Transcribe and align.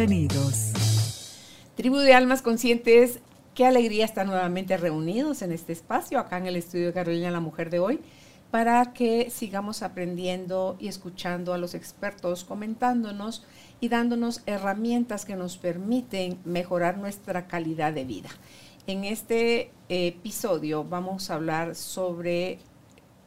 Bienvenidos. 0.00 0.72
Tribu 1.74 1.98
de 1.98 2.14
Almas 2.14 2.40
Conscientes, 2.40 3.20
qué 3.54 3.66
alegría 3.66 4.06
estar 4.06 4.26
nuevamente 4.26 4.78
reunidos 4.78 5.42
en 5.42 5.52
este 5.52 5.74
espacio, 5.74 6.18
acá 6.18 6.38
en 6.38 6.46
el 6.46 6.56
estudio 6.56 6.86
de 6.86 6.94
Carolina, 6.94 7.30
la 7.30 7.40
mujer 7.40 7.68
de 7.68 7.80
hoy, 7.80 8.00
para 8.50 8.94
que 8.94 9.28
sigamos 9.28 9.82
aprendiendo 9.82 10.78
y 10.80 10.88
escuchando 10.88 11.52
a 11.52 11.58
los 11.58 11.74
expertos, 11.74 12.44
comentándonos 12.44 13.44
y 13.78 13.90
dándonos 13.90 14.40
herramientas 14.46 15.26
que 15.26 15.36
nos 15.36 15.58
permiten 15.58 16.38
mejorar 16.46 16.96
nuestra 16.96 17.46
calidad 17.46 17.92
de 17.92 18.06
vida. 18.06 18.30
En 18.86 19.04
este 19.04 19.70
episodio 19.90 20.82
vamos 20.82 21.28
a 21.30 21.34
hablar 21.34 21.74
sobre 21.74 22.58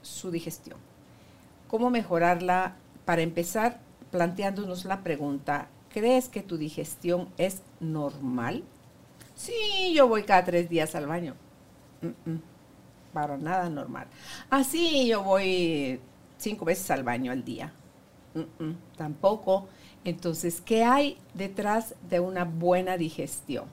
su 0.02 0.32
digestión. 0.32 0.80
¿Cómo 1.68 1.92
mejorarla? 1.92 2.78
Para 3.06 3.22
empezar, 3.22 3.80
planteándonos 4.10 4.86
la 4.86 5.04
pregunta, 5.04 5.68
¿crees 5.94 6.28
que 6.28 6.42
tu 6.42 6.58
digestión 6.58 7.30
es 7.38 7.62
normal? 7.80 8.64
Sí, 9.36 9.94
yo 9.96 10.08
voy 10.08 10.24
cada 10.24 10.44
tres 10.44 10.70
días 10.70 10.96
al 10.96 11.08
baño. 11.08 11.36
para 13.14 13.38
nada 13.38 13.70
normal. 13.70 14.08
Así 14.50 15.08
yo 15.08 15.24
voy 15.24 16.02
cinco 16.38 16.66
veces 16.66 16.90
al 16.92 17.04
baño 17.04 17.32
al 17.32 17.46
día. 17.46 17.72
tampoco. 18.98 19.68
Entonces, 20.04 20.60
¿qué 20.60 20.84
hay 20.84 21.18
detrás 21.34 21.96
de 22.10 22.20
una 22.20 22.44
buena 22.44 22.98
digestión? 22.98 23.66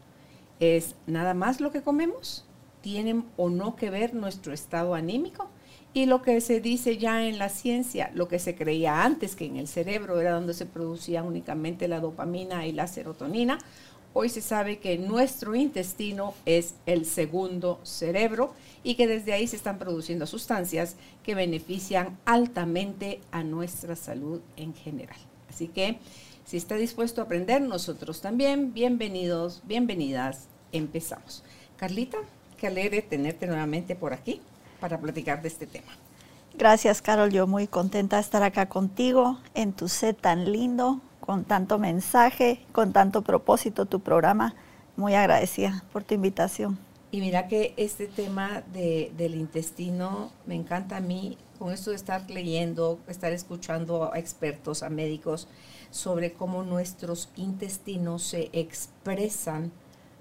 ¿Es 0.60 0.94
nada 1.06 1.34
más 1.34 1.60
lo 1.60 1.72
que 1.72 1.82
comemos? 1.82 2.44
¿Tienen 2.82 3.24
o 3.36 3.48
no 3.50 3.74
que 3.74 3.90
ver 3.90 4.14
nuestro 4.14 4.52
estado 4.52 4.94
anímico? 4.94 5.48
Y 5.92 6.06
lo 6.06 6.22
que 6.22 6.40
se 6.40 6.60
dice 6.60 6.98
ya 6.98 7.26
en 7.26 7.38
la 7.38 7.48
ciencia, 7.48 8.12
lo 8.14 8.28
que 8.28 8.38
se 8.38 8.54
creía 8.54 9.02
antes 9.02 9.34
que 9.34 9.46
en 9.46 9.56
el 9.56 9.66
cerebro 9.66 10.20
era 10.20 10.34
donde 10.34 10.54
se 10.54 10.64
producía 10.64 11.24
únicamente 11.24 11.88
la 11.88 11.98
dopamina 11.98 12.64
y 12.64 12.70
la 12.70 12.86
serotonina, 12.86 13.58
hoy 14.12 14.28
se 14.28 14.40
sabe 14.40 14.78
que 14.78 14.98
nuestro 14.98 15.56
intestino 15.56 16.34
es 16.46 16.74
el 16.86 17.06
segundo 17.06 17.80
cerebro 17.82 18.54
y 18.84 18.94
que 18.94 19.08
desde 19.08 19.32
ahí 19.32 19.48
se 19.48 19.56
están 19.56 19.78
produciendo 19.78 20.26
sustancias 20.26 20.94
que 21.24 21.34
benefician 21.34 22.16
altamente 22.24 23.20
a 23.32 23.42
nuestra 23.42 23.96
salud 23.96 24.40
en 24.56 24.74
general. 24.74 25.18
Así 25.48 25.66
que 25.66 25.98
si 26.44 26.56
está 26.56 26.76
dispuesto 26.76 27.20
a 27.20 27.24
aprender, 27.24 27.62
nosotros 27.62 28.20
también, 28.20 28.72
bienvenidos, 28.74 29.62
bienvenidas, 29.64 30.46
empezamos. 30.70 31.42
Carlita, 31.76 32.18
qué 32.58 32.68
alegre 32.68 33.02
tenerte 33.02 33.48
nuevamente 33.48 33.96
por 33.96 34.12
aquí 34.12 34.40
para 34.80 34.98
platicar 34.98 35.42
de 35.42 35.48
este 35.48 35.66
tema. 35.66 35.92
Gracias, 36.54 37.00
Carol. 37.00 37.30
Yo 37.30 37.46
muy 37.46 37.66
contenta 37.66 38.16
de 38.16 38.22
estar 38.22 38.42
acá 38.42 38.66
contigo 38.66 39.38
en 39.54 39.72
tu 39.72 39.88
set 39.88 40.20
tan 40.20 40.50
lindo, 40.50 41.00
con 41.20 41.44
tanto 41.44 41.78
mensaje, 41.78 42.64
con 42.72 42.92
tanto 42.92 43.22
propósito 43.22 43.86
tu 43.86 44.00
programa. 44.00 44.54
Muy 44.96 45.14
agradecida 45.14 45.84
por 45.92 46.02
tu 46.04 46.14
invitación. 46.14 46.78
Y 47.12 47.20
mira 47.20 47.48
que 47.48 47.74
este 47.76 48.06
tema 48.06 48.62
del 48.72 49.34
intestino 49.34 50.30
me 50.46 50.54
encanta 50.54 50.98
a 50.98 51.00
mí, 51.00 51.38
con 51.58 51.72
esto 51.72 51.90
de 51.90 51.96
estar 51.96 52.28
leyendo, 52.30 53.00
estar 53.08 53.32
escuchando 53.32 54.12
a 54.12 54.18
expertos, 54.18 54.82
a 54.82 54.90
médicos, 54.90 55.48
sobre 55.90 56.32
cómo 56.32 56.62
nuestros 56.62 57.30
intestinos 57.36 58.22
se 58.22 58.48
expresan, 58.52 59.72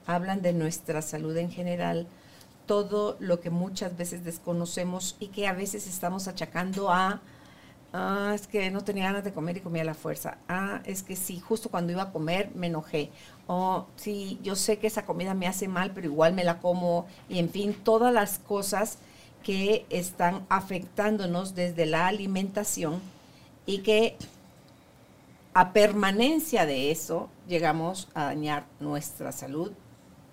hablan 0.08 0.42
de 0.42 0.54
nuestra 0.54 1.02
salud 1.02 1.38
en 1.38 1.52
general, 1.52 2.08
todo 2.70 3.18
lo 3.20 3.40
que 3.40 3.50
muchas 3.50 3.98
veces 3.98 4.24
desconocemos 4.24 5.16
y 5.20 5.30
que 5.30 5.48
a 5.48 5.54
veces 5.54 5.88
estamos 5.88 6.28
achacando 6.28 6.92
a, 6.92 7.20
ah, 7.94 8.32
es 8.36 8.46
que 8.46 8.70
no 8.70 8.84
tenía 8.84 9.06
ganas 9.06 9.24
de 9.24 9.34
comer 9.34 9.58
y 9.58 9.62
comía 9.62 9.82
a 9.82 9.86
la 9.86 9.96
fuerza, 9.96 10.38
ah, 10.48 10.80
es 10.86 11.02
que 11.02 11.16
sí, 11.16 11.40
justo 11.40 11.70
cuando 11.70 11.94
iba 11.94 12.04
a 12.04 12.12
comer 12.12 12.52
me 12.54 12.68
enojé, 12.68 13.10
o 13.48 13.88
sí, 13.96 14.40
yo 14.44 14.56
sé 14.56 14.78
que 14.78 14.86
esa 14.86 15.08
comida 15.08 15.34
me 15.34 15.48
hace 15.48 15.68
mal, 15.68 15.94
pero 15.96 16.06
igual 16.06 16.36
me 16.36 16.44
la 16.44 16.60
como, 16.60 17.08
y 17.28 17.40
en 17.40 17.50
fin, 17.50 17.74
todas 17.74 18.14
las 18.14 18.38
cosas 18.38 19.00
que 19.42 19.88
están 19.90 20.46
afectándonos 20.48 21.56
desde 21.56 21.88
la 21.88 22.06
alimentación 22.06 23.02
y 23.66 23.80
que 23.80 24.16
a 25.56 25.74
permanencia 25.74 26.68
de 26.68 26.92
eso 26.92 27.30
llegamos 27.48 28.10
a 28.14 28.26
dañar 28.26 28.68
nuestra 28.80 29.32
salud 29.32 29.72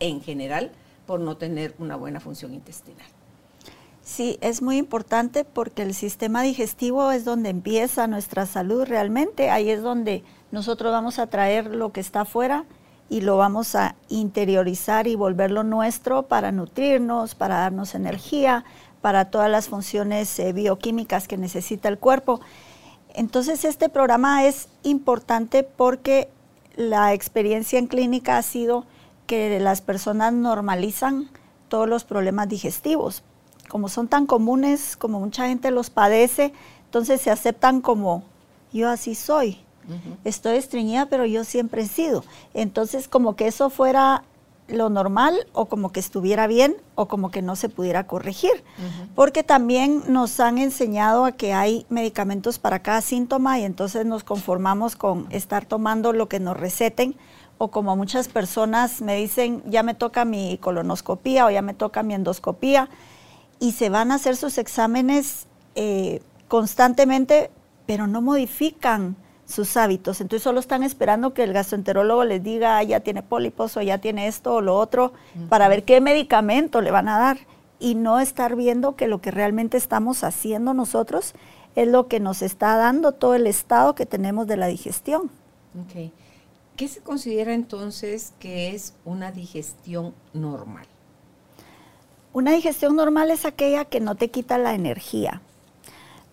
en 0.00 0.20
general 0.20 0.70
por 1.06 1.20
no 1.20 1.36
tener 1.36 1.74
una 1.78 1.96
buena 1.96 2.20
función 2.20 2.54
intestinal. 2.54 3.06
Sí, 4.02 4.38
es 4.40 4.62
muy 4.62 4.76
importante 4.76 5.44
porque 5.44 5.82
el 5.82 5.92
sistema 5.92 6.42
digestivo 6.42 7.10
es 7.10 7.24
donde 7.24 7.48
empieza 7.50 8.06
nuestra 8.06 8.46
salud 8.46 8.84
realmente. 8.84 9.50
Ahí 9.50 9.68
es 9.68 9.82
donde 9.82 10.22
nosotros 10.52 10.92
vamos 10.92 11.18
a 11.18 11.26
traer 11.26 11.74
lo 11.74 11.92
que 11.92 12.00
está 12.00 12.20
afuera 12.20 12.66
y 13.08 13.22
lo 13.22 13.36
vamos 13.36 13.74
a 13.74 13.96
interiorizar 14.08 15.08
y 15.08 15.16
volverlo 15.16 15.64
nuestro 15.64 16.22
para 16.24 16.52
nutrirnos, 16.52 17.34
para 17.34 17.56
darnos 17.56 17.94
energía, 17.96 18.64
para 19.00 19.26
todas 19.26 19.50
las 19.50 19.68
funciones 19.68 20.38
eh, 20.38 20.52
bioquímicas 20.52 21.26
que 21.26 21.36
necesita 21.36 21.88
el 21.88 21.98
cuerpo. 21.98 22.40
Entonces 23.14 23.64
este 23.64 23.88
programa 23.88 24.44
es 24.44 24.68
importante 24.82 25.62
porque 25.62 26.28
la 26.76 27.12
experiencia 27.12 27.78
en 27.78 27.86
clínica 27.86 28.38
ha 28.38 28.42
sido 28.42 28.84
que 29.26 29.60
las 29.60 29.80
personas 29.80 30.32
normalizan 30.32 31.28
todos 31.68 31.88
los 31.88 32.04
problemas 32.04 32.48
digestivos. 32.48 33.22
Como 33.68 33.88
son 33.88 34.08
tan 34.08 34.26
comunes, 34.26 34.96
como 34.96 35.20
mucha 35.20 35.48
gente 35.48 35.70
los 35.70 35.90
padece, 35.90 36.52
entonces 36.84 37.20
se 37.20 37.30
aceptan 37.30 37.80
como 37.80 38.22
yo 38.72 38.88
así 38.88 39.14
soy. 39.14 39.60
Estoy 40.24 40.56
estreñida, 40.56 41.06
pero 41.06 41.26
yo 41.26 41.44
siempre 41.44 41.82
he 41.82 41.86
sido. 41.86 42.24
Entonces, 42.54 43.06
como 43.06 43.36
que 43.36 43.46
eso 43.46 43.70
fuera 43.70 44.24
lo 44.68 44.90
normal 44.90 45.46
o 45.52 45.66
como 45.66 45.92
que 45.92 46.00
estuviera 46.00 46.48
bien 46.48 46.76
o 46.96 47.06
como 47.06 47.30
que 47.30 47.42
no 47.42 47.54
se 47.54 47.68
pudiera 47.68 48.06
corregir. 48.06 48.64
Porque 49.14 49.42
también 49.42 50.02
nos 50.08 50.40
han 50.40 50.58
enseñado 50.58 51.24
a 51.24 51.32
que 51.32 51.52
hay 51.52 51.86
medicamentos 51.88 52.58
para 52.58 52.80
cada 52.82 53.00
síntoma 53.00 53.58
y 53.58 53.64
entonces 53.64 54.06
nos 54.06 54.24
conformamos 54.24 54.96
con 54.96 55.26
estar 55.30 55.66
tomando 55.66 56.12
lo 56.12 56.28
que 56.28 56.40
nos 56.40 56.56
receten 56.56 57.14
o 57.58 57.68
como 57.68 57.96
muchas 57.96 58.28
personas 58.28 59.00
me 59.00 59.16
dicen, 59.16 59.62
ya 59.66 59.82
me 59.82 59.94
toca 59.94 60.24
mi 60.24 60.58
colonoscopía 60.58 61.46
o 61.46 61.50
ya 61.50 61.62
me 61.62 61.74
toca 61.74 62.02
mi 62.02 62.14
endoscopía, 62.14 62.88
y 63.58 63.72
se 63.72 63.88
van 63.88 64.12
a 64.12 64.16
hacer 64.16 64.36
sus 64.36 64.58
exámenes 64.58 65.46
eh, 65.74 66.20
constantemente, 66.48 67.50
pero 67.86 68.06
no 68.06 68.20
modifican 68.20 69.16
sus 69.46 69.76
hábitos. 69.76 70.20
Entonces 70.20 70.42
solo 70.42 70.60
están 70.60 70.82
esperando 70.82 71.32
que 71.32 71.44
el 71.44 71.52
gastroenterólogo 71.52 72.24
les 72.24 72.42
diga, 72.42 72.82
ya 72.82 73.00
tiene 73.00 73.22
pólipos 73.22 73.76
o 73.76 73.82
ya 73.82 73.98
tiene 73.98 74.26
esto 74.26 74.54
o 74.54 74.60
lo 74.60 74.76
otro, 74.76 75.12
para 75.48 75.68
ver 75.68 75.84
qué 75.84 76.00
medicamento 76.00 76.80
le 76.80 76.90
van 76.90 77.08
a 77.08 77.18
dar 77.18 77.38
y 77.78 77.94
no 77.94 78.20
estar 78.20 78.56
viendo 78.56 78.96
que 78.96 79.06
lo 79.06 79.20
que 79.20 79.30
realmente 79.30 79.76
estamos 79.76 80.24
haciendo 80.24 80.74
nosotros 80.74 81.34
es 81.76 81.88
lo 81.88 82.08
que 82.08 82.20
nos 82.20 82.42
está 82.42 82.76
dando 82.76 83.12
todo 83.12 83.34
el 83.34 83.46
estado 83.46 83.94
que 83.94 84.06
tenemos 84.06 84.46
de 84.46 84.56
la 84.56 84.66
digestión. 84.66 85.30
Okay. 85.88 86.12
¿Qué 86.76 86.88
se 86.88 87.00
considera 87.00 87.54
entonces 87.54 88.34
que 88.38 88.74
es 88.74 88.92
una 89.06 89.32
digestión 89.32 90.14
normal? 90.34 90.86
Una 92.34 92.52
digestión 92.52 92.96
normal 92.96 93.30
es 93.30 93.46
aquella 93.46 93.86
que 93.86 93.98
no 93.98 94.14
te 94.14 94.30
quita 94.30 94.58
la 94.58 94.74
energía. 94.74 95.40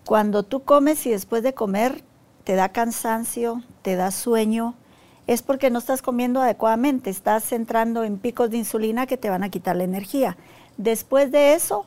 Cuando 0.06 0.44
tú 0.44 0.64
comes 0.64 1.06
y 1.06 1.12
después 1.12 1.44
de 1.44 1.54
comer 1.54 2.04
te 2.44 2.56
da 2.56 2.70
cansancio, 2.74 3.64
te 3.84 3.96
da 3.96 4.12
sueño, 4.12 4.76
es 5.28 5.42
porque 5.42 5.70
no 5.70 5.80
estás 5.80 6.02
comiendo 6.02 6.42
adecuadamente, 6.42 7.10
estás 7.10 7.54
entrando 7.54 8.04
en 8.04 8.18
picos 8.18 8.50
de 8.50 8.58
insulina 8.58 9.08
que 9.08 9.16
te 9.16 9.30
van 9.30 9.44
a 9.44 9.50
quitar 9.50 9.78
la 9.78 9.86
energía. 9.86 10.36
Después 10.76 11.32
de 11.32 11.54
eso, 11.54 11.86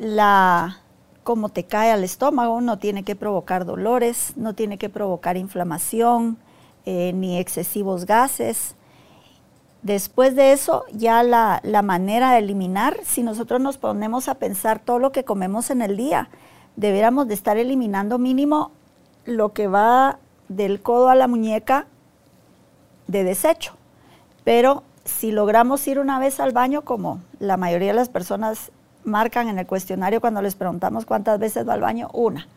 la 0.00 0.80
como 1.22 1.48
te 1.48 1.64
cae 1.64 1.92
al 1.92 2.02
estómago 2.02 2.60
no 2.60 2.80
tiene 2.80 3.04
que 3.04 3.14
provocar 3.14 3.64
dolores, 3.64 4.32
no 4.34 4.54
tiene 4.54 4.78
que 4.78 4.88
provocar 4.88 5.36
inflamación, 5.36 6.38
eh, 6.86 7.12
ni 7.14 7.38
excesivos 7.38 8.06
gases. 8.06 8.74
Después 9.82 10.34
de 10.34 10.52
eso, 10.52 10.84
ya 10.92 11.22
la, 11.22 11.60
manera 11.82 12.32
de 12.32 12.38
eliminar, 12.38 12.96
si 13.04 13.22
nosotros 13.22 13.60
nos 13.60 13.76
ponemos 13.76 14.28
a 14.28 14.36
pensar 14.36 14.78
todo 14.78 14.98
lo 14.98 15.12
que 15.12 15.24
comemos 15.24 15.70
en 15.70 15.82
el 15.82 15.96
día, 15.96 16.30
deberíamos 16.76 17.28
de 17.28 17.34
estar 17.34 17.58
eliminando 17.58 18.18
mínimo 18.18 18.70
lo 19.26 19.52
que 19.52 19.66
va 19.66 20.18
del 20.48 20.80
codo 20.80 21.10
a 21.10 21.14
la 21.14 21.28
muñeca 21.28 21.86
de 23.08 23.24
desecho. 23.24 23.74
Pero 24.42 24.84
si 25.04 25.32
logramos 25.32 25.86
ir 25.86 25.98
una 25.98 26.18
vez 26.18 26.40
al 26.40 26.52
baño, 26.52 26.82
como 26.82 27.20
la 27.38 27.56
mayoría 27.58 27.88
de 27.88 27.98
las 27.98 28.08
personas 28.08 28.72
marcan 29.04 29.48
en 29.48 29.58
el 29.58 29.66
cuestionario 29.66 30.20
cuando 30.20 30.40
les 30.40 30.54
preguntamos 30.54 31.04
cuántas 31.04 31.38
veces 31.38 31.68
va 31.68 31.74
al 31.74 31.80
baño, 31.80 32.08
una. 32.14 32.48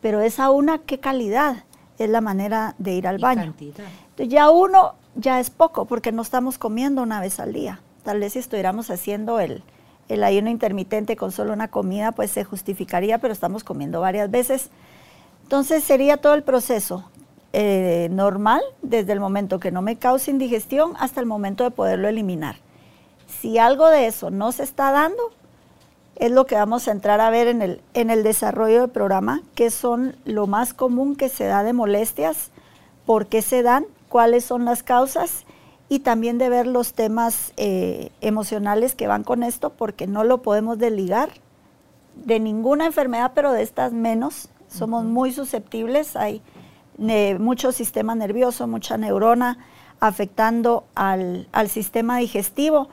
Pero 0.00 0.20
esa 0.20 0.50
una, 0.50 0.78
¿qué 0.78 0.98
calidad? 0.98 1.64
Es 1.98 2.08
la 2.08 2.20
manera 2.20 2.74
de 2.78 2.94
ir 2.94 3.06
al 3.06 3.18
baño. 3.18 3.54
Entonces 3.58 4.28
ya 4.28 4.50
uno 4.50 4.94
ya 5.14 5.40
es 5.40 5.50
poco 5.50 5.84
porque 5.84 6.12
no 6.12 6.22
estamos 6.22 6.58
comiendo 6.58 7.02
una 7.02 7.20
vez 7.20 7.40
al 7.40 7.52
día. 7.52 7.80
Tal 8.04 8.20
vez 8.20 8.34
si 8.34 8.38
estuviéramos 8.38 8.90
haciendo 8.90 9.40
el, 9.40 9.62
el 10.08 10.24
ayuno 10.24 10.50
intermitente 10.50 11.16
con 11.16 11.32
solo 11.32 11.52
una 11.52 11.68
comida, 11.68 12.12
pues 12.12 12.30
se 12.30 12.44
justificaría, 12.44 13.18
pero 13.18 13.32
estamos 13.32 13.64
comiendo 13.64 14.00
varias 14.00 14.30
veces. 14.30 14.70
Entonces 15.42 15.82
sería 15.84 16.18
todo 16.18 16.34
el 16.34 16.42
proceso 16.42 17.04
eh, 17.54 18.08
normal 18.10 18.60
desde 18.82 19.12
el 19.12 19.20
momento 19.20 19.58
que 19.58 19.70
no 19.70 19.80
me 19.80 19.96
cause 19.96 20.30
indigestión 20.30 20.92
hasta 20.98 21.20
el 21.20 21.26
momento 21.26 21.64
de 21.64 21.70
poderlo 21.70 22.06
eliminar. 22.08 22.56
Si 23.40 23.58
algo 23.58 23.88
de 23.88 24.06
eso 24.06 24.30
no 24.30 24.52
se 24.52 24.62
está 24.62 24.92
dando, 24.92 25.32
es 26.18 26.32
lo 26.32 26.46
que 26.46 26.56
vamos 26.56 26.88
a 26.88 26.92
entrar 26.92 27.20
a 27.20 27.30
ver 27.30 27.46
en 27.46 27.62
el, 27.62 27.80
en 27.94 28.10
el 28.10 28.22
desarrollo 28.22 28.82
del 28.82 28.90
programa, 28.90 29.42
que 29.54 29.70
son 29.70 30.16
lo 30.24 30.46
más 30.46 30.74
común 30.74 31.14
que 31.14 31.28
se 31.28 31.44
da 31.44 31.62
de 31.62 31.72
molestias, 31.72 32.50
por 33.06 33.26
qué 33.26 33.40
se 33.40 33.62
dan, 33.62 33.86
cuáles 34.08 34.44
son 34.44 34.64
las 34.64 34.82
causas 34.82 35.44
y 35.88 36.00
también 36.00 36.36
de 36.38 36.48
ver 36.48 36.66
los 36.66 36.92
temas 36.92 37.52
eh, 37.56 38.10
emocionales 38.20 38.94
que 38.94 39.06
van 39.06 39.22
con 39.22 39.42
esto, 39.42 39.70
porque 39.70 40.06
no 40.06 40.24
lo 40.24 40.42
podemos 40.42 40.78
desligar 40.78 41.30
de 42.16 42.40
ninguna 42.40 42.86
enfermedad, 42.86 43.32
pero 43.34 43.52
de 43.52 43.62
estas 43.62 43.92
menos. 43.92 44.48
Somos 44.68 45.04
muy 45.04 45.32
susceptibles, 45.32 46.14
hay 46.14 46.42
mucho 47.38 47.72
sistema 47.72 48.14
nervioso, 48.14 48.66
mucha 48.66 48.98
neurona 48.98 49.58
afectando 50.00 50.84
al, 50.94 51.48
al 51.52 51.68
sistema 51.68 52.18
digestivo 52.18 52.88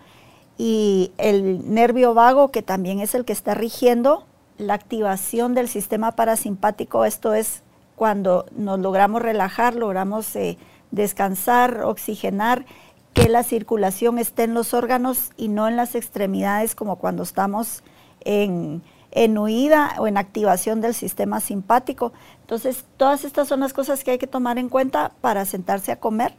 y 0.57 1.11
el 1.17 1.73
nervio 1.73 2.13
vago, 2.13 2.51
que 2.51 2.61
también 2.61 2.99
es 2.99 3.15
el 3.15 3.25
que 3.25 3.33
está 3.33 3.53
rigiendo 3.53 4.25
la 4.57 4.73
activación 4.73 5.53
del 5.53 5.67
sistema 5.67 6.13
parasimpático. 6.13 7.05
Esto 7.05 7.33
es 7.33 7.61
cuando 7.95 8.45
nos 8.55 8.79
logramos 8.79 9.21
relajar, 9.21 9.75
logramos 9.75 10.35
eh, 10.35 10.57
descansar, 10.91 11.83
oxigenar, 11.83 12.65
que 13.13 13.29
la 13.29 13.43
circulación 13.43 14.19
esté 14.19 14.43
en 14.43 14.53
los 14.53 14.73
órganos 14.73 15.31
y 15.37 15.47
no 15.47 15.67
en 15.67 15.77
las 15.77 15.95
extremidades 15.95 16.75
como 16.75 16.97
cuando 16.97 17.23
estamos 17.23 17.81
en, 18.21 18.81
en 19.11 19.37
huida 19.37 19.95
o 19.99 20.07
en 20.07 20.17
activación 20.17 20.81
del 20.81 20.93
sistema 20.93 21.39
simpático. 21.39 22.11
Entonces, 22.41 22.83
todas 22.97 23.23
estas 23.23 23.47
son 23.47 23.61
las 23.61 23.71
cosas 23.71 24.03
que 24.03 24.11
hay 24.11 24.17
que 24.17 24.27
tomar 24.27 24.57
en 24.57 24.67
cuenta 24.67 25.13
para 25.21 25.45
sentarse 25.45 25.93
a 25.93 25.99
comer, 25.99 26.35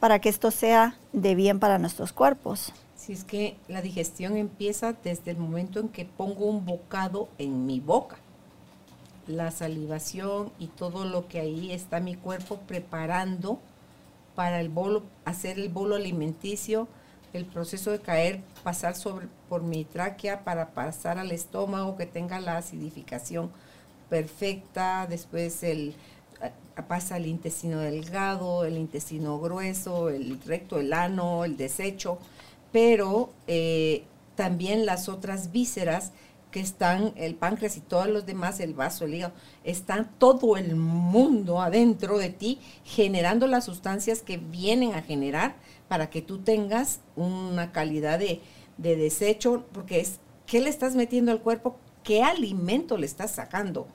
para 0.00 0.18
que 0.20 0.28
esto 0.28 0.50
sea 0.50 0.96
de 1.14 1.34
bien 1.34 1.58
para 1.60 1.78
nuestros 1.78 2.12
cuerpos. 2.12 2.74
Si 3.08 3.14
es 3.14 3.24
que 3.24 3.56
la 3.68 3.80
digestión 3.80 4.36
empieza 4.36 4.92
desde 4.92 5.30
el 5.30 5.38
momento 5.38 5.80
en 5.80 5.88
que 5.88 6.04
pongo 6.04 6.44
un 6.44 6.66
bocado 6.66 7.30
en 7.38 7.64
mi 7.64 7.80
boca. 7.80 8.18
La 9.26 9.50
salivación 9.50 10.52
y 10.58 10.66
todo 10.66 11.06
lo 11.06 11.26
que 11.26 11.40
ahí 11.40 11.72
está 11.72 12.00
mi 12.00 12.16
cuerpo 12.16 12.58
preparando 12.66 13.60
para 14.34 14.60
el 14.60 14.68
bolo, 14.68 15.04
hacer 15.24 15.58
el 15.58 15.70
bolo 15.70 15.94
alimenticio, 15.94 16.86
el 17.32 17.46
proceso 17.46 17.92
de 17.92 18.00
caer, 18.00 18.42
pasar 18.62 18.94
sobre, 18.94 19.26
por 19.48 19.62
mi 19.62 19.86
tráquea 19.86 20.44
para 20.44 20.74
pasar 20.74 21.16
al 21.16 21.32
estómago, 21.32 21.96
que 21.96 22.04
tenga 22.04 22.40
la 22.40 22.58
acidificación 22.58 23.50
perfecta, 24.10 25.06
después 25.08 25.62
el, 25.62 25.94
pasa 26.86 27.14
al 27.14 27.24
intestino 27.24 27.78
delgado, 27.78 28.66
el 28.66 28.76
intestino 28.76 29.40
grueso, 29.40 30.10
el 30.10 30.38
recto, 30.42 30.78
el 30.78 30.92
ano, 30.92 31.46
el 31.46 31.56
desecho, 31.56 32.18
pero 32.72 33.30
eh, 33.46 34.04
también 34.34 34.86
las 34.86 35.08
otras 35.08 35.52
vísceras 35.52 36.12
que 36.50 36.60
están, 36.60 37.12
el 37.16 37.34
páncreas 37.34 37.76
y 37.76 37.80
todos 37.80 38.08
los 38.08 38.24
demás, 38.24 38.60
el 38.60 38.72
vaso, 38.72 39.04
el 39.04 39.14
hígado, 39.14 39.34
están 39.64 40.10
todo 40.18 40.56
el 40.56 40.76
mundo 40.76 41.60
adentro 41.60 42.18
de 42.18 42.30
ti 42.30 42.58
generando 42.84 43.46
las 43.46 43.66
sustancias 43.66 44.22
que 44.22 44.38
vienen 44.38 44.94
a 44.94 45.02
generar 45.02 45.56
para 45.88 46.08
que 46.08 46.22
tú 46.22 46.38
tengas 46.38 47.00
una 47.16 47.72
calidad 47.72 48.18
de, 48.18 48.40
de 48.78 48.96
desecho, 48.96 49.64
porque 49.72 50.00
es, 50.00 50.20
¿qué 50.46 50.60
le 50.60 50.70
estás 50.70 50.94
metiendo 50.94 51.32
al 51.32 51.42
cuerpo? 51.42 51.76
¿Qué 52.02 52.22
alimento 52.22 52.96
le 52.96 53.06
estás 53.06 53.32
sacando? 53.32 53.86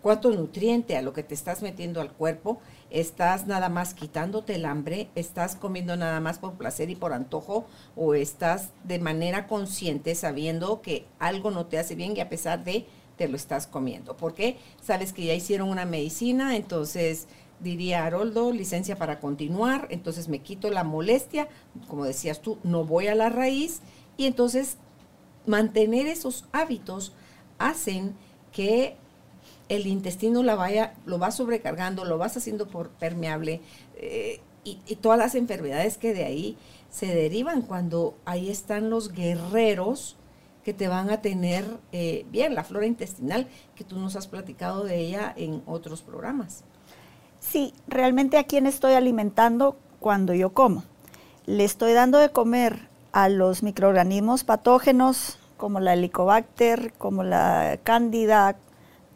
¿Cuánto 0.00 0.30
nutriente 0.30 0.96
a 0.96 1.02
lo 1.02 1.12
que 1.12 1.22
te 1.22 1.34
estás 1.34 1.60
metiendo 1.60 2.00
al 2.00 2.12
cuerpo? 2.12 2.60
Estás 2.90 3.46
nada 3.46 3.68
más 3.68 3.94
quitándote 3.94 4.54
el 4.54 4.64
hambre, 4.64 5.08
estás 5.14 5.56
comiendo 5.56 5.96
nada 5.96 6.20
más 6.20 6.38
por 6.38 6.54
placer 6.54 6.90
y 6.90 6.96
por 6.96 7.12
antojo, 7.12 7.66
o 7.96 8.14
estás 8.14 8.70
de 8.84 8.98
manera 8.98 9.46
consciente 9.46 10.14
sabiendo 10.14 10.80
que 10.80 11.06
algo 11.18 11.50
no 11.50 11.66
te 11.66 11.78
hace 11.78 11.94
bien 11.94 12.16
y 12.16 12.20
a 12.20 12.28
pesar 12.28 12.64
de 12.64 12.86
te 13.16 13.28
lo 13.28 13.36
estás 13.36 13.66
comiendo. 13.66 14.16
porque 14.16 14.56
Sabes 14.80 15.12
que 15.12 15.24
ya 15.24 15.34
hicieron 15.34 15.68
una 15.68 15.84
medicina, 15.84 16.56
entonces 16.56 17.26
diría 17.60 18.06
Haroldo, 18.06 18.52
licencia 18.52 18.96
para 18.96 19.18
continuar, 19.20 19.88
entonces 19.90 20.28
me 20.28 20.40
quito 20.40 20.70
la 20.70 20.84
molestia, 20.84 21.48
como 21.88 22.04
decías 22.04 22.40
tú, 22.40 22.58
no 22.62 22.84
voy 22.84 23.08
a 23.08 23.14
la 23.14 23.28
raíz, 23.28 23.80
y 24.16 24.26
entonces 24.26 24.78
mantener 25.46 26.06
esos 26.06 26.44
hábitos 26.52 27.12
hacen 27.58 28.14
que 28.52 28.96
el 29.68 29.86
intestino 29.86 30.42
la 30.42 30.54
vaya, 30.54 30.94
lo 31.06 31.18
va 31.18 31.30
sobrecargando, 31.30 32.04
lo 32.04 32.18
vas 32.18 32.36
haciendo 32.36 32.68
por 32.68 32.90
permeable 32.90 33.60
eh, 33.96 34.40
y, 34.64 34.76
todas 34.96 35.18
las 35.18 35.34
enfermedades 35.34 35.96
que 35.96 36.12
de 36.12 36.24
ahí 36.24 36.56
se 36.90 37.06
derivan 37.06 37.62
cuando 37.62 38.14
ahí 38.24 38.50
están 38.50 38.90
los 38.90 39.12
guerreros 39.12 40.16
que 40.64 40.74
te 40.74 40.88
van 40.88 41.10
a 41.10 41.22
tener 41.22 41.64
eh, 41.92 42.26
bien, 42.30 42.54
la 42.54 42.64
flora 42.64 42.86
intestinal, 42.86 43.46
que 43.74 43.84
tú 43.84 43.98
nos 43.98 44.16
has 44.16 44.26
platicado 44.26 44.84
de 44.84 44.98
ella 44.98 45.32
en 45.36 45.62
otros 45.66 46.02
programas. 46.02 46.64
Sí, 47.40 47.72
realmente 47.86 48.36
a 48.36 48.44
quién 48.44 48.66
estoy 48.66 48.92
alimentando 48.92 49.76
cuando 50.00 50.34
yo 50.34 50.52
como. 50.52 50.84
Le 51.46 51.64
estoy 51.64 51.94
dando 51.94 52.18
de 52.18 52.30
comer 52.30 52.88
a 53.12 53.30
los 53.30 53.62
microorganismos 53.62 54.44
patógenos 54.44 55.38
como 55.56 55.80
la 55.80 55.94
helicobacter, 55.94 56.92
como 56.98 57.24
la 57.24 57.78
cándida, 57.82 58.56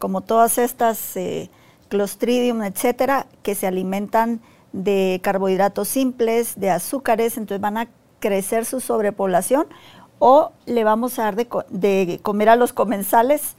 como 0.03 0.21
todas 0.21 0.59
estas 0.59 1.17
eh, 1.17 1.49
clostridium, 1.89 2.65
etcétera, 2.65 3.29
que 3.45 3.55
se 3.55 3.69
alimentan 3.69 4.41
de 4.73 5.21
carbohidratos 5.23 5.87
simples, 5.87 6.59
de 6.59 6.71
azúcares, 6.71 7.37
entonces 7.37 7.61
van 7.61 7.77
a 7.79 7.89
crecer 8.19 8.65
su 8.65 8.81
sobrepoblación, 8.81 9.69
o 10.19 10.51
le 10.67 10.83
vamos 10.83 11.21
a 11.21 11.31
dar 11.31 11.37
de, 11.37 12.19
comer 12.21 12.49
a 12.49 12.57
los 12.57 12.73
comensales, 12.73 13.55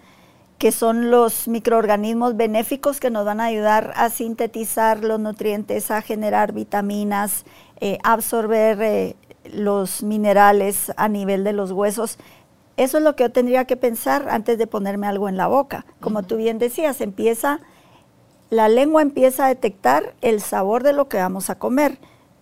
que 0.57 0.73
son 0.73 1.11
los 1.11 1.47
microorganismos 1.47 2.35
benéficos 2.35 2.99
que 2.99 3.09
nos 3.09 3.23
van 3.23 3.39
a 3.39 3.45
ayudar 3.45 3.93
a 3.95 4.09
sintetizar 4.09 5.01
los 5.01 5.21
nutrientes, 5.21 5.91
a 5.91 6.01
generar 6.01 6.51
vitaminas, 6.51 7.45
eh, 7.79 7.99
absorber 8.03 8.81
eh, 8.81 9.15
los 9.45 10.03
minerales 10.03 10.91
a 10.97 11.07
nivel 11.07 11.45
de 11.45 11.53
los 11.53 11.71
huesos. 11.71 12.17
Eso 12.75 12.97
es 12.97 13.03
lo 13.03 13.15
que 13.15 13.23
yo 13.23 13.31
tendría 13.31 13.65
que 13.65 13.77
pensar 13.77 14.29
antes 14.29 14.57
de 14.57 14.67
ponerme 14.67 15.07
algo 15.07 15.29
en 15.29 15.37
la 15.37 15.47
boca. 15.47 15.85
Como 15.99 16.23
tú 16.23 16.37
bien 16.37 16.57
decías, 16.57 17.01
empieza, 17.01 17.59
la 18.49 18.67
lengua 18.67 19.01
empieza 19.01 19.45
a 19.45 19.49
detectar 19.49 20.15
el 20.21 20.41
sabor 20.41 20.83
de 20.83 20.93
lo 20.93 21.07
que 21.07 21.17
vamos 21.17 21.49
a 21.49 21.55
comer. 21.55 21.99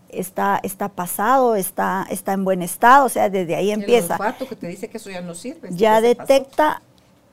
Está, 0.09 0.59
está 0.63 0.89
pasado, 0.89 1.55
está, 1.55 2.05
está 2.09 2.33
en 2.33 2.43
buen 2.43 2.61
estado, 2.61 3.05
o 3.05 3.09
sea, 3.09 3.29
desde 3.29 3.55
ahí 3.55 3.71
empieza. 3.71 4.17
El 4.39 4.47
que 4.47 4.55
te 4.55 4.67
dice 4.67 4.89
que 4.89 4.97
eso 4.97 5.09
ya 5.09 5.21
no 5.21 5.35
sirve. 5.35 5.69
Ya 5.71 6.01
detecta 6.01 6.81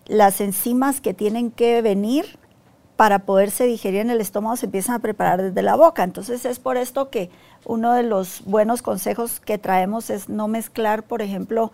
las 0.07 0.41
enzimas 0.41 1.01
que 1.01 1.15
tienen 1.15 1.51
que 1.51 1.83
venir 1.83 2.39
para 2.97 3.21
poderse 3.21 3.65
digerir 3.65 4.01
en 4.01 4.11
el 4.11 4.21
estómago, 4.21 4.57
se 4.57 4.67
empiezan 4.67 4.97
a 4.97 4.99
preparar 4.99 5.41
desde 5.41 5.63
la 5.63 5.77
boca. 5.77 6.03
Entonces 6.03 6.45
es 6.45 6.59
por 6.59 6.77
esto 6.77 7.11
que 7.11 7.31
uno 7.65 7.93
de 7.93 8.03
los 8.03 8.43
buenos 8.45 8.83
consejos 8.83 9.39
que 9.39 9.57
traemos 9.57 10.11
es 10.11 10.29
no 10.29 10.49
mezclar, 10.49 11.05
por 11.05 11.23
ejemplo, 11.23 11.71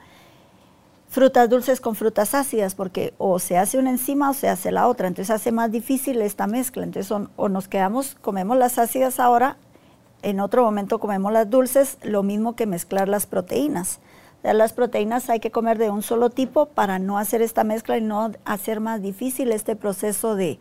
frutas 1.14 1.49
dulces 1.49 1.80
con 1.80 1.94
frutas 1.94 2.35
ácidas, 2.35 2.75
porque 2.75 3.14
o 3.18 3.38
se 3.38 3.56
hace 3.56 3.78
una 3.78 3.90
enzima 3.90 4.30
o 4.30 4.35
se 4.35 4.49
hace 4.49 4.73
la 4.73 4.88
otra, 4.88 5.06
entonces 5.06 5.30
hace 5.33 5.52
más 5.52 5.71
difícil 5.71 6.21
esta 6.21 6.49
mezcla. 6.49 6.83
Entonces 6.83 7.16
o 7.37 7.49
nos 7.49 7.68
quedamos, 7.68 8.16
comemos 8.21 8.56
las 8.59 8.78
ácidas 8.78 9.21
ahora, 9.21 9.56
en 10.23 10.40
otro 10.40 10.64
momento 10.64 10.99
comemos 10.99 11.33
las 11.33 11.49
dulces, 11.49 11.99
lo 12.02 12.25
mismo 12.25 12.56
que 12.56 12.66
mezclar 12.66 13.09
las 13.09 13.26
proteínas. 13.26 14.00
las 14.42 14.73
proteínas 14.73 15.30
hay 15.30 15.38
que 15.38 15.52
comer 15.52 15.78
de 15.78 15.90
un 15.90 16.02
solo 16.02 16.30
tipo 16.30 16.66
para 16.66 16.99
no 16.99 17.16
hacer 17.16 17.42
esta 17.42 17.62
mezcla 17.62 17.97
y 17.97 18.00
no 18.00 18.33
hacer 18.44 18.80
más 18.80 19.00
difícil 19.00 19.52
este 19.52 19.76
proceso 19.76 20.35
de, 20.35 20.59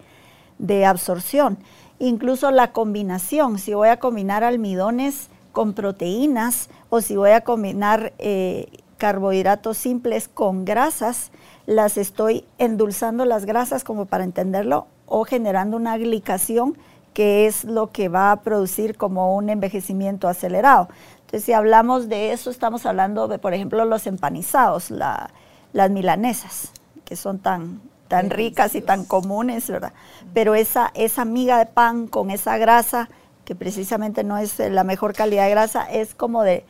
absorción. 0.85 1.57
Incluso 1.97 2.51
la 2.51 2.73
combinación, 2.73 3.57
si 3.57 3.73
voy 3.73 3.89
a 3.89 3.97
combinar 3.97 4.43
almidones 4.43 5.29
con 5.51 5.73
proteínas 5.73 6.69
o 6.91 7.01
si 7.01 7.15
voy 7.15 7.31
a 7.31 7.41
combinar 7.41 8.13
eh, 8.19 8.67
carbohidratos 9.03 9.77
simples 9.77 10.29
con 10.29 10.63
grasas, 10.63 11.31
las 11.65 11.97
estoy 11.97 12.45
endulzando 12.57 13.25
las 13.25 13.45
grasas 13.45 13.83
como 13.83 14.05
para 14.05 14.23
entenderlo 14.23 14.87
o 15.07 15.25
generando 15.25 15.75
una 15.75 15.97
glicación 15.97 16.77
que 17.13 17.45
es 17.45 17.65
lo 17.65 17.91
que 17.91 18.07
va 18.07 18.31
a 18.31 18.39
producir 18.43 18.95
como 18.95 19.35
un 19.35 19.49
envejecimiento 19.49 20.29
acelerado. 20.29 20.87
Entonces, 21.19 21.43
si 21.43 21.51
hablamos 21.51 22.07
de 22.07 22.31
eso, 22.31 22.49
estamos 22.49 22.85
hablando 22.85 23.27
de, 23.27 23.39
por 23.39 23.53
ejemplo, 23.53 23.83
los 23.83 24.07
empanizados, 24.07 24.89
las 24.89 25.89
milanesas, 25.89 26.71
que 27.03 27.17
son 27.17 27.39
tan, 27.39 27.81
tan 28.07 28.29
ricas 28.29 28.73
y 28.73 28.79
tan 28.81 29.03
comunes, 29.03 29.69
¿verdad? 29.69 29.91
Pero 30.33 30.55
esa, 30.55 30.91
esa 30.93 31.25
miga 31.25 31.57
de 31.57 31.65
pan 31.65 32.07
con 32.07 32.31
esa 32.31 32.57
grasa, 32.57 33.09
que 33.43 33.53
precisamente 33.53 34.23
no 34.23 34.37
es 34.37 34.59
la 34.59 34.85
mejor 34.85 35.13
calidad 35.13 35.43
de 35.43 35.51
grasa, 35.51 35.83
es 35.91 36.15
como 36.15 36.43
de, 36.43 36.65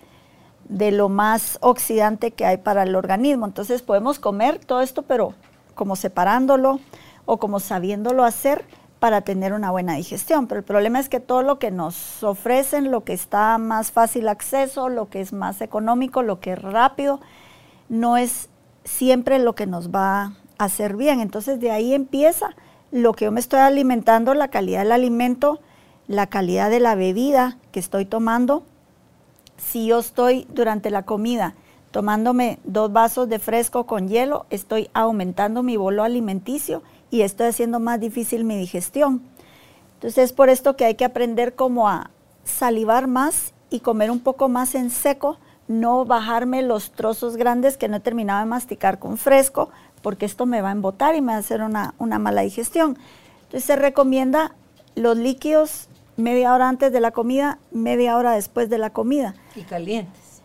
de 0.69 0.91
lo 0.91 1.09
más 1.09 1.57
oxidante 1.61 2.31
que 2.31 2.45
hay 2.45 2.57
para 2.57 2.83
el 2.83 2.95
organismo. 2.95 3.45
Entonces 3.45 3.81
podemos 3.81 4.19
comer 4.19 4.59
todo 4.59 4.81
esto, 4.81 5.03
pero 5.03 5.33
como 5.75 5.95
separándolo 5.95 6.79
o 7.25 7.37
como 7.37 7.59
sabiéndolo 7.59 8.23
hacer 8.23 8.65
para 8.99 9.21
tener 9.21 9.53
una 9.53 9.69
buena 9.71 9.95
digestión. 9.95 10.47
Pero 10.47 10.59
el 10.59 10.65
problema 10.65 10.99
es 10.99 11.09
que 11.09 11.19
todo 11.19 11.43
lo 11.43 11.59
que 11.59 11.71
nos 11.71 12.23
ofrecen, 12.23 12.89
lo 12.89 13.03
que 13.03 13.13
está 13.13 13.57
más 13.57 13.91
fácil 13.91 14.29
acceso, 14.29 14.87
lo 14.87 15.09
que 15.09 15.19
es 15.19 15.33
más 15.33 15.61
económico, 15.61 16.23
lo 16.23 16.39
que 16.39 16.53
es 16.53 16.61
rápido, 16.61 17.19
no 17.89 18.15
es 18.15 18.49
siempre 18.85 19.39
lo 19.39 19.55
que 19.55 19.65
nos 19.65 19.89
va 19.89 20.33
a 20.57 20.65
hacer 20.65 20.95
bien. 20.95 21.19
Entonces 21.19 21.59
de 21.59 21.71
ahí 21.71 21.93
empieza 21.93 22.55
lo 22.91 23.13
que 23.13 23.25
yo 23.25 23.31
me 23.31 23.39
estoy 23.39 23.59
alimentando, 23.59 24.33
la 24.35 24.47
calidad 24.47 24.79
del 24.79 24.91
alimento, 24.91 25.59
la 26.07 26.27
calidad 26.27 26.69
de 26.69 26.79
la 26.79 26.95
bebida 26.95 27.57
que 27.71 27.79
estoy 27.79 28.05
tomando. 28.05 28.63
Si 29.63 29.87
yo 29.87 29.99
estoy 29.99 30.45
durante 30.53 30.89
la 30.89 31.03
comida 31.03 31.55
tomándome 31.91 32.59
dos 32.63 32.91
vasos 32.91 33.29
de 33.29 33.39
fresco 33.39 33.85
con 33.85 34.07
hielo, 34.07 34.45
estoy 34.49 34.89
aumentando 34.93 35.63
mi 35.63 35.77
bolo 35.77 36.03
alimenticio 36.03 36.81
y 37.11 37.21
estoy 37.21 37.47
haciendo 37.47 37.79
más 37.79 37.99
difícil 37.99 38.43
mi 38.43 38.57
digestión. 38.57 39.21
Entonces 39.95 40.25
es 40.25 40.33
por 40.33 40.49
esto 40.49 40.75
que 40.75 40.85
hay 40.85 40.95
que 40.95 41.05
aprender 41.05 41.55
como 41.55 41.87
a 41.87 42.09
salivar 42.43 43.07
más 43.07 43.53
y 43.69 43.79
comer 43.79 44.11
un 44.11 44.19
poco 44.19 44.49
más 44.49 44.75
en 44.75 44.89
seco, 44.89 45.37
no 45.67 46.03
bajarme 46.03 46.61
los 46.61 46.91
trozos 46.91 47.37
grandes 47.37 47.77
que 47.77 47.87
no 47.87 47.97
he 47.97 48.01
terminado 48.01 48.39
de 48.39 48.45
masticar 48.45 48.99
con 48.99 49.17
fresco, 49.17 49.69
porque 50.01 50.25
esto 50.25 50.45
me 50.45 50.61
va 50.61 50.69
a 50.69 50.73
embotar 50.73 51.15
y 51.15 51.21
me 51.21 51.31
va 51.31 51.37
a 51.37 51.39
hacer 51.39 51.61
una, 51.61 51.93
una 51.99 52.19
mala 52.19 52.41
digestión. 52.41 52.97
Entonces 53.43 53.63
se 53.63 53.75
recomienda 53.75 54.55
los 54.95 55.17
líquidos 55.17 55.87
media 56.17 56.53
hora 56.53 56.69
antes 56.69 56.91
de 56.91 56.99
la 56.99 57.11
comida, 57.11 57.59
media 57.71 58.17
hora 58.17 58.33
después 58.33 58.69
de 58.69 58.77
la 58.77 58.91
comida. 58.91 59.35
Y 59.55 59.61
calientes. 59.61 60.41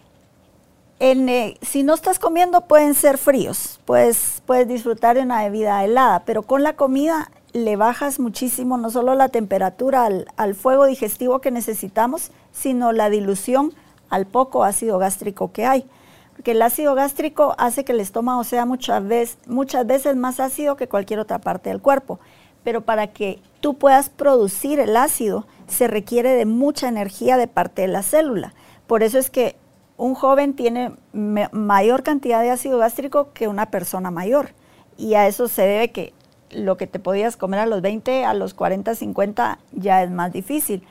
Eh, 1.01 1.57
si 1.63 1.85
no 1.85 1.95
estás 1.95 2.19
comiendo 2.19 2.63
pueden 2.63 2.95
ser 2.95 3.19
fríos, 3.19 3.79
puedes, 3.85 4.43
puedes 4.47 4.67
disfrutar 4.67 5.17
de 5.17 5.23
una 5.23 5.45
bebida 5.45 5.85
helada, 5.85 6.25
pero 6.25 6.43
con 6.43 6.65
la 6.65 6.75
comida 6.75 7.31
le 7.53 7.77
bajas 7.77 8.19
muchísimo 8.19 8.77
no 8.79 8.91
solo 8.91 9.15
la 9.15 9.29
temperatura 9.29 10.05
al, 10.05 10.27
al, 10.37 10.55
fuego 10.57 10.87
digestivo 10.87 11.41
que 11.41 11.53
necesitamos, 11.53 12.33
sino 12.53 12.93
la 12.93 13.11
dilución 13.11 13.73
al 14.11 14.27
poco 14.27 14.65
ácido 14.65 14.99
gástrico 14.99 15.53
que 15.53 15.67
hay. 15.67 15.85
Porque 16.33 16.51
el 16.53 16.63
ácido 16.63 16.95
gástrico 16.95 17.55
hace 17.59 17.85
que 17.85 17.93
el 17.93 18.01
estómago 18.01 18.45
sea 18.45 18.65
muchas 18.65 19.07
veces, 19.07 19.39
muchas 19.47 19.87
veces 19.87 20.17
más 20.17 20.41
ácido 20.41 20.77
que 20.77 20.89
cualquier 20.89 21.21
otra 21.21 21.39
parte 21.39 21.71
del 21.71 21.81
cuerpo. 21.81 22.19
Pero 22.65 22.81
para 22.81 23.09
que 23.09 23.41
tú 23.61 23.75
puedas 23.75 24.09
producir 24.09 24.79
el 24.79 24.97
ácido, 24.97 25.47
se 25.69 25.87
requiere 25.87 26.31
de 26.31 26.47
mucha 26.47 26.89
energía 26.89 27.37
de 27.37 27.47
parte 27.47 27.83
de 27.83 27.89
la 27.89 28.03
célula. 28.03 28.55
Por 28.87 29.03
eso 29.03 29.19
es 29.19 29.31
que 29.31 29.57
un 29.97 30.15
joven 30.15 30.55
tiene 30.55 30.93
mayor 31.13 32.03
cantidad 32.03 32.43
de 32.43 32.51
ácido 32.51 32.79
gástrico 32.79 33.33
que 33.33 33.49
una 33.49 33.71
persona 33.71 34.11
mayor. 34.11 34.51
Y 34.97 35.15
a 35.15 35.27
eso 35.27 35.49
se 35.49 35.63
debe 35.63 35.91
que 35.91 36.13
lo 36.51 36.77
que 36.77 36.87
te 36.87 36.99
podías 36.99 37.37
comer 37.37 37.61
a 37.61 37.67
los 37.67 37.83
20, 37.83 38.25
a 38.25 38.35
los 38.35 38.55
40, 38.55 38.95
50 38.95 39.59
ya 39.73 40.03
es 40.03 40.11
más 40.11 40.33
difícil. 40.33 40.83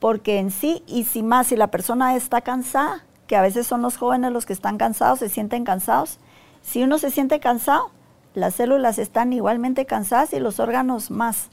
Porque 0.00 0.38
en 0.38 0.50
sí, 0.50 0.82
y 0.86 1.04
si 1.04 1.22
más, 1.22 1.48
si 1.48 1.56
la 1.56 1.70
persona 1.70 2.16
está 2.16 2.40
cansada, 2.40 3.04
que 3.26 3.36
a 3.36 3.42
veces 3.42 3.66
son 3.66 3.82
los 3.82 3.96
jóvenes 3.96 4.32
los 4.32 4.46
que 4.46 4.52
están 4.52 4.78
cansados, 4.78 5.18
se 5.18 5.28
sienten 5.28 5.64
cansados, 5.64 6.18
si 6.62 6.82
uno 6.82 6.98
se 6.98 7.10
siente 7.10 7.40
cansado, 7.40 7.90
las 8.34 8.54
células 8.54 8.98
están 8.98 9.32
igualmente 9.32 9.86
cansadas 9.86 10.32
y 10.32 10.40
los 10.40 10.60
órganos 10.60 11.10
más. 11.10 11.50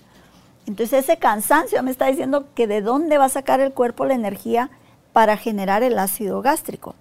Entonces 0.67 1.03
ese 1.03 1.17
cansancio 1.17 1.81
me 1.83 1.91
está 1.91 2.07
diciendo 2.07 2.47
que 2.55 2.67
de 2.67 2.81
dónde 2.81 3.17
va 3.17 3.25
a 3.25 3.29
sacar 3.29 3.59
el 3.59 3.73
cuerpo 3.73 4.05
la 4.05 4.15
energía 4.15 4.69
para 5.13 5.37
generar 5.37 5.83
el 5.83 5.99
ácido 5.99 6.41
gástrico. 6.41 6.95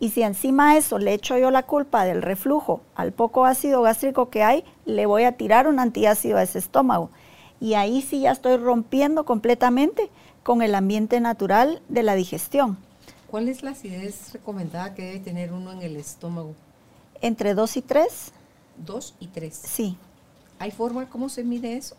Y 0.00 0.10
si 0.10 0.22
encima 0.22 0.76
eso 0.76 0.98
le 0.98 1.14
echo 1.14 1.38
yo 1.38 1.50
la 1.50 1.62
culpa 1.62 2.04
del 2.04 2.22
reflujo 2.22 2.80
al 2.94 3.12
poco 3.12 3.46
ácido 3.46 3.82
gástrico 3.82 4.28
que 4.28 4.42
hay, 4.42 4.64
le 4.84 5.06
voy 5.06 5.24
a 5.24 5.36
tirar 5.36 5.68
un 5.68 5.78
antiácido 5.78 6.36
a 6.36 6.42
ese 6.42 6.58
estómago. 6.58 7.10
Y 7.60 7.74
ahí 7.74 8.02
sí 8.02 8.20
ya 8.20 8.32
estoy 8.32 8.56
rompiendo 8.56 9.24
completamente 9.24 10.10
con 10.42 10.60
el 10.60 10.74
ambiente 10.74 11.20
natural 11.20 11.80
de 11.88 12.02
la 12.02 12.16
digestión. 12.16 12.76
¿Cuál 13.30 13.48
es 13.48 13.62
la 13.62 13.70
acidez 13.70 14.32
recomendada 14.32 14.94
que 14.94 15.02
debe 15.02 15.20
tener 15.20 15.52
uno 15.52 15.72
en 15.72 15.82
el 15.82 15.96
estómago? 15.96 16.54
Entre 17.22 17.54
2 17.54 17.76
y 17.78 17.82
3. 17.82 18.32
2 18.84 19.14
y 19.20 19.28
3. 19.28 19.54
Sí. 19.54 19.96
¿Hay 20.58 20.72
forma 20.72 21.08
cómo 21.08 21.28
se 21.28 21.44
mide 21.44 21.76
eso? 21.76 21.96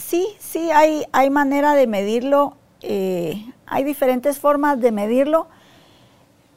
Sí, 0.00 0.26
sí, 0.38 0.70
hay, 0.70 1.04
hay 1.12 1.30
manera 1.30 1.74
de 1.74 1.86
medirlo 1.86 2.56
eh, 2.82 3.44
hay 3.66 3.84
diferentes 3.84 4.38
formas 4.38 4.80
de 4.80 4.92
medirlo, 4.92 5.46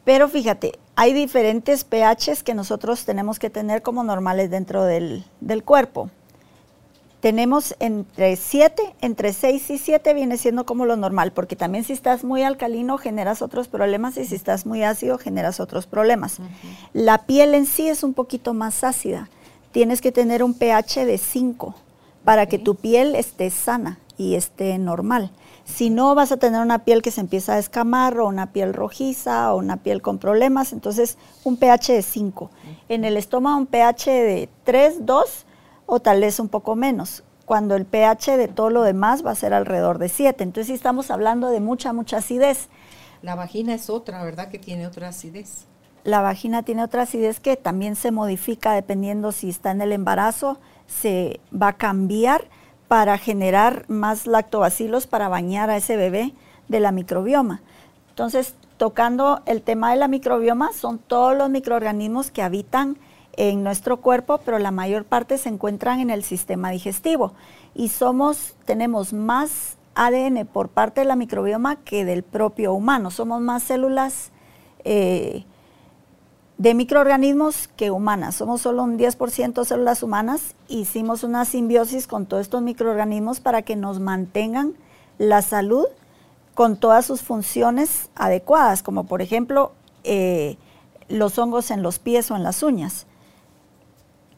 pero 0.06 0.28
fíjate, 0.30 0.80
hay 0.96 1.14
diferentes 1.14 1.84
pHs 1.84 2.44
que 2.44 2.54
nosotros 2.54 3.06
tenemos 3.06 3.40
que 3.40 3.50
tener 3.50 3.82
como 3.82 4.04
normales 4.04 4.50
dentro 4.50 4.84
del, 4.84 5.26
cuerpo. 5.66 6.10
Tenemos 7.20 7.76
entre 7.80 8.36
7, 8.36 8.96
entre 9.00 9.32
6 9.32 9.70
y 9.70 9.78
7 9.78 10.14
viene 10.14 10.38
siendo 10.38 10.66
como 10.66 10.86
lo 10.86 10.98
normal, 10.98 11.32
porque 11.32 11.56
también 11.56 11.86
si 11.86 11.94
estás 11.94 12.26
muy 12.26 12.44
alcalino 12.44 12.98
generas 12.98 13.42
otros 13.42 13.70
problemas 13.70 14.18
y 14.18 14.26
si 14.26 14.36
estás 14.36 14.66
muy 14.66 14.84
ácido 14.84 15.18
generas 15.18 15.62
otros 15.62 15.88
problemas. 15.88 16.40
La 16.92 17.20
piel 17.20 17.54
en 17.54 17.66
sí 17.66 17.88
es 17.88 18.04
un 18.04 18.14
poquito 18.14 18.54
más 18.54 18.84
ácida. 18.84 19.30
Tienes 19.72 20.02
que 20.02 20.12
tener 20.12 20.44
un 20.44 20.54
pH 20.54 21.06
de 21.06 21.18
5 21.18 21.76
para 22.24 22.46
que 22.48 22.60
tu 22.60 22.76
piel 22.76 23.16
esté 23.16 23.50
sana 23.50 24.00
y 24.18 24.36
esté 24.36 24.78
normal. 24.78 25.32
Si 25.66 25.90
no, 25.90 26.14
vas 26.14 26.32
a 26.32 26.38
tener 26.38 26.62
una 26.62 26.80
piel 26.80 27.02
que 27.02 27.12
se 27.12 27.22
empieza 27.22 27.54
a 27.54 27.60
escamar 27.60 28.20
o 28.20 28.28
una 28.28 28.52
piel 28.52 28.74
rojiza 28.74 29.54
o 29.54 29.58
una 29.58 29.78
piel 29.78 30.02
con 30.02 30.18
problemas. 30.18 30.74
Entonces, 30.74 31.18
un 31.44 31.58
pH 31.58 31.94
de 31.94 32.02
5. 32.02 32.52
En 32.90 33.06
el 33.06 33.18
estómago, 33.18 33.58
un 33.58 33.66
pH 33.66 34.12
de 34.12 34.50
3, 34.66 35.06
2 35.06 35.46
o 35.86 36.00
tal 36.00 36.22
vez 36.22 36.40
un 36.40 36.50
poco 36.50 36.76
menos. 36.76 37.24
Cuando 37.46 37.76
el 37.76 37.86
pH 37.86 38.38
de 38.38 38.48
todo 38.48 38.70
lo 38.70 38.84
demás 38.84 39.26
va 39.26 39.32
a 39.32 39.36
ser 39.36 39.54
alrededor 39.54 40.00
de 40.00 40.10
7. 40.10 40.44
Entonces, 40.44 40.68
sí 40.68 40.74
estamos 40.74 41.12
hablando 41.12 41.50
de 41.50 41.60
mucha, 41.60 41.94
mucha 41.94 42.18
acidez. 42.18 42.68
La 43.22 43.36
vagina 43.36 43.74
es 43.74 43.90
otra, 43.90 44.24
¿verdad? 44.24 44.50
Que 44.50 44.60
tiene 44.60 44.86
otra 44.86 45.10
acidez. 45.10 45.66
La 46.04 46.22
vagina 46.22 46.64
tiene 46.64 46.84
otra 46.84 47.04
acidez 47.04 47.40
que 47.40 47.56
también 47.56 47.96
se 47.96 48.12
modifica 48.12 48.74
dependiendo 48.74 49.32
si 49.32 49.50
está 49.50 49.72
en 49.72 49.82
el 49.82 49.94
embarazo, 49.94 50.60
se 50.88 51.40
va 51.54 51.70
a 51.70 51.78
cambiar 51.78 52.46
para 52.88 53.18
generar 53.18 53.86
más 53.88 54.28
lactobacilos 54.28 55.08
para 55.08 55.30
bañar 55.30 55.70
a 55.70 55.78
ese 55.78 55.98
bebé 55.98 56.34
de 56.68 56.80
la 56.80 56.92
microbioma. 56.92 57.62
Entonces, 58.10 58.54
tocando 58.78 59.42
el 59.46 59.62
tema 59.62 59.92
de 59.92 59.98
la 59.98 60.08
microbioma, 60.08 60.72
son 60.74 61.00
todos 61.00 61.36
los 61.36 61.50
microorganismos 61.50 62.30
que 62.30 62.44
habitan 62.44 62.98
en 63.36 63.64
nuestro 63.64 63.98
cuerpo, 63.98 64.40
pero 64.46 64.60
la 64.60 64.72
mayor 64.72 65.06
parte 65.06 65.38
se 65.38 65.50
encuentran 65.50 66.00
en 66.00 66.10
el 66.10 66.24
sistema 66.24 66.70
digestivo. 66.70 67.34
Y 67.74 67.90
somos, 67.90 68.56
tenemos 68.66 69.14
más 69.14 69.78
ADN 69.96 70.46
por 70.46 70.70
parte 70.70 71.02
de 71.02 71.06
la 71.06 71.16
microbioma 71.16 71.78
que 71.78 72.06
del 72.06 72.24
propio 72.24 72.74
humano. 72.74 73.10
Somos 73.10 73.42
más 73.42 73.64
células 73.64 74.32
eh, 74.84 75.46
de 76.58 76.74
microorganismos 76.74 77.68
que 77.76 77.92
humanas. 77.92 78.36
Somos 78.36 78.62
solo 78.62 78.84
un 78.84 78.98
10% 78.98 79.66
células 79.66 80.04
humanas. 80.04 80.56
Hicimos 80.68 81.24
una 81.24 81.46
simbiosis 81.46 82.08
con 82.08 82.26
todos 82.26 82.42
estos 82.42 82.62
microorganismos 82.62 83.40
para 83.40 83.64
que 83.64 83.76
nos 83.76 84.00
mantengan 84.00 84.74
la 85.18 85.42
salud 85.42 85.86
con 86.54 86.78
todas 86.78 87.06
sus 87.06 87.22
funciones 87.22 88.10
adecuadas, 88.16 88.84
como 88.84 89.06
por 89.06 89.22
ejemplo 89.22 89.72
eh, 90.04 90.58
los 91.10 91.38
hongos 91.40 91.72
en 91.72 91.82
los 91.82 92.00
pies 92.00 92.30
o 92.30 92.36
en 92.36 92.44
las 92.44 92.62
uñas. 92.62 93.08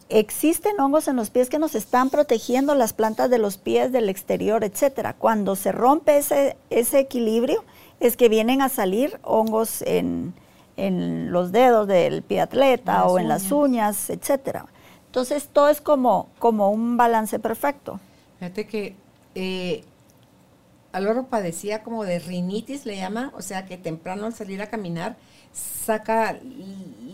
Existen 0.07 0.79
hongos 0.79 1.07
en 1.07 1.15
los 1.15 1.31
pies 1.31 1.49
que 1.49 1.59
nos 1.59 1.73
están 1.75 2.11
protegiendo 2.11 2.75
las 2.75 2.93
plantas 2.93 3.29
de 3.29 3.39
los 3.39 3.57
pies 3.57 3.91
del 3.91 4.07
exterior, 4.07 4.63
etcétera. 4.63 5.13
Cuando 5.13 5.55
se 5.55 5.71
rompe 5.71 6.17
ese, 6.17 6.57
ese 6.69 6.99
equilibrio, 6.99 7.63
es 7.99 8.15
que 8.15 8.29
vienen 8.29 8.61
a 8.61 8.69
salir 8.69 9.19
hongos 9.23 9.81
en, 9.81 10.33
en 10.77 11.31
los 11.31 11.51
dedos 11.51 11.87
del 11.87 12.21
pie 12.21 12.41
atleta 12.41 13.05
o 13.05 13.19
en 13.19 13.27
las 13.27 13.51
uñas, 13.51 14.09
etcétera. 14.09 14.65
Entonces 15.07 15.47
todo 15.51 15.69
es 15.69 15.81
como, 15.81 16.29
como 16.39 16.71
un 16.71 16.97
balance 16.97 17.39
perfecto. 17.39 17.99
Fíjate 18.39 18.67
que 18.67 18.95
eh, 19.35 19.83
Álvaro 20.91 21.27
padecía 21.27 21.83
como 21.83 22.03
de 22.03 22.19
rinitis, 22.19 22.85
le 22.85 22.97
llama, 22.97 23.31
o 23.35 23.41
sea 23.41 23.65
que 23.65 23.77
temprano 23.77 24.25
al 24.25 24.33
salir 24.33 24.61
a 24.61 24.67
caminar 24.67 25.15
saca 25.53 26.37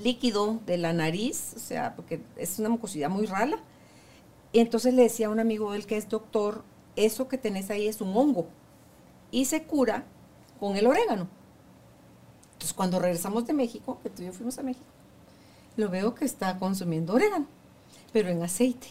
líquido 0.03 0.59
de 0.65 0.77
la 0.77 0.93
nariz, 0.93 1.53
o 1.55 1.59
sea, 1.59 1.95
porque 1.95 2.21
es 2.37 2.57
una 2.57 2.69
mucosidad 2.69 3.09
muy 3.09 3.27
rala. 3.27 3.59
Y 4.51 4.59
entonces 4.59 4.93
le 4.93 5.03
decía 5.03 5.27
a 5.27 5.29
un 5.29 5.39
amigo 5.39 5.73
él 5.73 5.85
que 5.85 5.97
es 5.97 6.09
doctor 6.09 6.63
eso 6.95 7.27
que 7.27 7.37
tenés 7.37 7.69
ahí 7.69 7.87
es 7.87 8.01
un 8.01 8.15
hongo 8.15 8.47
y 9.31 9.45
se 9.45 9.63
cura 9.63 10.03
con 10.59 10.75
el 10.75 10.87
orégano. 10.87 11.27
Entonces, 12.61 12.75
cuando 12.75 12.99
regresamos 12.99 13.47
de 13.47 13.53
México, 13.53 13.97
que 14.03 14.11
tú 14.11 14.21
y 14.21 14.27
yo 14.27 14.33
fuimos 14.33 14.59
a 14.59 14.61
México, 14.61 14.85
lo 15.77 15.89
veo 15.89 16.13
que 16.13 16.25
está 16.25 16.59
consumiendo 16.59 17.15
orégano, 17.15 17.47
pero 18.13 18.29
en 18.29 18.43
aceite. 18.43 18.89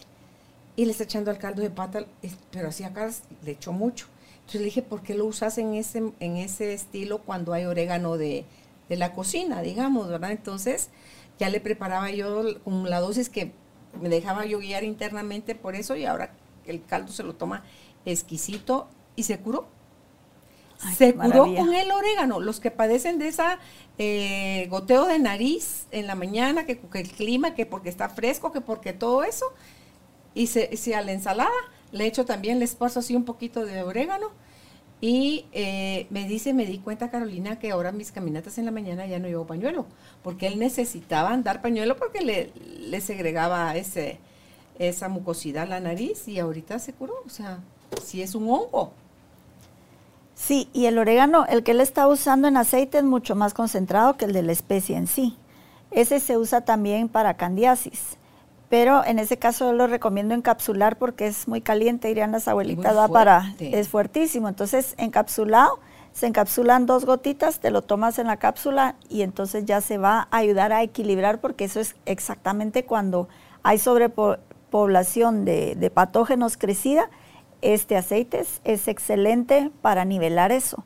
Y 0.75 0.83
le 0.83 0.91
está 0.91 1.05
echando 1.05 1.31
al 1.31 1.37
caldo 1.37 1.61
de 1.61 1.69
pata, 1.69 2.05
pero 2.51 2.67
así 2.67 2.83
acá 2.83 3.09
le 3.45 3.51
echó 3.51 3.71
mucho. 3.71 4.07
Entonces 4.39 4.59
le 4.59 4.65
dije, 4.65 4.81
¿por 4.81 5.03
qué 5.03 5.15
lo 5.15 5.23
usas 5.23 5.57
en 5.57 5.75
ese, 5.75 6.11
en 6.19 6.35
ese 6.35 6.73
estilo 6.73 7.19
cuando 7.19 7.53
hay 7.53 7.63
orégano 7.63 8.17
de, 8.17 8.43
de 8.89 8.97
la 8.97 9.13
cocina, 9.13 9.61
digamos, 9.61 10.09
verdad? 10.09 10.31
Entonces 10.31 10.89
ya 11.39 11.47
le 11.47 11.61
preparaba 11.61 12.11
yo 12.11 12.61
con 12.65 12.89
la 12.89 12.99
dosis 12.99 13.29
que 13.29 13.53
me 14.01 14.09
dejaba 14.09 14.45
yo 14.45 14.59
guiar 14.59 14.83
internamente 14.83 15.55
por 15.55 15.75
eso 15.75 15.95
y 15.95 16.03
ahora 16.03 16.33
el 16.65 16.83
caldo 16.83 17.13
se 17.13 17.23
lo 17.23 17.35
toma 17.35 17.63
exquisito 18.03 18.89
y 19.15 19.23
se 19.23 19.39
curó. 19.39 19.65
Se 20.97 21.13
curó 21.13 21.43
con 21.55 21.73
el 21.73 21.91
orégano. 21.91 22.39
Los 22.39 22.59
que 22.59 22.71
padecen 22.71 23.19
de 23.19 23.27
esa 23.27 23.59
eh, 23.97 24.67
goteo 24.69 25.05
de 25.05 25.19
nariz 25.19 25.87
en 25.91 26.07
la 26.07 26.15
mañana, 26.15 26.65
que, 26.65 26.79
el 26.93 27.11
clima, 27.11 27.53
que 27.53 27.65
porque 27.65 27.89
está 27.89 28.09
fresco, 28.09 28.51
que 28.51 28.61
porque 28.61 28.93
todo 28.93 29.23
eso, 29.23 29.45
y 30.33 30.47
se, 30.47 30.75
si 30.77 30.93
a 30.93 31.01
la 31.01 31.11
ensalada 31.11 31.51
le 31.91 32.05
echo 32.05 32.25
también, 32.25 32.59
le 32.59 32.65
esparzo 32.65 32.99
así 32.99 33.15
un 33.15 33.25
poquito 33.25 33.65
de 33.65 33.83
orégano 33.83 34.29
y 35.01 35.45
eh, 35.51 36.05
me 36.11 36.27
dice, 36.27 36.53
me 36.53 36.65
di 36.65 36.77
cuenta 36.77 37.09
Carolina 37.09 37.57
que 37.57 37.71
ahora 37.71 37.91
mis 37.91 38.11
caminatas 38.11 38.59
en 38.59 38.65
la 38.65 38.71
mañana 38.71 39.07
ya 39.07 39.17
no 39.17 39.27
llevo 39.27 39.47
pañuelo, 39.47 39.87
porque 40.23 40.45
él 40.45 40.59
necesitaba 40.59 41.31
andar 41.31 41.61
pañuelo 41.61 41.97
porque 41.97 42.21
le, 42.21 42.51
le 42.79 43.01
segregaba 43.01 43.75
ese, 43.75 44.19
esa 44.77 45.09
mucosidad 45.09 45.63
a 45.63 45.67
la 45.67 45.79
nariz 45.79 46.27
y 46.27 46.39
ahorita 46.39 46.77
se 46.77 46.93
curó, 46.93 47.15
o 47.25 47.29
sea, 47.29 47.59
si 48.03 48.21
es 48.21 48.35
un 48.35 48.49
hongo. 48.49 48.93
Sí, 50.41 50.69
y 50.73 50.85
el 50.85 50.97
orégano, 50.97 51.45
el 51.45 51.61
que 51.63 51.71
él 51.71 51.81
está 51.81 52.07
usando 52.07 52.47
en 52.47 52.57
aceite 52.57 52.97
es 52.97 53.03
mucho 53.03 53.35
más 53.35 53.53
concentrado 53.53 54.17
que 54.17 54.25
el 54.25 54.33
de 54.33 54.41
la 54.41 54.51
especie 54.51 54.97
en 54.97 55.05
sí. 55.07 55.37
Ese 55.91 56.19
se 56.19 56.37
usa 56.37 56.61
también 56.61 57.09
para 57.09 57.35
candiasis 57.35 58.17
pero 58.71 59.03
en 59.05 59.19
ese 59.19 59.35
caso 59.35 59.65
yo 59.65 59.73
lo 59.73 59.85
recomiendo 59.85 60.33
encapsular 60.33 60.97
porque 60.97 61.27
es 61.27 61.45
muy 61.45 61.59
caliente, 61.59 62.09
irían 62.09 62.31
las 62.31 62.47
abuelitas, 62.47 62.95
va 62.95 63.09
para, 63.09 63.53
es 63.59 63.89
fuertísimo. 63.89 64.47
Entonces, 64.47 64.95
encapsulado, 64.97 65.81
se 66.13 66.27
encapsulan 66.27 66.85
dos 66.85 67.03
gotitas, 67.03 67.59
te 67.59 67.69
lo 67.69 67.81
tomas 67.81 68.17
en 68.17 68.27
la 68.27 68.37
cápsula 68.37 68.95
y 69.09 69.23
entonces 69.23 69.65
ya 69.65 69.81
se 69.81 69.97
va 69.97 70.29
a 70.31 70.37
ayudar 70.37 70.71
a 70.71 70.83
equilibrar 70.83 71.41
porque 71.41 71.65
eso 71.65 71.81
es 71.81 71.97
exactamente 72.05 72.85
cuando 72.85 73.27
hay 73.61 73.77
sobrepoblación 73.77 75.43
de, 75.43 75.75
de 75.75 75.89
patógenos 75.89 76.55
crecida, 76.55 77.09
este 77.61 77.95
aceite 77.97 78.45
es, 78.63 78.87
excelente 78.87 79.71
para 79.81 80.05
nivelar 80.05 80.51
eso, 80.51 80.83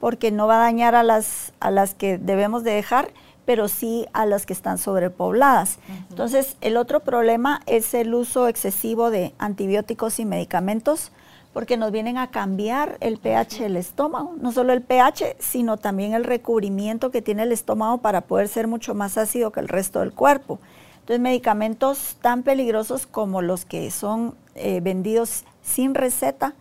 porque 0.00 0.30
no 0.30 0.46
va 0.46 0.56
a 0.56 0.64
dañar 0.64 0.94
a 0.94 1.02
las, 1.02 1.52
a 1.60 1.70
las 1.70 1.94
que 1.94 2.18
debemos 2.18 2.64
de 2.64 2.72
dejar, 2.72 3.12
pero 3.44 3.68
sí 3.68 4.06
a 4.12 4.26
las 4.26 4.46
que 4.46 4.52
están 4.52 4.78
sobrepobladas. 4.78 5.78
Entonces, 6.08 6.56
el 6.60 6.76
otro 6.76 7.00
problema 7.00 7.60
es 7.66 7.92
el 7.94 8.14
uso 8.14 8.48
excesivo 8.48 9.10
de 9.10 9.34
antibióticos 9.38 10.18
y 10.18 10.24
medicamentos 10.24 11.12
porque 11.54 11.76
nos 11.76 11.92
vienen 11.92 12.18
a 12.18 12.30
cambiar 12.32 12.98
el 13.00 13.18
pH 13.18 13.62
del 13.62 13.76
estómago, 13.76 14.34
no 14.40 14.50
solo 14.50 14.72
el 14.72 14.82
pH, 14.82 15.36
sino 15.38 15.76
también 15.76 16.12
el 16.12 16.24
recubrimiento 16.24 17.12
que 17.12 17.22
tiene 17.22 17.44
el 17.44 17.52
estómago 17.52 17.98
para 17.98 18.22
poder 18.22 18.48
ser 18.48 18.66
mucho 18.66 18.94
más 18.94 19.16
ácido 19.16 19.52
que 19.52 19.60
el 19.60 19.68
resto 19.68 20.00
del 20.00 20.12
cuerpo. 20.12 20.58
Entonces, 20.94 21.20
medicamentos 21.20 22.16
tan 22.20 22.42
peligrosos 22.42 23.06
como 23.06 23.40
los 23.40 23.64
que 23.64 23.90
son 23.92 24.34
eh, 24.56 24.80
vendidos 24.80 25.44
sin 25.64 25.94
receta, 25.94 26.54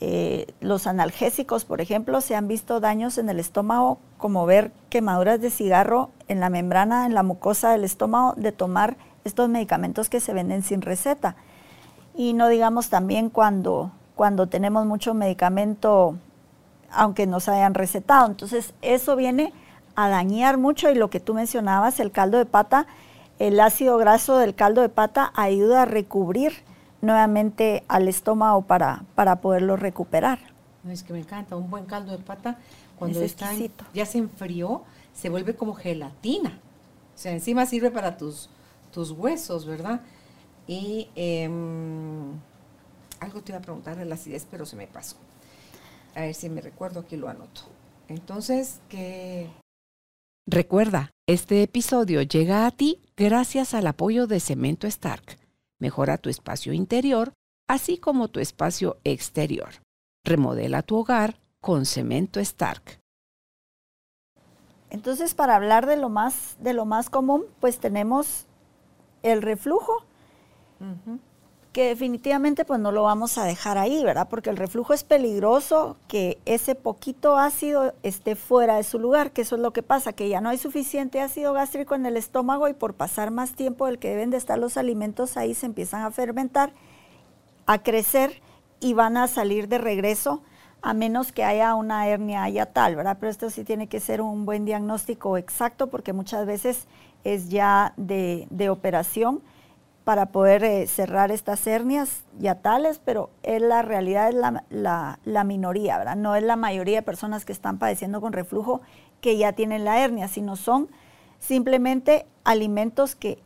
eh, 0.00 0.46
los 0.60 0.86
analgésicos, 0.86 1.64
por 1.64 1.80
ejemplo, 1.80 2.20
se 2.20 2.36
han 2.36 2.46
visto 2.46 2.78
daños 2.78 3.18
en 3.18 3.28
el 3.28 3.40
estómago, 3.40 3.98
como 4.16 4.46
ver 4.46 4.70
quemaduras 4.90 5.40
de 5.40 5.50
cigarro 5.50 6.10
en 6.28 6.38
la 6.38 6.48
membrana, 6.48 7.04
en 7.04 7.14
la 7.14 7.24
mucosa 7.24 7.72
del 7.72 7.84
estómago, 7.84 8.34
de 8.36 8.52
tomar 8.52 8.96
estos 9.24 9.48
medicamentos 9.48 10.08
que 10.08 10.20
se 10.20 10.32
venden 10.32 10.62
sin 10.62 10.82
receta. 10.82 11.34
Y 12.14 12.32
no 12.32 12.48
digamos 12.48 12.90
también 12.90 13.28
cuando, 13.28 13.90
cuando 14.14 14.46
tenemos 14.46 14.86
mucho 14.86 15.14
medicamento, 15.14 16.16
aunque 16.90 17.26
nos 17.26 17.48
hayan 17.48 17.74
recetado. 17.74 18.28
Entonces, 18.28 18.74
eso 18.82 19.16
viene 19.16 19.52
a 19.96 20.08
dañar 20.08 20.58
mucho 20.58 20.90
y 20.90 20.94
lo 20.94 21.10
que 21.10 21.18
tú 21.18 21.34
mencionabas, 21.34 21.98
el 21.98 22.12
caldo 22.12 22.38
de 22.38 22.46
pata, 22.46 22.86
el 23.40 23.58
ácido 23.58 23.98
graso 23.98 24.36
del 24.36 24.54
caldo 24.54 24.80
de 24.80 24.88
pata 24.88 25.32
ayuda 25.34 25.82
a 25.82 25.86
recubrir 25.86 26.67
nuevamente 27.00 27.84
al 27.88 28.08
estómago 28.08 28.62
para, 28.62 29.04
para 29.14 29.40
poderlo 29.40 29.76
recuperar. 29.76 30.38
es 30.88 31.02
que 31.02 31.12
me 31.12 31.20
encanta, 31.20 31.56
un 31.56 31.70
buen 31.70 31.84
caldo 31.84 32.12
de 32.12 32.18
pata, 32.18 32.58
cuando 32.98 33.22
está 33.22 33.52
ya 33.94 34.06
se 34.06 34.18
enfrió, 34.18 34.82
se 35.14 35.28
vuelve 35.28 35.54
como 35.54 35.74
gelatina. 35.74 36.58
O 37.14 37.18
sea, 37.18 37.32
encima 37.32 37.66
sirve 37.66 37.90
para 37.90 38.16
tus, 38.16 38.48
tus 38.92 39.10
huesos, 39.10 39.66
¿verdad? 39.66 40.00
Y 40.66 41.08
em, 41.14 42.32
algo 43.20 43.42
te 43.42 43.52
iba 43.52 43.58
a 43.58 43.62
preguntar 43.62 43.96
de 43.96 44.04
la 44.04 44.14
acidez, 44.14 44.46
pero 44.50 44.66
se 44.66 44.76
me 44.76 44.86
pasó. 44.86 45.16
A 46.14 46.22
ver 46.22 46.34
si 46.34 46.48
me 46.48 46.60
recuerdo, 46.60 47.00
aquí 47.00 47.16
lo 47.16 47.28
anoto. 47.28 47.62
Entonces, 48.08 48.80
que... 48.88 49.50
Recuerda, 50.46 51.10
este 51.26 51.62
episodio 51.62 52.22
llega 52.22 52.66
a 52.66 52.70
ti 52.70 53.02
gracias 53.16 53.74
al 53.74 53.86
apoyo 53.86 54.26
de 54.26 54.40
Cemento 54.40 54.86
Stark 54.86 55.38
Mejora 55.78 56.18
tu 56.18 56.28
espacio 56.28 56.72
interior, 56.72 57.32
así 57.68 57.98
como 57.98 58.28
tu 58.28 58.40
espacio 58.40 58.98
exterior. 59.04 59.70
Remodela 60.24 60.82
tu 60.82 60.96
hogar 60.96 61.40
con 61.60 61.86
cemento 61.86 62.40
Stark. 62.40 63.00
Entonces, 64.90 65.34
para 65.34 65.54
hablar 65.56 65.86
de 65.86 65.96
lo 65.96 66.08
más, 66.08 66.56
de 66.60 66.72
lo 66.72 66.84
más 66.84 67.10
común, 67.10 67.44
pues 67.60 67.78
tenemos 67.78 68.46
el 69.22 69.42
reflujo, 69.42 70.04
que 71.78 71.84
definitivamente 71.84 72.64
pues 72.64 72.80
no 72.80 72.90
lo 72.90 73.04
vamos 73.04 73.38
a 73.38 73.44
dejar 73.44 73.78
ahí, 73.78 74.02
¿verdad? 74.02 74.26
Porque 74.28 74.50
el 74.50 74.56
reflujo 74.56 74.94
es 74.94 75.04
peligroso 75.04 75.96
que 76.08 76.36
ese 76.44 76.74
poquito 76.74 77.38
ácido 77.38 77.94
esté 78.02 78.34
fuera 78.34 78.78
de 78.78 78.82
su 78.82 78.98
lugar, 78.98 79.30
que 79.30 79.42
eso 79.42 79.54
es 79.54 79.62
lo 79.62 79.72
que 79.72 79.84
pasa, 79.84 80.12
que 80.12 80.28
ya 80.28 80.40
no 80.40 80.48
hay 80.48 80.58
suficiente 80.58 81.20
ácido 81.20 81.52
gástrico 81.52 81.94
en 81.94 82.04
el 82.04 82.16
estómago 82.16 82.66
y 82.66 82.72
por 82.72 82.94
pasar 82.94 83.30
más 83.30 83.52
tiempo 83.52 83.86
del 83.86 84.00
que 84.00 84.08
deben 84.08 84.30
de 84.30 84.38
estar 84.38 84.58
los 84.58 84.76
alimentos 84.76 85.36
ahí 85.36 85.54
se 85.54 85.66
empiezan 85.66 86.02
a 86.02 86.10
fermentar, 86.10 86.72
a 87.66 87.80
crecer 87.80 88.42
y 88.80 88.94
van 88.94 89.16
a 89.16 89.28
salir 89.28 89.68
de 89.68 89.78
regreso 89.78 90.42
a 90.82 90.94
menos 90.94 91.30
que 91.30 91.44
haya 91.44 91.76
una 91.76 92.08
hernia 92.08 92.66
tal, 92.66 92.96
¿verdad? 92.96 93.18
Pero 93.20 93.30
esto 93.30 93.50
sí 93.50 93.62
tiene 93.62 93.86
que 93.86 94.00
ser 94.00 94.20
un 94.20 94.46
buen 94.46 94.64
diagnóstico 94.64 95.38
exacto 95.38 95.86
porque 95.86 96.12
muchas 96.12 96.44
veces 96.44 96.88
es 97.22 97.50
ya 97.50 97.94
de, 97.96 98.48
de 98.50 98.68
operación 98.68 99.42
para 100.08 100.24
poder 100.24 100.64
eh, 100.64 100.86
cerrar 100.86 101.30
estas 101.30 101.66
hernias 101.66 102.22
ya 102.38 102.54
tales, 102.54 102.98
pero 102.98 103.28
es 103.42 103.60
la 103.60 103.82
realidad 103.82 104.30
es 104.30 104.34
la, 104.70 105.18
la, 105.22 105.44
minoría. 105.44 106.14
No 106.14 106.34
es 106.34 106.42
la 106.42 106.56
mayoría 106.56 106.96
de 106.96 107.02
personas 107.02 107.44
que 107.44 107.52
están 107.52 107.78
padeciendo 107.78 108.22
con 108.22 108.32
reflujo 108.32 108.80
que 109.20 109.36
ya 109.36 109.52
tienen 109.52 109.84
la 109.84 110.02
hernia, 110.02 110.26
sino 110.26 110.56
son 110.56 110.88
simplemente 111.40 112.24
alimentos 112.42 113.16
que 113.16 113.38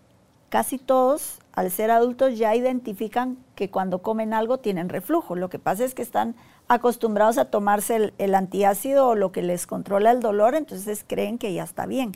casi 0.50 0.78
todos, 0.78 1.40
al 1.52 1.68
ser 1.72 1.90
adultos, 1.90 2.38
ya 2.38 2.54
identifican 2.54 3.38
que 3.56 3.68
cuando 3.68 3.98
comen 3.98 4.32
algo 4.32 4.58
tienen 4.58 4.88
reflujo. 4.88 5.34
Lo 5.34 5.50
que 5.50 5.58
pasa 5.58 5.84
es 5.84 5.96
que 5.96 6.02
están 6.02 6.36
acostumbrados 6.68 7.38
a 7.38 7.46
tomarse 7.46 7.96
el, 7.96 8.14
el 8.18 8.36
antiácido 8.36 9.08
o 9.08 9.14
lo 9.16 9.32
que 9.32 9.42
les 9.42 9.66
controla 9.66 10.12
el 10.12 10.20
dolor, 10.20 10.54
entonces 10.54 11.04
creen 11.04 11.38
que 11.38 11.54
ya 11.54 11.64
está 11.64 11.86
bien. 11.86 12.12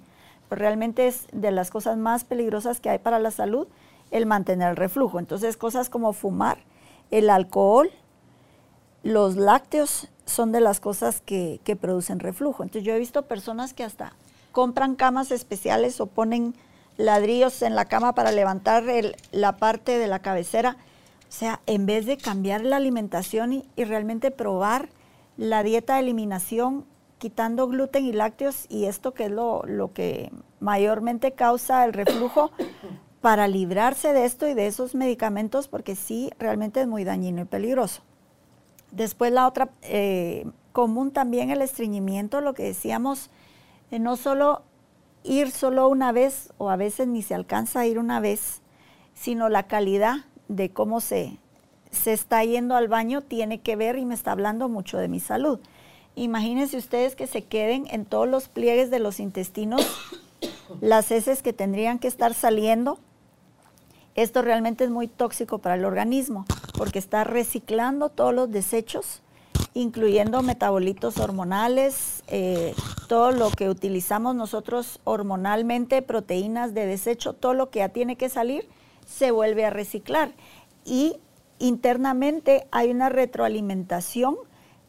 Pero 0.49 0.61
realmente 0.61 1.09
es 1.09 1.27
de 1.33 1.51
las 1.51 1.73
cosas 1.73 1.99
más 1.99 2.23
peligrosas 2.23 2.79
que 2.79 2.91
hay 2.91 3.01
para 3.01 3.19
la 3.19 3.33
salud 3.33 3.67
el 4.11 4.27
mantener 4.27 4.71
el 4.71 4.77
reflujo. 4.77 5.19
Entonces, 5.19 5.57
cosas 5.57 5.91
como 5.91 6.13
fumar, 6.13 6.59
el 7.11 7.31
alcohol, 7.31 7.91
los 9.03 9.37
lácteos 9.37 10.09
son 10.25 10.53
de 10.53 10.61
las 10.61 10.81
cosas 10.81 11.21
que, 11.21 11.61
producen 11.81 12.19
reflujo. 12.19 12.63
Entonces, 12.63 12.85
yo 12.85 12.95
he 12.95 12.99
visto 12.99 13.23
personas 13.23 13.75
que 13.75 13.85
hasta 13.85 14.13
compran 14.53 14.97
camas 14.97 15.31
especiales 15.31 16.01
o 16.01 16.07
ponen 16.07 16.55
ladrillos 16.97 17.63
en 17.63 17.75
la 17.75 17.85
cama 17.85 18.15
para 18.15 18.33
levantar 18.33 18.85
la 19.33 19.57
parte 19.57 19.99
de 19.99 20.07
la 20.07 20.21
cabecera. 20.21 20.77
O 21.29 21.33
sea, 21.33 21.61
en 21.67 21.87
vez 21.87 22.07
de 22.07 22.17
cambiar 22.17 22.63
la 22.63 22.77
alimentación 22.77 23.53
y, 23.53 23.65
y, 23.77 23.85
realmente 23.85 24.31
probar 24.31 24.89
la 25.37 25.63
dieta 25.63 25.95
de 25.95 26.01
eliminación, 26.01 26.87
quitando 27.19 27.69
gluten 27.69 28.07
y 28.07 28.13
lácteos, 28.13 28.67
y 28.69 28.87
esto 28.87 29.13
que 29.13 29.25
es 29.25 29.31
lo, 29.31 29.63
lo 29.65 29.93
que 29.93 30.31
mayormente 30.61 31.33
causa 31.33 31.85
el 31.85 31.93
reflujo, 31.93 32.51
para 33.27 33.49
librarse 33.49 34.13
de 34.13 34.25
esto 34.25 34.47
y 34.47 34.55
de 34.55 34.69
esos 34.69 34.95
medicamentos 34.95 35.67
porque 35.67 35.97
sí, 35.97 36.31
realmente 36.39 36.81
es 36.81 36.87
muy 36.87 37.03
dañino 37.03 37.43
y 37.43 37.45
peligroso. 37.45 38.03
Después 38.93 39.33
la 39.33 39.49
otra, 39.49 39.71
eh, 39.83 40.47
común 40.71 41.11
también 41.11 41.51
el 41.51 41.61
estreñimiento, 41.61 42.41
lo 42.41 42.55
que 42.55 42.63
decíamos, 42.63 43.31
eh, 43.91 43.99
no 43.99 44.15
solo 44.15 44.63
ir 45.25 45.51
solo 45.51 45.89
una 45.89 46.13
vez 46.13 46.53
o 46.59 46.71
a 46.71 46.77
veces 46.77 47.09
ni 47.09 47.21
se 47.21 47.35
alcanza 47.35 47.81
a 47.81 47.87
ir 47.89 47.99
una 47.99 48.21
vez, 48.21 48.63
sino 49.13 49.49
la 49.49 49.65
calidad 49.65 50.19
de 50.47 50.71
cómo 50.71 51.01
se, 51.01 51.37
se 51.91 52.13
está 52.13 52.45
yendo 52.45 52.77
al 52.77 52.87
baño 52.87 53.23
tiene 53.23 53.61
que 53.61 53.75
ver 53.75 53.99
y 53.99 54.05
me 54.05 54.15
está 54.15 54.31
hablando 54.31 54.69
mucho 54.69 54.99
de 54.99 55.09
mi 55.09 55.19
salud. 55.19 55.59
Imagínense 56.15 56.77
ustedes 56.77 57.17
que 57.17 57.27
se 57.27 57.43
queden 57.43 57.89
en 57.91 58.05
todos 58.05 58.29
los 58.29 58.47
pliegues 58.49 58.89
de 58.89 59.01
los 59.01 59.19
intestinos 59.19 59.85
las 60.81 61.11
heces 61.11 61.43
que 61.43 61.53
tendrían 61.53 61.99
que 61.99 62.07
estar 62.07 62.33
saliendo. 62.33 63.01
Esto 64.17 64.41
realmente 64.41 64.83
es 64.83 64.91
muy 64.91 65.09
tóxico 65.09 65.59
para 65.59 65.75
el 65.75 65.85
organismo 65.85 66.47
porque 66.77 66.99
está 66.99 67.23
reciclando 67.23 68.09
todos 68.09 68.33
los 68.33 68.51
desechos, 68.51 69.21
incluyendo 69.75 70.43
metabolitos 70.43 71.19
hormonales, 71.19 72.25
eh, 72.29 72.75
todo 73.09 73.31
lo 73.31 73.51
que 73.51 73.69
utilizamos 73.69 74.35
nosotros 74.35 75.01
hormonalmente, 75.05 76.01
proteínas 76.01 76.73
de 76.73 76.87
desecho, 76.87 77.35
todo 77.35 77.53
lo 77.53 77.69
que 77.69 77.81
ya 77.81 77.91
tiene 77.91 78.17
que 78.17 78.31
salir, 78.31 78.67
se 79.07 79.33
vuelve 79.33 79.67
a 79.67 79.71
reciclar. 79.71 80.33
Y 80.87 81.17
internamente 81.59 82.67
hay 82.71 82.91
una 82.91 83.11
retroalimentación 83.11 84.37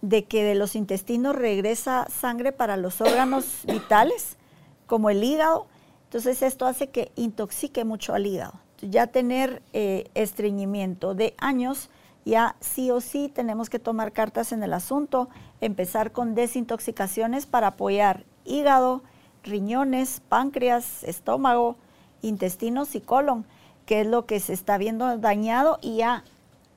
de 0.02 0.24
que 0.24 0.46
de 0.46 0.56
los 0.56 0.74
intestinos 0.74 1.36
regresa 1.36 2.08
sangre 2.10 2.54
para 2.54 2.78
los 2.78 3.02
órganos 3.02 3.64
vitales, 3.66 4.38
como 4.86 5.10
el 5.10 5.22
hígado. 5.22 5.68
Entonces 6.06 6.42
esto 6.42 6.66
hace 6.66 6.88
que 6.88 7.12
intoxique 7.18 7.84
mucho 7.84 8.14
al 8.14 8.26
hígado. 8.26 8.67
Ya 8.82 9.08
tener 9.08 9.62
eh, 9.74 10.10
estreñimiento 10.14 11.16
de 11.16 11.36
años, 11.38 11.90
ya 12.26 12.56
sí 12.60 12.92
o 12.92 13.02
sí 13.02 13.32
tenemos 13.34 13.70
que 13.70 13.80
tomar 13.80 14.12
cartas 14.12 14.52
en 14.52 14.64
el 14.64 14.74
asunto, 14.74 15.30
empezar 15.62 16.12
con 16.12 16.36
desintoxicaciones 16.36 17.46
para 17.46 17.68
apoyar 17.68 18.26
hígado, 18.46 19.02
riñones, 19.44 20.22
páncreas, 20.28 21.04
estómago, 21.04 21.76
intestinos 22.22 22.96
y 22.96 23.02
colon, 23.02 23.46
que 23.86 24.02
es 24.02 24.08
lo 24.08 24.26
que 24.26 24.40
se 24.40 24.54
está 24.54 24.78
viendo 24.78 25.18
dañado 25.18 25.80
y 25.82 25.98
ya 25.98 26.24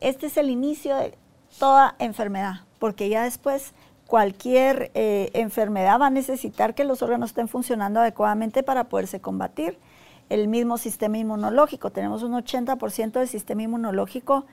este 0.01 0.27
es 0.27 0.37
el 0.37 0.49
inicio 0.49 0.97
de 0.97 1.19
toda 1.59 1.97
enfermedad 1.99 2.63
porque 2.81 3.09
ya 3.09 3.23
después 3.23 3.73
cualquier 4.09 4.91
eh, 4.95 5.31
enfermedad 5.35 6.01
va 6.01 6.07
a 6.07 6.11
necesitar 6.11 6.75
que 6.75 6.83
los 6.83 7.01
órganos 7.03 7.31
estén 7.31 7.47
funcionando 7.47 8.01
adecuadamente 8.01 8.65
para 8.65 8.85
poderse 8.85 9.21
combatir. 9.21 9.79
El 10.31 10.47
mismo 10.47 10.79
sistema 10.79 11.19
inmunológico, 11.19 11.91
tenemos 11.91 12.23
un 12.23 12.35
80% 12.35 13.19
del 13.19 13.27
sistema 13.27 13.65
inmunológico 13.65 14.47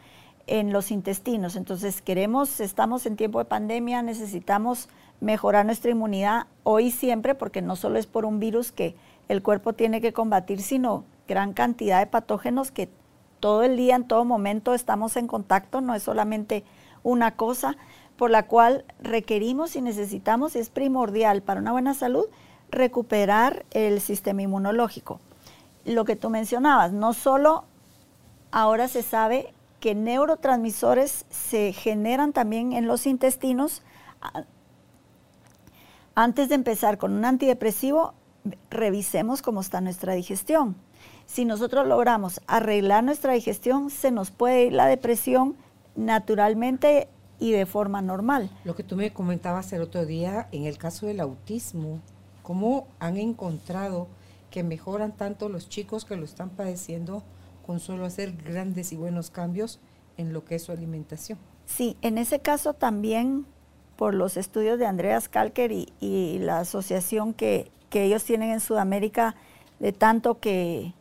en 0.47 0.73
los 0.73 0.89
intestinos, 0.89 1.55
entonces 1.55 2.01
queremos, 2.01 2.59
estamos 2.61 3.05
en 3.05 3.15
tiempo 3.15 3.37
de 3.37 3.45
pandemia, 3.45 4.01
necesitamos 4.01 4.89
mejorar 5.19 5.67
nuestra 5.67 5.91
inmunidad 5.91 6.47
hoy 6.63 6.87
y 6.87 6.91
siempre, 6.91 7.35
porque 7.35 7.61
no 7.61 7.75
solo 7.75 7.99
es 7.99 8.07
por 8.07 8.25
un 8.25 8.39
virus 8.39 8.71
que 8.71 8.95
el 9.27 9.43
cuerpo 9.43 9.73
tiene 9.73 10.01
que 10.01 10.13
combatir, 10.13 10.63
sino 10.63 11.03
gran 11.27 11.53
cantidad 11.53 11.99
de 11.99 12.07
patógenos 12.07 12.71
que 12.71 12.89
todo 13.39 13.61
el 13.61 13.77
día, 13.77 13.95
en 13.95 14.07
todo 14.07 14.25
momento 14.25 14.73
estamos 14.73 15.15
en 15.15 15.27
contacto, 15.27 15.81
no 15.81 15.93
es 15.93 16.01
solamente 16.01 16.63
una 17.03 17.35
cosa 17.35 17.77
por 18.15 18.31
la 18.31 18.47
cual 18.47 18.83
requerimos 18.99 19.75
y 19.75 19.83
necesitamos, 19.83 20.55
es 20.55 20.71
primordial 20.71 21.43
para 21.43 21.61
una 21.61 21.71
buena 21.71 21.93
salud, 21.93 22.25
recuperar 22.71 23.63
el 23.69 24.01
sistema 24.01 24.41
inmunológico. 24.41 25.19
Lo 25.87 26.03
que 26.03 26.17
tú 26.17 26.29
mencionabas, 26.29 26.91
no 26.91 27.13
solo 27.13 27.63
ahora 28.51 28.89
se 28.89 29.03
sabe 29.03 29.53
que 29.79 29.95
neurotransmisores 29.95 31.25
se 31.29 31.71
generan 31.71 32.33
también 32.33 32.73
en 32.73 32.87
los 32.87 33.07
intestinos. 33.07 33.83
Antes 36.13 36.49
de 36.49 36.55
empezar 36.55 36.97
con 36.97 37.13
un 37.13 37.23
antidepresivo, 37.23 38.13
revisemos 38.69 39.41
cómo 39.41 39.61
está 39.61 39.79
nuestra 39.79 40.11
digestión. 40.13 40.75
Si 41.25 41.45
nosotros 41.45 41.87
logramos 41.87 42.41
arreglar 42.47 43.05
nuestra 43.05 43.31
digestión, 43.31 43.89
se 43.89 44.11
nos 44.11 44.29
puede 44.29 44.65
ir 44.65 44.73
la 44.73 44.87
depresión 44.87 45.55
naturalmente 45.95 47.07
y 47.39 47.53
de 47.53 47.65
forma 47.65 48.01
normal. 48.01 48.49
Lo 48.65 48.75
que 48.75 48.83
tú 48.83 48.97
me 48.97 49.13
comentabas 49.13 49.71
el 49.71 49.83
otro 49.83 50.05
día 50.05 50.49
en 50.51 50.65
el 50.65 50.77
caso 50.77 51.05
del 51.05 51.21
autismo, 51.21 52.01
¿cómo 52.43 52.87
han 52.99 53.15
encontrado 53.15 54.09
que 54.49 54.63
mejoran 54.63 55.15
tanto 55.15 55.49
los 55.49 55.69
chicos 55.69 56.05
que 56.05 56.15
lo 56.15 56.25
están 56.25 56.49
padeciendo 56.49 57.23
con 57.65 57.79
solo 57.79 58.05
hacer 58.05 58.33
grandes 58.33 58.91
y 58.93 58.95
buenos 58.95 59.29
cambios 59.29 59.79
en 60.17 60.33
lo 60.33 60.45
que 60.45 60.55
es 60.55 60.63
su 60.63 60.71
alimentación? 60.71 61.37
Sí, 61.65 61.97
en 62.01 62.17
ese 62.17 62.39
caso 62.39 62.73
también 62.73 63.45
por 63.97 64.13
los 64.13 64.37
estudios 64.37 64.79
de 64.79 64.85
Andreas 64.85 65.27
Kalker 65.27 65.71
y, 65.71 66.39
la 66.39 66.59
asociación 66.59 67.33
que, 67.33 67.71
que, 67.89 68.03
ellos 68.03 68.23
tienen 68.23 68.51
en 68.51 68.59
Sudamérica, 68.59 69.35
de 69.79 69.91
tanto 69.91 70.39
que, 70.39 70.93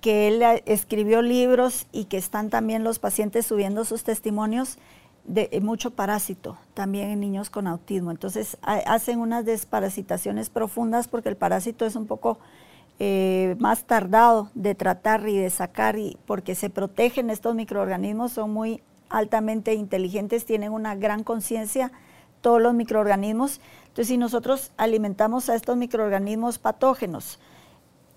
que 0.00 0.28
él 0.28 0.42
escribió 0.66 1.22
libros 1.22 1.86
y 1.92 2.06
que 2.06 2.18
están 2.18 2.50
también 2.50 2.84
los 2.84 2.98
pacientes 2.98 3.46
subiendo 3.46 3.84
sus 3.84 4.02
testimonios, 4.02 4.76
de 5.24 5.48
eh, 5.52 5.60
mucho 5.60 5.90
parásito 5.90 6.56
también 6.74 7.10
en 7.10 7.20
niños 7.20 7.50
con 7.50 7.66
autismo. 7.66 8.10
Entonces 8.10 8.56
hacen 8.62 9.20
unas 9.20 9.44
desparasitaciones 9.44 10.50
profundas 10.50 11.08
porque 11.08 11.28
el 11.28 11.36
parásito 11.36 11.86
es 11.86 11.96
un 11.96 12.06
poco 12.06 12.38
eh, 12.98 13.56
más 13.58 13.84
tardado 13.84 14.50
de 14.54 14.74
tratar 14.74 15.28
y 15.28 15.36
de 15.36 15.50
sacar 15.50 15.98
y 15.98 16.18
porque 16.26 16.54
se 16.54 16.70
protegen 16.70 17.30
estos 17.30 17.54
microorganismos, 17.54 18.32
son 18.32 18.52
muy 18.52 18.82
altamente 19.08 19.74
inteligentes, 19.74 20.44
tienen 20.44 20.72
una 20.72 20.94
gran 20.94 21.24
conciencia 21.24 21.92
todos 22.40 22.60
los 22.60 22.74
microorganismos. 22.74 23.60
Entonces 23.82 24.08
si 24.08 24.18
nosotros 24.18 24.72
alimentamos 24.76 25.48
a 25.48 25.54
estos 25.54 25.76
microorganismos 25.76 26.58
patógenos, 26.58 27.38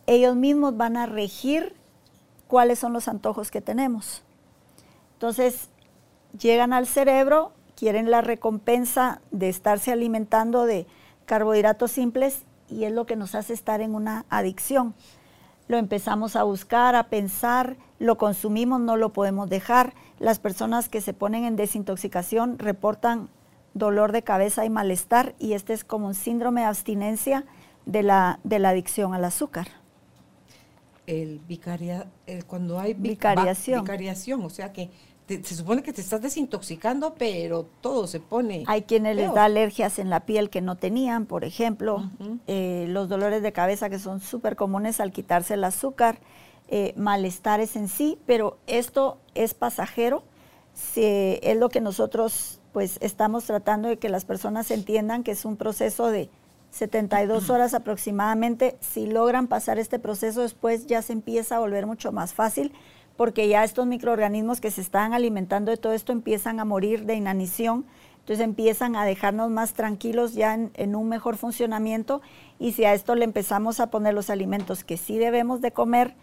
ellos 0.06 0.36
mismos 0.36 0.76
van 0.76 0.98
a 0.98 1.06
regir 1.06 1.76
cuáles 2.48 2.80
son 2.80 2.94
los 2.94 3.08
antojos 3.08 3.52
que 3.52 3.62
tenemos. 3.62 4.22
Entonces, 5.14 5.70
llegan 6.38 6.74
al 6.74 6.88
cerebro, 6.88 7.54
quieren 7.76 8.12
la 8.12 8.22
recompensa 8.22 9.22
de 9.32 9.50
estarse 9.50 9.92
alimentando 9.92 10.66
de 10.66 10.86
carbohidratos 11.26 11.92
simples 11.92 12.44
y 12.70 12.86
es 12.86 12.92
lo 12.92 13.06
que 13.06 13.16
nos 13.16 13.36
hace 13.36 13.54
estar 13.54 13.82
en 13.82 13.96
una 13.96 14.26
adicción. 14.30 14.94
Lo 15.68 15.78
empezamos 15.78 16.36
a 16.36 16.44
buscar, 16.44 16.96
a 16.96 17.08
pensar, 17.08 17.78
lo 18.00 18.18
consumimos, 18.18 18.82
no 18.82 18.98
lo 18.98 19.14
podemos 19.14 19.50
dejar. 19.50 19.94
Las 20.20 20.40
personas 20.40 20.90
que 20.90 21.02
se 21.02 21.14
ponen 21.14 21.46
en 21.46 21.56
desintoxicación 21.56 22.60
reportan 22.60 23.30
dolor 23.74 24.12
de 24.12 24.24
cabeza 24.24 24.66
y 24.66 24.70
malestar 24.70 25.36
y 25.40 25.54
este 25.54 25.74
es 25.74 25.84
como 25.84 26.08
un 26.08 26.14
síndrome 26.14 26.62
de 26.62 26.68
abstinencia 26.68 27.46
de 27.86 28.04
la, 28.04 28.40
de 28.44 28.60
la 28.60 28.70
adicción 28.70 29.14
al 29.14 29.26
azúcar. 29.26 29.68
El 31.06 31.40
vicaria, 31.40 32.08
cuando 32.48 32.80
hay 32.80 32.94
vicariación. 32.94 33.82
vicariación, 33.82 34.44
o 34.44 34.50
sea 34.50 34.72
que 34.72 34.90
se 35.28 35.56
supone 35.56 35.84
que 35.84 35.94
te 35.94 36.02
estás 36.02 36.22
desintoxicando, 36.22 37.16
pero 37.16 37.66
todo 37.82 38.08
se 38.08 38.20
pone. 38.20 38.64
Hay 38.68 38.84
quienes 38.84 39.16
les 39.16 39.34
da 39.34 39.46
alergias 39.46 40.00
en 40.00 40.10
la 40.10 40.22
piel 40.22 40.50
que 40.50 40.62
no 40.62 40.76
tenían, 40.76 41.26
por 41.26 41.46
ejemplo, 41.46 42.10
eh, 42.48 42.86
los 42.90 43.10
dolores 43.10 43.42
de 43.42 43.54
cabeza 43.54 43.90
que 43.90 44.00
son 44.00 44.20
súper 44.20 44.56
comunes 44.56 45.00
al 45.00 45.12
quitarse 45.12 45.54
el 45.54 45.64
azúcar, 45.64 46.20
eh, 46.68 46.94
malestares 46.98 47.76
en 47.76 47.88
sí, 47.88 48.20
pero 48.26 48.58
esto 48.68 49.18
es 49.34 49.54
pasajero. 49.54 50.24
es 50.96 51.58
lo 51.58 51.70
que 51.70 51.82
nosotros 51.82 52.60
pues 52.74 52.98
estamos 53.02 53.46
tratando 53.46 53.88
de 53.88 53.98
que 53.98 54.10
las 54.10 54.26
personas 54.26 54.72
entiendan 54.72 55.24
que 55.24 55.32
es 55.32 55.46
un 55.46 55.56
proceso 55.56 56.08
de 56.08 56.30
72 56.72 57.52
horas 57.52 57.76
aproximadamente. 57.76 58.78
Si 58.82 59.06
logran 59.06 59.48
pasar 59.48 59.78
este 59.78 60.00
proceso 60.00 60.42
después 60.42 60.88
ya 60.88 61.04
se 61.04 61.14
empieza 61.14 61.58
a 61.58 61.60
volver 61.60 61.86
mucho 61.86 62.12
más 62.12 62.34
fácil 62.34 62.74
porque 63.18 63.48
ya 63.48 63.64
estos 63.64 63.86
microorganismos 63.86 64.60
que 64.60 64.72
se 64.72 64.82
están 64.82 65.14
alimentando 65.14 65.72
de 65.72 65.78
todo 65.78 65.94
esto 65.94 66.12
empiezan 66.12 66.60
a 66.60 66.66
morir 66.66 67.06
de 67.06 67.16
inanición, 67.16 67.86
entonces 68.20 68.44
empiezan 68.44 68.96
a 68.96 69.06
dejarnos 69.06 69.50
más 69.50 69.74
tranquilos 69.74 70.34
ya 70.34 70.54
en, 70.54 70.96
un 70.96 71.10
mejor 71.10 71.36
funcionamiento 71.36 72.22
y 72.58 72.72
si 72.72 72.86
a 72.86 72.94
esto 72.94 73.16
le 73.16 73.26
empezamos 73.26 73.80
a 73.80 73.88
poner 73.88 74.14
los 74.14 74.30
alimentos 74.30 74.84
que 74.84 74.98
sí 74.98 75.18
debemos 75.18 75.60
de 75.62 75.72
comer, 75.72 76.16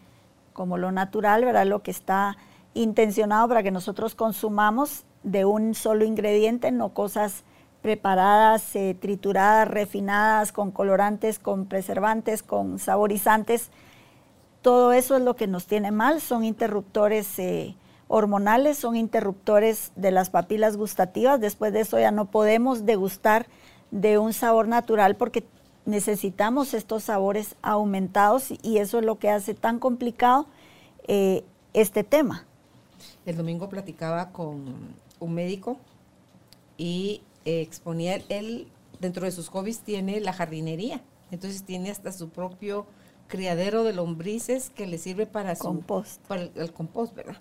como 0.55 0.79
lo 0.79 0.93
natural, 0.93 1.45
¿verdad? 1.45 1.67
Lo 1.67 1.83
que 1.83 1.91
está 1.91 2.39
intencionado 2.75 3.49
para 3.49 3.63
que 3.63 3.71
nosotros 3.71 4.15
consumamos 4.15 5.05
de 5.23 5.45
un 5.45 5.75
solo 5.75 6.05
ingrediente, 6.05 6.73
no 6.73 6.95
cosas 6.95 7.45
preparadas, 7.83 8.75
eh, 8.77 8.97
trituradas, 8.99 9.69
refinadas, 9.69 10.53
con 10.53 10.71
colorantes, 10.71 11.39
con 11.39 11.67
preservantes, 11.67 12.43
con 12.43 12.79
saborizantes, 12.79 13.71
todo 14.63 14.93
eso 14.93 15.17
es 15.17 15.23
lo 15.23 15.37
que 15.37 15.47
nos 15.47 15.67
tiene 15.67 15.91
mal, 15.91 16.21
son 16.21 16.45
interruptores 16.45 17.39
eh, 17.39 17.77
hormonales, 18.09 18.79
son 18.79 18.97
interruptores 18.97 19.93
de 19.97 20.11
las 20.11 20.31
papilas 20.31 20.77
gustativas. 20.77 21.41
Después 21.41 21.73
de 21.73 21.81
eso 21.81 21.99
ya 21.99 22.11
no 22.11 22.31
podemos 22.31 22.85
degustar 22.85 23.47
de 23.91 24.19
un 24.19 24.33
sabor 24.33 24.69
natural 24.69 25.17
porque 25.17 25.45
necesitamos 25.87 26.75
estos 26.75 27.05
sabores 27.05 27.57
aumentados 27.63 28.53
y 28.63 28.79
eso 28.79 28.99
es 28.99 29.05
lo 29.05 29.19
que 29.19 29.31
hace 29.31 29.55
tan 29.55 29.79
complicado 29.79 30.47
eh, 31.09 31.45
este 31.73 32.05
tema. 32.05 32.45
El 33.25 33.37
domingo 33.37 33.69
platicaba 33.69 34.31
con 34.31 34.95
un 35.19 35.35
médico 35.35 35.79
y 36.77 37.23
exponía, 37.45 38.21
él 38.29 38.69
dentro 39.01 39.25
de 39.25 39.33
sus 39.33 39.49
hobbies 39.49 39.81
tiene 39.81 40.21
la 40.21 40.33
jardinería, 40.33 41.01
entonces 41.31 41.63
tiene 41.63 41.91
hasta 41.91 42.13
su 42.13 42.29
propio 42.29 42.87
criadero 43.31 43.85
de 43.85 43.95
lombrices 43.95 44.69
que 44.69 44.87
le 44.87 44.99
sirve 44.99 45.25
para 45.25 45.57
compost. 45.57 46.21
para 46.27 46.43
el, 46.43 46.73
compost, 46.73 47.15
¿verdad? 47.15 47.39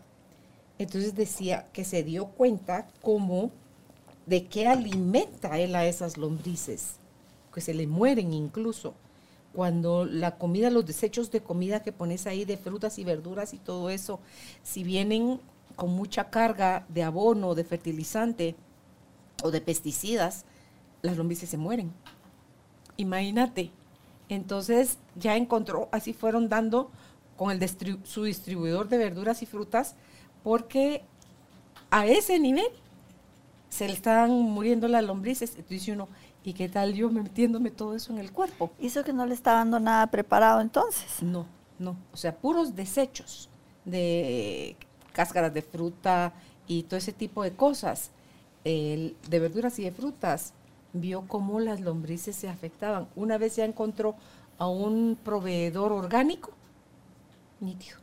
Entonces 0.78 1.16
decía 1.16 1.68
que 1.74 1.84
se 1.84 2.04
dio 2.04 2.28
cuenta 2.28 2.88
cómo, 3.02 3.52
de 4.26 4.46
qué 4.46 4.68
alimenta 4.68 5.60
él 5.60 5.76
a 5.76 5.86
esas 5.86 6.16
lombrices, 6.16 6.94
que 7.54 7.60
se 7.60 7.74
le 7.74 7.88
mueren 7.88 8.34
incluso. 8.34 8.94
Cuando 9.52 10.06
la 10.06 10.38
comida, 10.38 10.70
los 10.70 10.86
desechos 10.86 11.32
de 11.32 11.42
comida 11.42 11.82
que 11.82 11.92
pones 11.92 12.28
ahí 12.28 12.46
de 12.46 12.56
frutas 12.56 13.00
y 13.00 13.04
verduras 13.04 13.54
y 13.54 13.58
todo 13.58 13.90
eso, 13.90 14.20
si 14.64 14.84
vienen 14.84 15.42
con 15.76 15.90
mucha 15.90 16.30
carga 16.30 16.86
de 16.88 17.04
abono, 17.04 17.56
de 17.56 17.64
fertilizante 17.64 18.56
o 19.44 19.50
de 19.50 19.60
pesticidas, 19.60 20.46
las 21.02 21.18
lombrices 21.18 21.50
se 21.50 21.58
mueren. 21.58 21.92
Imagínate. 22.96 23.72
Entonces 24.30 25.00
ya 25.16 25.36
encontró, 25.36 25.90
así 25.92 26.14
fueron 26.14 26.48
dando 26.48 26.92
con 27.36 27.52
el 27.52 27.70
su 28.04 28.24
distribuidor 28.24 28.88
de 28.88 28.98
verduras 28.98 29.42
y 29.42 29.46
frutas, 29.46 29.96
porque 30.44 31.04
a 31.90 32.06
ese 32.06 32.40
nivel 32.40 32.68
se 33.70 33.88
le 33.88 33.94
están 33.94 34.32
muriendo 34.32 34.88
las 34.88 35.04
lombrices. 35.04 35.52
Entonces 35.52 35.70
dice 35.70 35.92
uno, 35.94 36.08
¿y 36.44 36.54
qué 36.54 36.70
tal 36.70 36.94
yo 36.94 37.10
metiéndome 37.10 37.72
todo 37.72 37.96
eso 37.96 38.14
en 38.14 38.20
el 38.20 38.32
cuerpo? 38.32 38.72
¿Hizo 38.80 39.04
que 39.04 39.14
no 39.14 39.26
le 39.26 39.34
está 39.34 39.54
dando 39.54 39.80
nada 39.80 40.08
preparado 40.08 40.62
entonces? 40.62 41.24
No, 41.24 41.46
no. 41.80 41.96
O 42.14 42.18
sea, 42.18 42.36
puros 42.36 42.76
desechos 42.76 43.50
de 43.86 44.76
cáscaras 45.14 45.54
de 45.54 45.62
fruta 45.62 46.34
y 46.68 46.84
todo 46.84 46.98
ese 46.98 47.14
tipo 47.14 47.42
de 47.44 47.52
cosas, 47.54 48.12
de 48.64 49.16
verduras 49.30 49.80
y 49.80 49.84
de 49.84 49.92
frutas, 49.92 50.54
vio 50.94 51.28
cómo 51.28 51.60
las 51.60 51.82
lombrices 51.82 52.36
se 52.36 52.50
afectaban. 52.50 53.08
Una 53.16 53.38
vez 53.38 53.56
ya 53.56 53.66
encontró 53.66 54.16
a 54.58 54.68
un 54.68 55.18
proveedor 55.24 55.92
orgánico, 55.92 56.52
nítido 57.60 58.00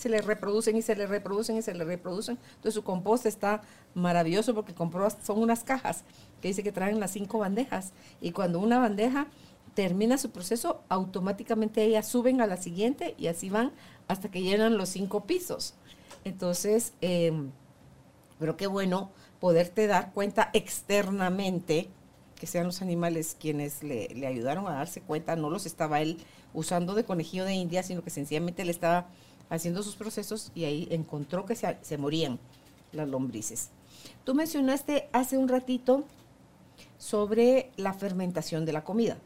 se 0.00 0.08
le 0.08 0.22
reproducen 0.22 0.76
y 0.76 0.82
se 0.82 0.96
le 0.96 1.06
reproducen 1.06 1.58
y 1.58 1.62
se 1.62 1.74
le 1.74 1.84
reproducen. 1.84 2.38
Entonces 2.54 2.72
su 2.72 2.82
compost 2.82 3.26
está 3.26 3.60
maravilloso 3.92 4.54
porque 4.54 4.72
compró, 4.72 5.06
son 5.10 5.42
unas 5.42 5.62
cajas 5.62 6.04
que 6.40 6.48
dice 6.48 6.62
que 6.62 6.72
traen 6.72 7.00
las 7.00 7.10
cinco 7.10 7.38
bandejas. 7.38 7.92
Y 8.22 8.32
cuando 8.32 8.60
una 8.60 8.78
bandeja 8.78 9.26
termina 9.74 10.16
su 10.16 10.30
proceso, 10.30 10.80
automáticamente 10.88 11.82
ellas 11.82 12.08
suben 12.08 12.40
a 12.40 12.46
la 12.46 12.56
siguiente 12.56 13.14
y 13.18 13.26
así 13.26 13.50
van 13.50 13.72
hasta 14.08 14.30
que 14.30 14.40
llenan 14.40 14.78
los 14.78 14.88
cinco 14.88 15.26
pisos. 15.26 15.74
Entonces, 16.24 16.94
em, 17.02 17.50
pero 18.38 18.56
qué 18.56 18.68
bueno 18.68 19.10
poderte 19.38 19.86
dar 19.86 20.14
cuenta 20.14 20.48
externamente 20.54 21.90
que 22.40 22.46
sean 22.46 22.64
los 22.64 22.80
animales 22.80 23.36
quienes 23.38 23.82
le, 23.82 24.26
ayudaron 24.26 24.66
a 24.66 24.72
darse 24.72 25.02
cuenta, 25.02 25.36
no 25.36 25.50
los 25.50 25.66
estaba 25.66 26.00
él 26.00 26.16
usando 26.54 26.94
de 26.94 27.04
conejillo 27.04 27.44
de 27.44 27.52
India, 27.52 27.82
sino 27.82 28.02
que 28.02 28.08
sencillamente 28.08 28.64
le 28.64 28.70
estaba 28.70 29.08
haciendo 29.50 29.82
sus 29.82 29.94
procesos 29.94 30.50
y 30.54 30.64
ahí 30.64 30.88
encontró 30.90 31.44
que 31.44 31.54
se, 31.54 31.98
morían 31.98 32.38
las 32.92 33.06
lombrices. 33.06 33.68
Tú 34.24 34.34
mencionaste 34.34 35.10
hace 35.12 35.36
un 35.36 35.48
ratito 35.48 36.04
sobre 36.96 37.70
la 37.76 37.92
fermentación 37.92 38.64
de 38.64 38.72
la 38.72 38.84
comida. 38.84 39.18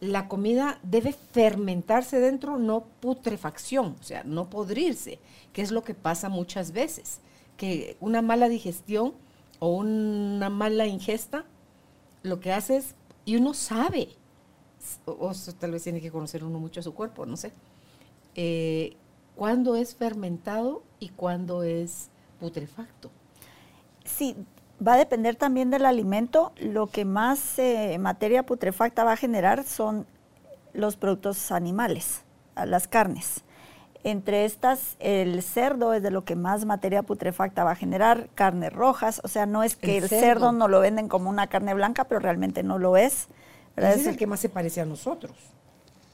La 0.00 0.26
comida 0.26 0.80
debe 0.82 1.12
fermentarse 1.12 2.18
dentro, 2.18 2.56
no 2.56 2.86
putrefacción, 3.00 3.94
o 4.00 4.02
sea, 4.02 4.24
no 4.24 4.48
podrirse, 4.48 5.18
que 5.52 5.60
es 5.60 5.70
lo 5.70 5.84
que 5.84 5.92
pasa 5.92 6.30
muchas 6.30 6.72
veces, 6.72 7.20
que 7.58 7.98
una 8.00 8.22
mala 8.22 8.48
digestión 8.48 9.12
o 9.58 9.68
una 9.68 10.48
mala 10.48 10.86
ingesta 10.86 11.44
lo 12.26 12.40
que 12.40 12.52
hace 12.52 12.76
es, 12.76 12.94
y 13.24 13.36
uno 13.36 13.54
sabe, 13.54 14.08
o, 15.04 15.32
tal 15.58 15.72
vez 15.72 15.82
tiene 15.82 16.00
que 16.00 16.10
conocer 16.10 16.44
uno 16.44 16.58
mucho 16.58 16.82
su 16.82 16.94
cuerpo, 16.94 17.26
no 17.26 17.36
sé, 17.36 17.52
eh, 18.34 18.96
cuándo 19.34 19.76
es 19.76 19.94
fermentado 19.94 20.82
y 21.00 21.10
cuándo 21.10 21.62
es 21.62 22.10
putrefacto. 22.38 23.10
Sí, 24.04 24.36
va 24.86 24.94
a 24.94 24.98
depender 24.98 25.36
también 25.36 25.70
del 25.70 25.84
alimento. 25.84 26.52
Lo 26.58 26.86
que 26.86 27.04
más 27.04 27.58
eh, 27.58 27.96
materia 27.98 28.44
putrefacta 28.44 29.04
va 29.04 29.12
a 29.12 29.16
generar 29.16 29.64
son 29.64 30.06
los 30.72 30.96
productos 30.96 31.50
animales, 31.50 32.22
las 32.54 32.88
carnes. 32.88 33.42
Entre 34.06 34.44
estas, 34.44 34.94
el 35.00 35.42
cerdo 35.42 35.92
es 35.92 36.00
de 36.00 36.12
lo 36.12 36.24
que 36.24 36.36
más 36.36 36.64
materia 36.64 37.02
putrefacta 37.02 37.64
va 37.64 37.72
a 37.72 37.74
generar, 37.74 38.28
carnes 38.36 38.72
rojas, 38.72 39.20
o 39.24 39.26
sea, 39.26 39.46
no 39.46 39.64
es 39.64 39.74
que 39.74 39.98
el, 39.98 40.08
cerdo. 40.08 40.52
no 40.52 40.68
lo 40.68 40.78
venden 40.78 41.08
como 41.08 41.28
una 41.28 41.48
carne 41.48 41.74
blanca, 41.74 42.04
pero 42.04 42.20
realmente 42.20 42.62
no 42.62 42.78
lo 42.78 42.96
es. 42.96 43.26
es 43.74 44.06
el 44.06 44.16
que 44.16 44.28
más 44.28 44.38
se 44.38 44.48
parece 44.48 44.80
a 44.80 44.84
nosotros. 44.84 45.32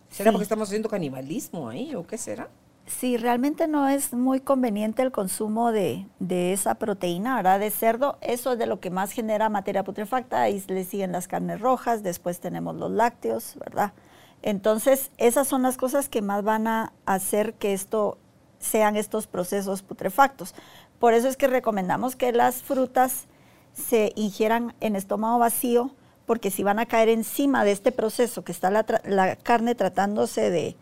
¿Será 0.08 0.32
porque 0.32 0.44
estamos 0.44 0.68
haciendo 0.68 0.88
canibalismo 0.88 1.68
ahí 1.68 1.94
o 1.94 2.06
qué 2.06 2.16
será? 2.16 2.48
Sí, 2.86 3.18
realmente 3.18 3.68
no 3.68 3.86
es 3.86 4.14
muy 4.14 4.40
conveniente 4.40 5.02
el 5.02 5.12
consumo 5.12 5.70
de, 5.70 6.06
esa 6.30 6.76
proteína, 6.76 7.36
¿verdad? 7.36 7.60
De 7.60 7.70
cerdo, 7.70 8.16
eso 8.22 8.52
es 8.52 8.58
de 8.58 8.64
lo 8.64 8.80
que 8.80 8.88
más 8.88 9.12
genera 9.12 9.50
materia 9.50 9.84
putrefacta, 9.84 10.40
ahí 10.40 10.64
le 10.66 10.84
siguen 10.84 11.12
las 11.12 11.28
carnes 11.28 11.60
rojas, 11.60 12.02
después 12.02 12.40
tenemos 12.40 12.74
los 12.74 12.90
lácteos, 12.90 13.56
¿verdad? 13.60 13.92
Entonces, 14.42 15.10
esas 15.18 15.46
son 15.46 15.62
las 15.62 15.76
cosas 15.76 16.08
que 16.08 16.20
más 16.20 16.42
van 16.42 16.66
a 16.66 16.92
hacer 17.06 17.54
que 17.54 17.72
esto 17.72 18.18
sean 18.58 18.96
estos 18.96 19.26
procesos 19.26 19.82
putrefactos. 19.82 20.54
Por 20.98 21.14
eso 21.14 21.28
es 21.28 21.36
que 21.36 21.48
recomendamos 21.48 22.16
que 22.16 22.32
las 22.32 22.62
frutas 22.62 23.26
se 23.72 24.12
ingieran 24.16 24.74
en 24.80 24.96
estómago 24.96 25.38
vacío, 25.38 25.92
porque 26.26 26.50
si 26.50 26.62
van 26.62 26.78
a 26.78 26.86
caer 26.86 27.08
encima 27.08 27.64
de 27.64 27.72
este 27.72 27.92
proceso 27.92 28.44
que 28.44 28.52
está 28.52 28.70
la, 28.70 29.36
carne 29.36 29.74
tratándose 29.74 30.50
de, 30.50 30.76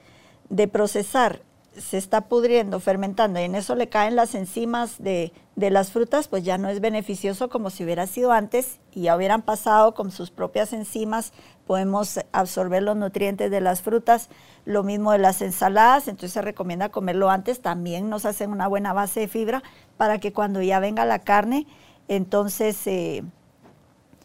de 0.48 0.68
procesar 0.68 1.40
se 1.76 1.98
está 1.98 2.22
pudriendo, 2.22 2.80
fermentando 2.80 3.40
y 3.40 3.44
en 3.44 3.54
eso 3.54 3.74
le 3.74 3.88
caen 3.88 4.16
las 4.16 4.34
enzimas 4.34 4.98
de, 4.98 5.32
las 5.56 5.92
frutas, 5.92 6.26
pues 6.28 6.42
ya 6.42 6.58
no 6.58 6.68
es 6.68 6.80
beneficioso 6.80 7.48
como 7.48 7.70
si 7.70 7.84
hubiera 7.84 8.06
sido 8.06 8.32
antes 8.32 8.80
y 8.92 9.02
ya 9.02 9.16
hubieran 9.16 9.42
pasado 9.42 9.94
con 9.94 10.10
sus 10.10 10.30
propias 10.30 10.72
enzimas, 10.72 11.32
podemos 11.70 12.18
absorber 12.32 12.82
los 12.82 12.96
nutrientes 12.96 13.48
de 13.48 13.60
las 13.60 13.80
frutas, 13.80 14.28
lo 14.64 14.82
mismo 14.82 15.12
de 15.12 15.18
las 15.18 15.40
ensaladas, 15.40 16.08
entonces 16.08 16.32
se 16.32 16.42
recomienda 16.42 16.88
comerlo 16.88 17.30
antes, 17.30 17.60
también 17.60 18.10
nos 18.10 18.24
hacen 18.24 18.50
una 18.50 18.66
buena 18.66 18.92
base 18.92 19.20
de 19.20 19.28
fibra 19.28 19.62
para 19.96 20.18
que 20.18 20.32
cuando 20.32 20.60
ya 20.60 20.80
venga 20.80 21.04
la 21.04 21.20
carne, 21.20 21.68
entonces 22.08 22.84
eh, 22.88 23.22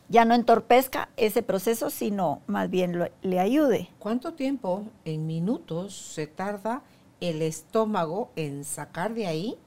ya 0.09 0.25
no 0.25 0.33
entorpezca 0.33 1.09
ese 1.17 1.43
proceso, 1.43 1.91
sino 1.91 2.41
más 2.47 2.71
bien 2.71 3.11
le 3.21 3.39
ayude. 3.39 3.91
¿Cuánto 3.99 4.33
tiempo 4.33 4.81
en 5.03 5.27
minutos 5.27 5.93
se 5.93 6.25
tarda? 6.25 6.81
el 7.19 7.41
estómago 7.41 8.29
en 8.35 8.63
sacar 8.63 9.13
de 9.13 9.27
ahí 9.27 9.57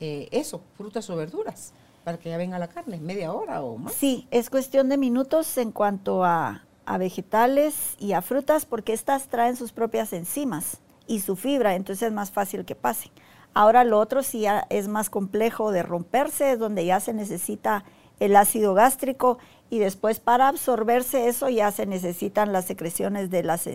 eh, 0.00 0.28
eso, 0.30 0.60
frutas 0.76 1.08
o 1.10 1.16
verduras, 1.16 1.72
para 2.04 2.18
que 2.18 2.30
ya 2.30 2.36
venga 2.36 2.58
la 2.58 2.68
carne, 2.68 3.00
media 3.00 3.32
hora 3.32 3.62
o 3.62 3.78
más. 3.78 3.94
Sí, 3.94 4.28
es 4.30 4.50
cuestión 4.50 4.88
de 4.88 4.96
minutos 4.96 5.58
en 5.58 5.72
cuanto 5.72 6.24
a, 6.24 6.65
vegetales 6.98 7.96
y 7.98 8.12
a 8.12 8.22
frutas, 8.22 8.66
porque 8.66 8.92
estas 8.92 9.28
traen 9.28 9.56
sus 9.56 9.72
propias 9.72 10.12
enzimas 10.12 10.78
y 11.06 11.20
su 11.20 11.36
fibra, 11.36 11.74
entonces 11.74 12.08
es 12.08 12.12
más 12.12 12.30
fácil 12.30 12.64
que 12.64 12.74
pasen. 12.74 13.12
Ahora 13.54 13.84
lo 13.84 13.98
otro 13.98 14.22
sí 14.22 14.44
es 14.70 14.88
más 14.88 15.10
complejo 15.10 15.72
de 15.72 15.82
romperse, 15.82 16.52
es 16.52 16.58
donde 16.58 16.84
ya 16.84 17.00
se 17.00 17.14
necesita 17.14 17.84
el 18.20 18.36
ácido 18.36 18.74
gástrico 18.74 19.38
y 19.70 19.78
después 19.78 20.20
para 20.20 20.48
absorberse 20.48 21.28
eso 21.28 21.48
ya 21.48 21.70
se 21.70 21.86
necesitan 21.86 22.52
las 22.52 22.66
secreciones 22.66 23.30
de 23.30 23.42
los 23.42 23.66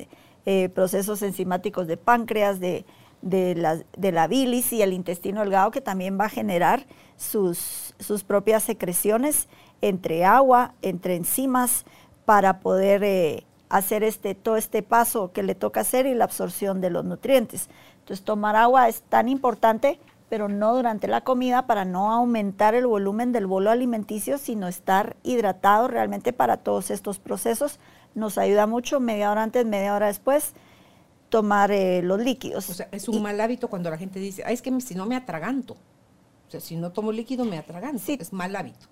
eh, 0.46 0.70
procesos 0.70 1.22
enzimáticos 1.22 1.88
de 1.88 1.98
páncreas, 1.98 2.60
de 2.60 2.86
de 3.22 3.56
la, 3.56 3.84
de 3.96 4.12
la 4.12 4.28
bilis 4.28 4.74
y 4.74 4.82
el 4.82 4.94
intestino 4.94 5.42
delgado 5.42 5.72
que 5.72 5.82
también 5.82 6.20
va 6.20 6.26
a 6.26 6.30
generar 6.30 6.86
sus, 7.18 7.94
sus 8.00 8.24
propias 8.24 8.64
secreciones 8.64 9.48
entre 9.82 10.26
agua, 10.26 10.74
entre 10.82 11.16
enzimas, 11.16 11.86
para 12.26 12.60
poder 12.60 13.04
eh, 13.04 13.44
hacer 13.70 14.04
este, 14.04 14.36
todo 14.36 14.58
este 14.58 14.84
paso 14.84 15.32
que 15.32 15.44
le 15.44 15.56
toca 15.56 15.82
hacer 15.82 16.06
y 16.06 16.14
la 16.14 16.26
absorción 16.26 16.82
de 16.82 16.90
los 16.90 17.06
nutrientes. 17.06 17.70
Entonces 18.00 18.24
tomar 18.24 18.56
agua 18.56 18.90
es 18.90 19.02
tan 19.02 19.30
importante, 19.30 20.00
pero 20.30 20.48
no 20.48 20.76
durante 20.76 21.08
la 21.08 21.22
comida 21.22 21.68
para 21.68 21.86
no 21.86 22.12
aumentar 22.12 22.76
el 22.76 22.88
volumen 22.88 23.32
del 23.32 23.48
bolo 23.48 23.70
alimenticio, 23.70 24.38
sino 24.38 24.68
estar 24.68 25.16
hidratado 25.24 25.88
realmente 25.88 26.34
para 26.34 26.58
todos 26.58 26.92
estos 26.92 27.20
procesos. 27.20 27.80
Nos 28.16 28.38
ayuda 28.38 28.68
mucho 28.68 29.00
media 29.00 29.32
hora 29.32 29.44
antes, 29.44 29.66
media 29.66 29.96
hora 29.96 30.08
después 30.08 30.54
tomar 31.30 31.72
eh, 31.72 32.02
los 32.04 32.20
líquidos. 32.20 32.70
O 32.70 32.74
sea, 32.74 32.90
es 32.92 33.08
un 33.08 33.22
mal 33.22 33.40
hábito 33.40 33.70
cuando 33.70 33.90
la 33.90 33.98
gente 33.98 34.20
dice, 34.20 34.44
es 34.48 34.62
que 34.62 34.82
si 34.82 34.96
no 34.96 35.06
me 35.06 35.16
atraganto. 35.16 35.74
O 36.48 36.52
sea, 36.52 36.60
si 36.60 36.76
no 36.76 36.92
tomo 36.92 37.12
líquido 37.12 37.46
me 37.46 37.58
atraganto. 37.58 38.00
Sí. 38.00 38.18
Es 38.20 38.34
mal 38.34 38.56
hábito. 38.56 38.88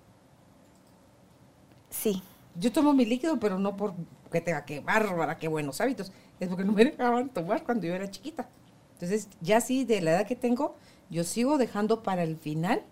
Sí. 1.90 2.22
Yo 2.60 2.70
tomo 2.70 2.92
mi 2.92 3.06
líquido, 3.06 3.40
pero 3.40 3.58
no 3.58 3.74
porque 3.76 4.40
tenga 4.42 4.66
que 4.66 4.80
bárbara, 4.80 5.38
qué 5.38 5.48
buenos 5.48 5.80
hábitos. 5.80 6.12
Es 6.38 6.48
porque 6.48 6.64
no 6.64 6.72
me 6.72 6.84
dejaban 6.84 7.30
tomar 7.30 7.64
cuando 7.64 7.86
yo 7.86 7.94
era 7.94 8.10
chiquita. 8.10 8.48
Entonces, 8.92 9.28
ya 9.40 9.62
sí, 9.62 9.84
de 9.84 10.02
la 10.02 10.10
edad 10.10 10.26
que 10.26 10.36
tengo, 10.36 10.76
yo 11.08 11.24
sigo 11.24 11.56
dejando 11.56 12.02
para 12.02 12.22
el 12.22 12.36
final 12.36 12.82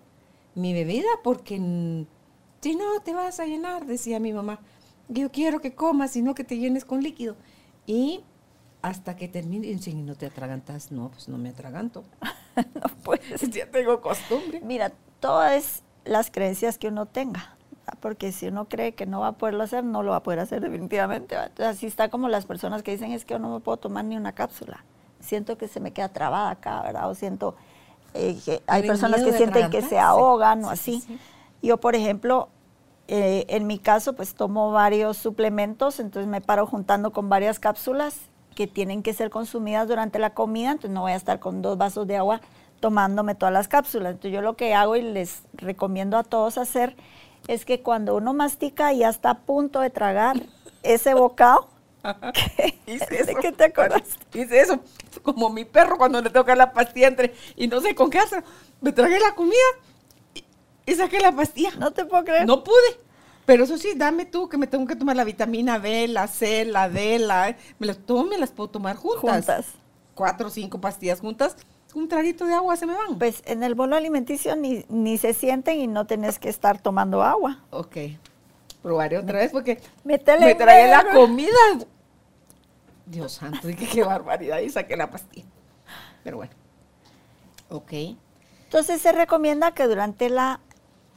mi 0.54 0.72
bebida 0.72 1.08
porque 1.22 1.56
si 2.60 2.74
no 2.74 3.00
te 3.04 3.12
vas 3.12 3.40
a 3.40 3.44
llenar, 3.44 3.84
decía 3.84 4.18
mi 4.18 4.32
mamá. 4.32 4.58
Yo 5.08 5.30
quiero 5.30 5.60
que 5.60 5.74
comas, 5.74 6.12
sino 6.12 6.34
que 6.34 6.44
te 6.44 6.56
llenes 6.56 6.86
con 6.86 7.02
líquido. 7.02 7.36
Y 7.86 8.24
hasta 8.80 9.16
que 9.16 9.28
termine. 9.28 9.66
Y 9.66 9.78
si 9.78 9.94
no 9.94 10.14
te 10.14 10.26
atragantas, 10.26 10.90
no, 10.90 11.10
pues 11.10 11.28
no 11.28 11.36
me 11.36 11.50
atraganto. 11.50 12.04
no 12.56 12.88
puedes. 13.02 13.50
Ya 13.50 13.70
tengo 13.70 14.00
costumbre. 14.00 14.60
Mira, 14.64 14.92
todas 15.20 15.82
las 16.04 16.30
creencias 16.30 16.78
que 16.78 16.88
uno 16.88 17.06
tenga. 17.06 17.57
Porque 18.00 18.32
si 18.32 18.48
uno 18.48 18.66
cree 18.66 18.92
que 18.92 19.06
no 19.06 19.20
va 19.20 19.28
a 19.28 19.32
poderlo 19.32 19.62
hacer, 19.64 19.84
no 19.84 20.02
lo 20.02 20.12
va 20.12 20.18
a 20.18 20.22
poder 20.22 20.40
hacer 20.40 20.60
definitivamente. 20.60 21.34
Entonces, 21.34 21.66
así 21.66 21.86
está 21.86 22.08
como 22.08 22.28
las 22.28 22.46
personas 22.46 22.82
que 22.82 22.92
dicen 22.92 23.12
es 23.12 23.24
que 23.24 23.34
yo 23.34 23.38
no 23.38 23.52
me 23.52 23.60
puedo 23.60 23.76
tomar 23.76 24.04
ni 24.04 24.16
una 24.16 24.32
cápsula. 24.32 24.84
Siento 25.20 25.58
que 25.58 25.68
se 25.68 25.80
me 25.80 25.92
queda 25.92 26.08
trabada 26.08 26.50
acá, 26.50 26.82
¿verdad? 26.82 27.10
O 27.10 27.14
siento 27.14 27.56
eh, 28.14 28.38
que 28.44 28.62
hay 28.66 28.86
personas 28.86 29.22
que 29.22 29.32
sienten 29.32 29.70
que 29.70 29.82
se 29.82 29.98
ahogan 29.98 30.64
o 30.64 30.70
así. 30.70 31.02
Yo, 31.62 31.78
por 31.78 31.94
ejemplo, 31.94 32.48
eh, 33.08 33.46
en 33.48 33.66
mi 33.66 33.78
caso, 33.78 34.14
pues 34.14 34.34
tomo 34.34 34.70
varios 34.70 35.16
suplementos, 35.16 35.98
entonces 35.98 36.28
me 36.28 36.40
paro 36.40 36.66
juntando 36.66 37.12
con 37.12 37.28
varias 37.28 37.58
cápsulas 37.58 38.16
que 38.54 38.66
tienen 38.66 39.02
que 39.02 39.14
ser 39.14 39.30
consumidas 39.30 39.88
durante 39.88 40.18
la 40.18 40.34
comida, 40.34 40.72
entonces 40.72 40.90
no 40.90 41.02
voy 41.02 41.12
a 41.12 41.16
estar 41.16 41.38
con 41.38 41.62
dos 41.62 41.78
vasos 41.78 42.06
de 42.06 42.16
agua 42.16 42.40
tomándome 42.80 43.34
todas 43.34 43.52
las 43.52 43.68
cápsulas. 43.68 44.12
Entonces 44.12 44.32
yo 44.32 44.42
lo 44.42 44.56
que 44.56 44.74
hago 44.74 44.96
y 44.96 45.02
les 45.02 45.42
recomiendo 45.54 46.16
a 46.16 46.22
todos 46.22 46.58
hacer 46.58 46.96
es 47.48 47.64
que 47.64 47.82
cuando 47.82 48.14
uno 48.14 48.32
mastica 48.32 48.92
y 48.92 48.98
ya 48.98 49.08
está 49.08 49.30
a 49.30 49.38
punto 49.40 49.80
de 49.80 49.90
tragar 49.90 50.40
ese 50.84 51.14
bocado, 51.14 51.68
¿De 52.86 53.36
qué 53.42 53.52
te 53.52 53.64
acuerdas? 53.64 54.02
Hice 54.32 54.60
eso, 54.60 54.80
como 55.22 55.50
mi 55.50 55.64
perro 55.64 55.98
cuando 55.98 56.22
le 56.22 56.30
toca 56.30 56.54
la 56.54 56.72
pastilla 56.72 57.08
entre, 57.08 57.34
y 57.56 57.66
no 57.66 57.80
sé 57.80 57.94
con 57.94 58.08
qué 58.08 58.20
hacer, 58.20 58.44
me 58.80 58.92
tragué 58.92 59.18
la 59.18 59.34
comida 59.34 59.56
y 60.86 60.94
saqué 60.94 61.20
la 61.20 61.32
pastilla. 61.32 61.72
No 61.78 61.90
te 61.90 62.04
puedo 62.04 62.24
creer. 62.24 62.46
No 62.46 62.64
pude. 62.64 63.00
Pero 63.44 63.64
eso 63.64 63.78
sí, 63.78 63.92
dame 63.96 64.26
tú 64.26 64.48
que 64.48 64.58
me 64.58 64.66
tengo 64.66 64.86
que 64.86 64.96
tomar 64.96 65.16
la 65.16 65.24
vitamina 65.24 65.78
B, 65.78 66.08
la 66.08 66.26
C, 66.28 66.64
la 66.64 66.88
D, 66.88 67.18
la... 67.18 67.50
E. 67.50 67.56
Me 67.78 67.86
las 67.86 67.98
tomo, 67.98 68.24
me 68.24 68.38
las 68.38 68.50
puedo 68.50 68.70
tomar 68.70 68.96
juntas. 68.96 69.20
Juntas. 69.20 69.66
Cuatro 70.14 70.48
o 70.48 70.50
cinco 70.50 70.80
pastillas 70.80 71.20
juntas. 71.20 71.56
Un 71.98 72.08
traguito 72.08 72.44
de 72.46 72.54
agua 72.54 72.76
se 72.76 72.86
me 72.86 72.94
van. 72.94 73.18
Pues 73.18 73.42
en 73.46 73.62
el 73.62 73.74
bolo 73.74 73.96
alimenticio 73.96 74.54
ni, 74.56 74.84
ni 74.88 75.18
se 75.18 75.34
sienten 75.34 75.80
y 75.80 75.86
no 75.86 76.06
tenés 76.06 76.38
que 76.38 76.48
estar 76.48 76.80
tomando 76.80 77.22
agua. 77.22 77.58
Ok. 77.70 77.96
Probaré 78.82 79.18
otra 79.18 79.40
vez 79.40 79.50
porque 79.50 79.80
me 80.04 80.18
tragué 80.18 80.54
la 80.88 81.04
comida. 81.12 81.56
Dios 83.04 83.32
santo, 83.32 83.66
qué, 83.68 83.74
qué 83.74 84.04
barbaridad. 84.04 84.60
Y 84.60 84.70
saqué 84.70 84.96
la 84.96 85.10
pastilla. 85.10 85.46
Pero 86.22 86.36
bueno. 86.36 86.52
Ok. 87.70 87.92
Entonces 88.64 89.00
se 89.00 89.12
recomienda 89.12 89.72
que 89.72 89.86
durante 89.86 90.30
la 90.30 90.60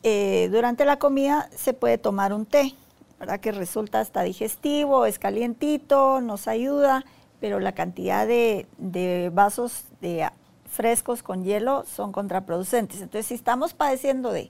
eh, 0.04 0.50
durante 0.52 0.84
la 0.84 0.98
comida 0.98 1.50
se 1.56 1.74
puede 1.74 2.00
tomar 2.00 2.34
un 2.34 2.48
té, 2.48 2.74
¿verdad? 3.20 3.39
Que 3.39 3.52
resulta 3.52 4.00
hasta 4.00 4.24
digestivo, 4.24 5.06
es 5.06 5.20
calientito, 5.20 6.22
nos 6.22 6.48
ayuda, 6.48 7.06
pero 7.39 7.60
la 7.60 7.74
cantidad 7.74 8.26
de, 8.26 8.65
vasos 9.32 9.84
de 10.00 10.28
frescos 10.72 11.22
con 11.22 11.44
hielo 11.44 11.84
son 11.86 12.12
contraproducentes. 12.12 13.02
Entonces, 13.02 13.28
si 13.28 13.34
estamos 13.34 13.74
padeciendo 13.74 14.32
de 14.32 14.50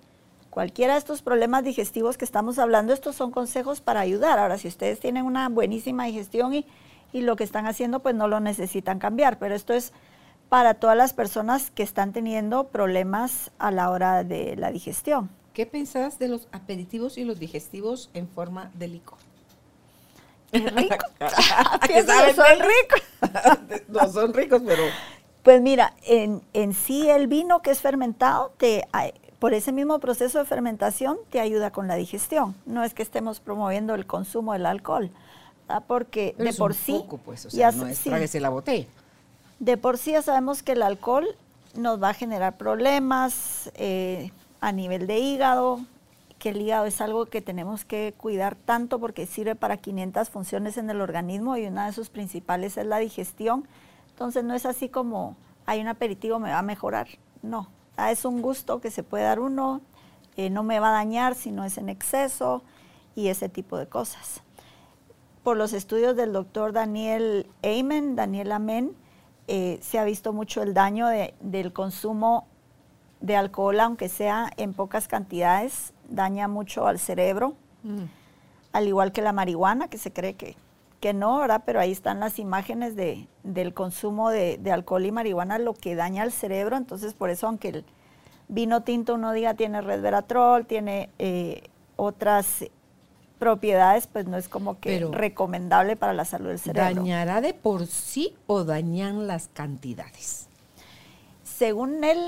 cualquiera 0.50 0.94
de 0.94 1.00
estos 1.00 1.22
problemas 1.22 1.64
digestivos 1.64 2.18
que 2.18 2.26
estamos 2.26 2.60
hablando, 2.60 2.94
estos 2.94 3.16
son 3.16 3.32
consejos 3.32 3.82
para 3.82 4.02
ayudar. 4.02 4.38
Ahora, 4.38 4.58
si 4.58 4.68
ustedes 4.68 5.00
tienen 5.00 5.26
una 5.26 5.50
buenísima 5.50 6.06
digestión 6.06 6.54
y, 6.54 6.66
y 7.12 7.22
lo 7.22 7.36
que 7.36 7.44
están 7.44 7.66
haciendo, 7.66 8.02
pues 8.02 8.14
no 8.14 8.28
lo 8.28 8.40
necesitan 8.40 9.00
cambiar, 9.00 9.40
pero 9.40 9.56
esto 9.56 9.74
es 9.74 9.94
para 10.48 10.76
todas 10.76 10.98
las 10.98 11.14
personas 11.14 11.72
que 11.72 11.82
están 11.82 12.14
teniendo 12.14 12.68
problemas 12.68 13.52
a 13.58 13.72
la 13.72 13.90
hora 13.90 14.24
de 14.24 14.56
la 14.58 14.72
digestión. 14.72 15.30
¿Qué 15.54 15.66
pensás 15.66 16.20
de 16.20 16.28
los 16.28 16.48
aperitivos 16.52 17.18
y 17.18 17.26
los 17.26 17.40
digestivos 17.40 18.10
en 18.14 18.28
forma 18.28 18.70
de 18.76 18.90
licor? 18.90 19.18
rico. 20.52 21.06
son 22.36 22.60
ricos. 22.60 23.88
no 23.88 24.12
son 24.12 24.34
ricos, 24.34 24.62
pero... 24.66 24.84
Pues 25.44 25.62
mira, 25.62 25.94
en, 26.04 26.42
en, 26.54 26.74
sí 26.74 27.10
el 27.10 27.28
vino 27.28 27.62
que 27.62 27.72
es 27.72 27.82
fermentado, 27.82 28.52
te, 28.58 28.88
por 29.40 29.54
ese 29.54 29.72
mismo 29.72 30.00
proceso 30.00 30.40
de 30.40 30.46
fermentación, 30.46 31.18
te 31.30 31.40
ayuda 31.40 31.72
con 31.72 31.88
la 31.88 31.96
digestión. 31.96 32.56
No 32.66 32.84
es 32.84 32.94
que 32.94 33.02
estemos 33.02 33.40
promoviendo 33.40 33.96
el 33.96 34.06
consumo 34.06 34.54
del 34.54 34.68
alcohol, 34.68 35.10
porque 35.88 36.36
de 36.38 36.54
por 36.54 36.74
sí... 36.74 36.94
Poco, 36.94 37.18
pues, 37.18 37.46
o 37.46 37.50
sea, 37.50 37.72
no 37.72 37.88
es 37.88 38.36
la 38.36 38.50
botella. 38.50 38.88
De 39.60 39.78
por 39.78 39.98
sí 39.98 40.12
ya 40.12 40.22
sabemos 40.22 40.64
que 40.64 40.74
el 40.74 40.82
alcohol 40.84 41.28
nos 41.76 42.02
va 42.02 42.10
a 42.10 42.14
generar 42.14 42.58
problemas, 42.58 43.72
eh, 43.76 44.32
a 44.60 44.72
nivel 44.72 45.08
de 45.08 45.20
hígado, 45.20 45.80
que 46.38 46.50
el 46.50 46.62
hígado 46.62 46.86
es 46.86 47.02
algo 47.02 47.26
que 47.26 47.42
tenemos 47.42 47.86
que 47.86 48.14
cuidar 48.18 48.56
tanto 48.56 49.00
porque 49.00 49.26
sirve 49.26 49.56
para 49.56 49.78
500 49.78 50.30
funciones 50.30 50.78
en 50.78 50.90
el 50.90 51.02
organismo 51.02 51.58
y 51.58 51.66
una 51.66 51.88
de 51.88 51.94
sus 51.94 52.10
principales 52.10 52.78
es 52.78 52.86
la 52.86 52.98
digestión. 52.98 53.68
Entonces 54.22 54.44
no 54.44 54.54
es 54.54 54.68
así 54.68 54.88
como 54.88 55.36
hay 55.66 55.82
un 55.82 55.88
aperitivo, 55.88 56.38
me 56.38 56.52
va 56.52 56.60
a 56.60 56.62
mejorar. 56.62 57.08
No, 57.42 57.70
ah, 57.98 58.12
es 58.12 58.24
un 58.24 58.44
gusto 58.44 58.80
que 58.80 58.92
se 58.92 59.02
puede 59.02 59.24
dar 59.24 59.40
uno, 59.40 59.82
eh, 60.38 60.52
no 60.52 60.62
me 60.62 60.80
va 60.80 60.90
a 60.90 60.92
dañar 60.92 61.34
si 61.34 61.50
no 61.50 61.66
es 61.66 61.80
en 61.80 61.90
exceso 61.90 62.62
y 63.16 63.30
ese 63.30 63.50
tipo 63.50 63.80
de 63.80 63.88
cosas. 63.88 64.44
Por 65.42 65.58
los 65.58 65.74
estudios 65.74 66.16
del 66.16 66.34
doctor 66.34 66.72
Daniel 66.72 67.48
Amen, 67.64 68.16
Daniel 68.16 68.52
Amen, 68.52 68.96
eh, 69.48 69.80
se 69.82 69.98
ha 69.98 70.04
visto 70.04 70.34
mucho 70.34 70.62
el 70.62 70.76
daño 70.76 71.08
del 71.08 71.74
consumo 71.74 72.46
de 73.22 73.36
alcohol, 73.36 73.80
aunque 73.80 74.08
sea 74.08 74.52
en 74.56 74.76
pocas 74.76 75.08
cantidades, 75.08 75.96
daña 76.10 76.48
mucho 76.48 76.86
al 76.86 77.00
cerebro, 77.00 77.56
mm. 77.82 78.04
al 78.74 78.88
igual 78.88 79.14
que 79.14 79.24
la 79.24 79.34
marihuana, 79.34 79.88
que 79.88 79.98
se 79.98 80.14
cree 80.14 80.36
que, 80.36 80.58
que 81.02 81.14
no, 81.14 81.40
¿verdad? 81.40 81.64
Pero 81.66 81.82
ahí 81.82 81.92
están 81.92 82.22
las 82.22 82.40
imágenes 82.40 82.96
de, 82.96 83.28
del 83.44 83.74
consumo 83.74 84.30
de, 84.30 84.60
alcohol 84.72 85.06
y 85.06 85.12
marihuana, 85.12 85.58
lo 85.58 85.74
que 85.74 85.96
daña 85.96 86.24
al 86.24 86.32
cerebro, 86.32 86.78
entonces 86.78 87.14
por 87.14 87.30
eso 87.30 87.48
aunque 87.48 87.70
el 87.70 87.86
vino 88.48 88.84
tinto 88.84 89.16
uno 89.16 89.34
diga 89.34 89.56
tiene 89.56 89.82
resveratrol, 89.82 90.66
tiene 90.66 91.10
eh, 91.20 91.64
otras 91.98 92.66
propiedades, 93.40 94.06
pues 94.06 94.28
no 94.28 94.38
es 94.38 94.48
como 94.48 94.80
que 94.80 95.04
recomendable 95.12 95.96
para 95.96 96.14
la 96.14 96.26
salud 96.26 96.50
del 96.50 96.60
cerebro. 96.60 97.02
¿Dañará 97.02 97.42
de 97.42 97.56
por 97.56 97.88
sí 97.88 98.36
o 98.46 98.64
dañan 98.64 99.26
las 99.26 99.48
cantidades? 99.48 100.48
Según 101.44 102.04
él, 102.04 102.20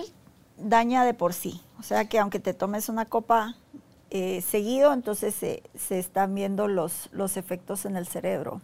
daña 0.57 1.05
de 1.05 1.13
por 1.13 1.33
sí. 1.33 1.61
O 1.79 1.83
sea 1.83 2.05
que 2.05 2.17
aunque 2.17 2.39
te 2.39 2.55
tomes 2.55 2.89
una 2.89 3.05
copa 3.05 3.55
eh, 4.15 4.41
seguido, 4.41 4.93
entonces 4.93 5.33
se, 5.33 5.63
están 5.89 6.35
viendo 6.35 6.67
los, 6.67 7.09
los 7.11 7.35
efectos 7.35 7.85
en 7.85 7.97
el 7.97 8.07
cerebro. 8.07 8.61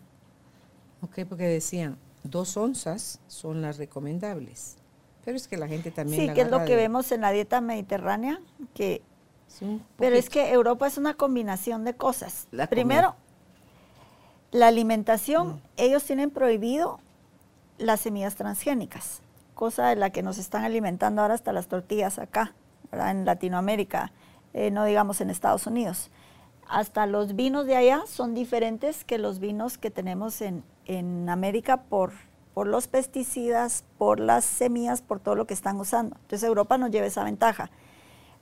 Ok, 1.02 1.20
porque 1.28 1.48
decían, 1.48 1.98
dos 2.24 2.56
onzas 2.56 3.20
son 3.28 3.62
las 3.62 3.78
recomendables. 3.78 4.78
Pero 5.26 5.36
es 5.36 5.48
que 5.48 5.58
la 5.58 5.68
gente 5.68 5.92
también... 5.92 6.28
Sí, 6.28 6.34
que 6.34 6.42
es 6.42 6.50
lo 6.50 6.64
que 6.66 6.76
vemos 6.76 7.12
en 7.12 7.22
la 7.22 7.32
dieta 7.32 7.62
mediterránea, 7.62 8.40
que... 8.74 9.02
pero 9.98 10.16
es 10.16 10.30
que 10.30 10.52
Europa 10.52 10.88
es 10.88 10.98
una 10.98 11.16
combinación 11.16 11.84
de 11.84 11.96
cosas. 11.96 12.48
Primero, 12.70 13.16
la 14.52 14.68
alimentación, 14.68 15.48
mm. 15.48 15.62
ellos 15.78 16.04
tienen 16.04 16.32
prohibido 16.32 17.00
las 17.78 18.02
semillas 18.02 18.36
transgénicas 18.36 19.22
cosa 19.60 19.90
de 19.90 19.98
la 19.98 20.10
que 20.10 20.24
nos 20.24 20.38
están 20.38 20.64
alimentando 20.64 21.22
ahora 21.22 21.34
hasta 21.34 21.52
las 21.52 21.68
tortillas 21.68 22.18
acá, 22.18 22.54
en 22.94 23.26
Latinoamérica, 23.26 24.14
eh, 24.54 24.72
no 24.72 24.86
digamos 24.86 25.22
en 25.22 25.30
Estados 25.30 25.68
Unidos. 25.68 26.10
Hasta 26.68 27.06
los 27.08 27.36
vinos 27.36 27.66
de 27.66 27.76
allá 27.76 28.04
son 28.08 28.36
diferentes 28.36 29.04
que 29.04 29.18
los 29.18 29.40
vinos 29.40 29.78
que 29.78 29.90
tenemos 29.90 30.42
en, 30.42 30.64
en 30.86 31.28
América 31.30 31.84
por, 31.84 32.12
por 32.54 32.68
los 32.68 32.88
pesticidas, 32.88 33.84
por 33.98 34.20
las 34.20 34.46
semillas, 34.46 35.02
por 35.02 35.20
todo 35.20 35.36
lo 35.36 35.48
que 35.48 35.54
están 35.54 35.80
usando. 35.80 36.16
Entonces 36.22 36.48
Europa 36.48 36.78
nos 36.78 36.92
lleva 36.92 37.08
esa 37.08 37.24
ventaja. 37.24 37.72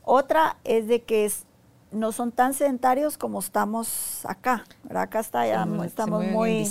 Otra 0.04 0.58
es 0.64 0.88
de 0.88 1.04
que 1.04 1.26
es 1.26 1.47
no 1.92 2.12
son 2.12 2.32
tan 2.32 2.54
sedentarios 2.54 3.18
como 3.18 3.40
estamos 3.40 4.26
acá. 4.26 4.66
Acá 4.90 5.20
está 5.20 5.48
ya, 5.48 5.68
estamos 5.86 6.26
muy 6.26 6.66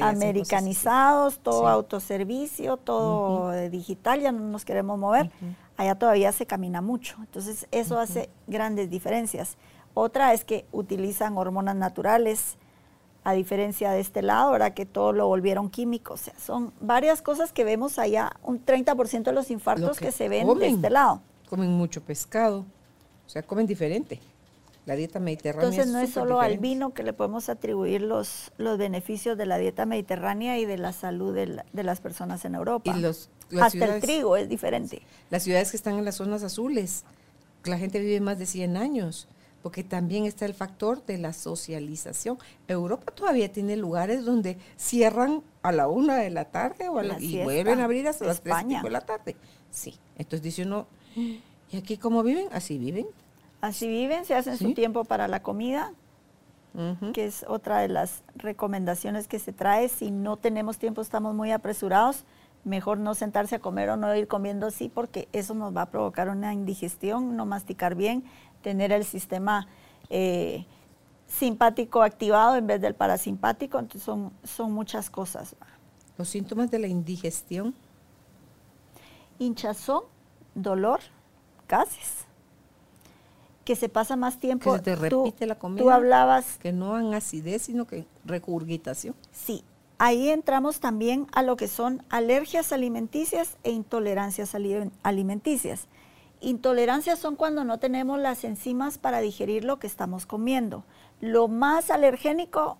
americanizados, 0.00 1.38
todo 1.40 1.68
autoservicio, 1.68 2.76
todo 2.76 3.52
digital, 3.68 4.20
ya 4.20 4.32
no 4.32 4.40
nos 4.40 4.64
queremos 4.64 4.98
mover. 4.98 5.30
Allá 5.76 5.94
todavía 5.94 6.32
se 6.32 6.46
camina 6.46 6.80
mucho. 6.80 7.16
Entonces 7.20 7.66
eso 7.70 7.98
hace 7.98 8.30
grandes 8.46 8.90
diferencias. 8.90 9.56
Otra 9.92 10.32
es 10.32 10.44
que 10.44 10.66
utilizan 10.72 11.36
hormonas 11.38 11.76
naturales, 11.76 12.56
a 13.24 13.32
diferencia 13.32 13.90
de 13.90 13.98
este 13.98 14.22
lado, 14.22 14.50
ahora 14.50 14.72
que 14.72 14.86
todo 14.86 15.12
lo 15.12 15.26
volvieron 15.26 15.68
químico. 15.68 16.14
O 16.14 16.16
sea, 16.16 16.34
son 16.38 16.72
varias 16.80 17.22
cosas 17.22 17.52
que 17.52 17.64
vemos 17.64 17.98
allá, 17.98 18.30
un 18.44 18.64
30% 18.64 19.24
de 19.24 19.32
los 19.32 19.50
infartos 19.50 19.98
que, 19.98 20.12
se 20.12 20.28
ven 20.28 20.46
de 20.58 20.68
este 20.68 20.90
lado. 20.90 21.22
Comen 21.48 21.72
mucho 21.72 22.02
pescado, 22.02 22.64
o 23.26 23.28
sea, 23.28 23.42
comen 23.42 23.66
diferente. 23.66 24.20
La 24.86 24.94
dieta 24.94 25.18
mediterránea. 25.18 25.68
Entonces 25.68 25.92
no 25.92 25.98
es, 25.98 26.10
solo 26.10 26.40
al 26.40 26.58
vino 26.58 26.94
que 26.94 27.02
le 27.02 27.12
podemos 27.12 27.48
atribuir 27.48 28.02
los, 28.02 28.52
los 28.56 28.78
beneficios 28.78 29.36
de 29.36 29.44
la 29.44 29.58
dieta 29.58 29.84
mediterránea 29.84 30.58
y 30.58 30.64
de 30.64 30.78
la 30.78 30.92
salud 30.92 31.34
de, 31.34 31.82
las 31.82 32.00
personas 32.00 32.44
en 32.44 32.54
Europa. 32.54 32.94
Y 32.96 33.00
los, 33.00 33.28
Hasta 33.60 33.96
el 33.96 34.00
trigo 34.00 34.36
es 34.36 34.48
diferente. 34.48 35.02
Las 35.28 35.42
ciudades 35.42 35.72
que 35.72 35.76
están 35.76 35.98
en 35.98 36.04
las 36.04 36.14
zonas 36.14 36.44
azules, 36.44 37.04
la 37.64 37.78
gente 37.78 37.98
vive 37.98 38.20
más 38.20 38.38
de 38.38 38.46
100 38.46 38.76
años, 38.76 39.26
porque 39.60 39.82
también 39.82 40.24
está 40.24 40.46
el 40.46 40.54
factor 40.54 41.04
de 41.04 41.18
la 41.18 41.32
socialización. 41.32 42.38
Europa 42.68 43.12
todavía 43.12 43.50
tiene 43.50 43.76
lugares 43.76 44.24
donde 44.24 44.56
cierran 44.76 45.42
a 45.62 45.72
la 45.72 45.88
una 45.88 46.16
de 46.16 46.30
la 46.30 46.44
tarde 46.44 46.88
o 46.88 47.00
a 47.00 47.02
la, 47.02 47.20
y 47.20 47.42
vuelven 47.42 47.80
a 47.80 47.84
abrir 47.84 48.06
hasta 48.06 48.24
las 48.24 48.40
tres 48.40 48.56
de 48.82 48.90
la 48.90 49.00
tarde. 49.00 49.34
Sí, 49.72 49.96
entonces 50.16 50.42
dice 50.42 50.62
uno, 50.62 50.86
¿y 51.16 51.76
aquí 51.76 51.96
cómo 51.96 52.22
viven? 52.22 52.46
Así 52.52 52.78
viven. 52.78 53.06
Así 53.66 53.88
viven, 53.88 54.24
se 54.24 54.36
hacen 54.36 54.56
su 54.56 54.74
tiempo 54.74 55.02
para 55.02 55.26
la 55.26 55.42
comida, 55.42 55.92
que 57.12 57.24
es 57.24 57.44
otra 57.48 57.80
de 57.80 57.88
las 57.88 58.22
recomendaciones 58.36 59.26
que 59.26 59.40
se 59.40 59.52
trae. 59.52 59.88
Si 59.88 60.12
no 60.12 60.36
tenemos 60.36 60.78
tiempo, 60.78 61.00
estamos 61.00 61.34
muy 61.34 61.50
apresurados, 61.50 62.22
mejor 62.62 62.98
no 62.98 63.16
sentarse 63.16 63.56
a 63.56 63.58
comer 63.58 63.90
o 63.90 63.96
no 63.96 64.14
ir 64.14 64.28
comiendo 64.28 64.68
así, 64.68 64.88
porque 64.88 65.28
eso 65.32 65.54
nos 65.54 65.76
va 65.76 65.82
a 65.82 65.90
provocar 65.90 66.28
una 66.28 66.52
indigestión, 66.54 67.36
no 67.36 67.44
masticar 67.44 67.96
bien, 67.96 68.22
tener 68.62 68.92
el 68.92 69.04
sistema 69.04 69.66
eh, 70.10 70.64
simpático 71.26 72.02
activado 72.02 72.54
en 72.54 72.68
vez 72.68 72.80
del 72.80 72.94
parasimpático. 72.94 73.80
Entonces 73.80 74.04
son, 74.04 74.32
son 74.44 74.70
muchas 74.70 75.10
cosas. 75.10 75.56
Los 76.16 76.28
síntomas 76.28 76.70
de 76.70 76.78
la 76.78 76.86
indigestión. 76.86 77.74
Hinchazón, 79.40 80.04
dolor, 80.54 81.00
gases 81.66 82.26
que 83.66 83.76
se 83.76 83.90
pasa 83.90 84.16
más 84.16 84.38
tiempo. 84.38 84.72
Que 84.72 84.78
se 84.78 84.84
te 84.84 84.96
repite 84.96 85.44
la 85.44 85.58
comida. 85.58 85.82
Tú 85.82 85.90
hablabas. 85.90 86.56
Que 86.58 86.72
no 86.72 86.94
han 86.94 87.12
acidez, 87.12 87.62
sino 87.62 87.84
que 87.84 88.06
recurgitación. 88.24 89.14
Sí. 89.32 89.64
Ahí 89.98 90.28
entramos 90.28 90.78
también 90.78 91.26
a 91.32 91.42
lo 91.42 91.56
que 91.56 91.68
son 91.68 92.02
alergias 92.08 92.72
alimenticias 92.72 93.56
e 93.64 93.72
intolerancias 93.72 94.54
alimenticias. 95.02 95.88
Intolerancias 96.40 97.18
son 97.18 97.34
cuando 97.34 97.64
no 97.64 97.78
tenemos 97.78 98.20
las 98.20 98.44
enzimas 98.44 98.98
para 98.98 99.20
digerir 99.20 99.64
lo 99.64 99.78
que 99.78 99.86
estamos 99.86 100.26
comiendo. 100.26 100.84
Lo 101.20 101.48
más 101.48 101.90
alergénico, 101.90 102.78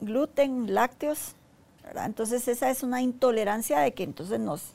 gluten, 0.00 0.74
lácteos, 0.74 1.34
Entonces 2.04 2.46
esa 2.46 2.68
es 2.68 2.82
una 2.82 3.00
intolerancia 3.00 3.78
de 3.78 3.94
que 3.94 4.02
entonces 4.02 4.38
nos 4.38 4.74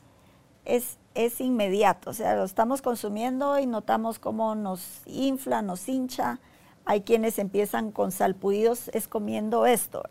es 0.65 0.97
es 1.15 1.39
inmediato, 1.39 2.09
o 2.11 2.13
sea, 2.13 2.35
lo 2.35 2.43
estamos 2.43 2.81
consumiendo 2.81 3.57
y 3.57 3.65
notamos 3.65 4.19
cómo 4.19 4.53
nos 4.53 5.01
infla, 5.05 5.61
nos 5.61 5.87
hincha. 5.87 6.39
Hay 6.83 7.01
quienes 7.01 7.39
empiezan 7.39 7.91
con 7.91 8.11
salpudidos 8.11 8.89
es 8.89 9.07
comiendo 9.07 9.65
esto. 9.65 10.03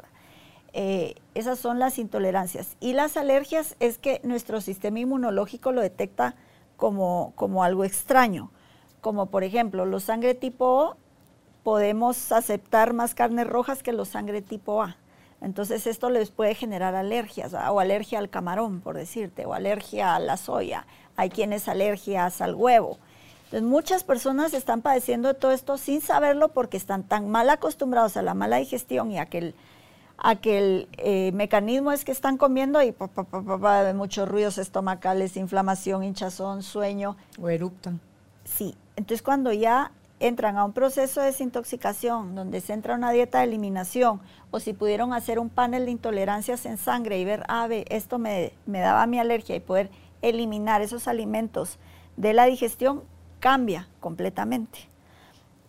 Eh, 0.73 1.15
esas 1.35 1.59
son 1.59 1.79
las 1.79 1.99
intolerancias. 1.99 2.77
Y 2.81 2.95
las 2.95 3.17
alergias 3.17 3.77
es 3.81 3.99
que 3.99 4.21
nuestro 4.25 4.61
sistema 4.61 4.99
inmunológico 4.99 5.71
lo 5.71 5.83
detecta 5.83 6.35
como, 6.77 7.33
como 7.37 7.63
algo 7.63 7.85
extraño. 7.85 8.51
Como 9.01 9.27
por 9.27 9.45
ejemplo, 9.45 9.85
los 9.85 10.05
sangre 10.05 10.35
tipo 10.35 10.67
O, 10.67 10.97
podemos 11.63 12.33
aceptar 12.33 12.95
más 12.95 13.15
carnes 13.15 13.47
rojas 13.47 13.83
que 13.83 13.93
los 13.93 14.09
sangre 14.09 14.41
tipo 14.41 14.83
A. 14.83 14.97
Entonces 15.45 15.87
esto 15.87 16.09
les 16.09 16.31
puede 16.31 16.55
generar 16.55 16.95
alergias, 16.95 17.53
o 17.53 17.79
alergia 17.79 18.19
al 18.19 18.31
camarón, 18.31 18.81
por 18.81 18.97
decirte, 18.97 19.45
o 19.45 19.53
alergia 19.53 20.15
a 20.15 20.19
la 20.19 20.39
soya. 20.39 20.87
Hay 21.17 21.29
quienes 21.29 21.69
alergias 21.69 22.41
al 22.41 22.55
huevo. 22.55 22.99
Entonces 23.45 23.63
muchas 23.63 24.05
personas 24.05 24.55
están 24.55 24.81
padeciendo 24.81 25.29
de 25.29 25.35
todo 25.35 25.53
esto 25.53 25.77
sin 25.77 26.01
saberlo 26.01 26.49
porque 26.49 26.79
están 26.79 27.03
tan 27.03 27.29
mal 27.29 27.51
acostumbrados 27.51 28.17
a 28.17 28.23
la 28.23 28.33
mala 28.33 28.57
digestión 28.57 29.11
y 29.11 29.19
a 29.19 29.27
que 29.27 29.53
el, 30.59 30.89
eh, 30.97 31.31
mecanismo 31.33 31.93
es 31.93 32.07
que 32.07 32.13
están 32.13 32.39
comiendo 32.39 32.83
y 32.83 32.93
pa, 32.93 33.09
pa, 33.09 33.93
muchos 33.93 34.27
ruidos 34.27 34.57
estomacales, 34.57 35.37
inflamación, 35.37 36.05
hinchazón, 36.05 36.63
sueño. 36.63 37.19
O 37.41 37.51
eruptan. 37.51 38.01
Sí, 38.45 38.75
entonces 38.97 39.21
cuando 39.21 39.53
ya 39.53 39.93
entran 40.29 40.57
a 40.57 40.65
un 40.65 40.73
proceso 40.73 41.21
de 41.21 41.27
desintoxicación 41.27 42.35
donde 42.35 42.61
se 42.61 42.73
entra 42.73 42.95
una 42.95 43.11
dieta 43.11 43.39
de 43.39 43.45
eliminación 43.45 44.21
o 44.51 44.61
si 44.61 44.73
pudieron 44.73 45.13
hacer 45.13 45.39
un 45.39 45.51
panel 45.51 45.87
de 45.87 45.91
intolerancias 45.91 46.67
en 46.67 46.77
sangre 46.77 47.19
y 47.19 47.25
ver, 47.25 47.45
ah, 47.49 47.69
esto 47.71 48.19
me, 48.19 48.53
me 48.67 48.81
daba 48.81 49.07
mi 49.07 49.19
alergia 49.19 49.57
y 49.57 49.61
poder 49.61 49.91
eliminar 50.23 50.83
esos 50.83 51.09
alimentos 51.09 51.79
de 52.17 52.33
la 52.33 52.45
digestión, 52.45 53.03
cambia 53.41 53.89
completamente. 54.01 54.89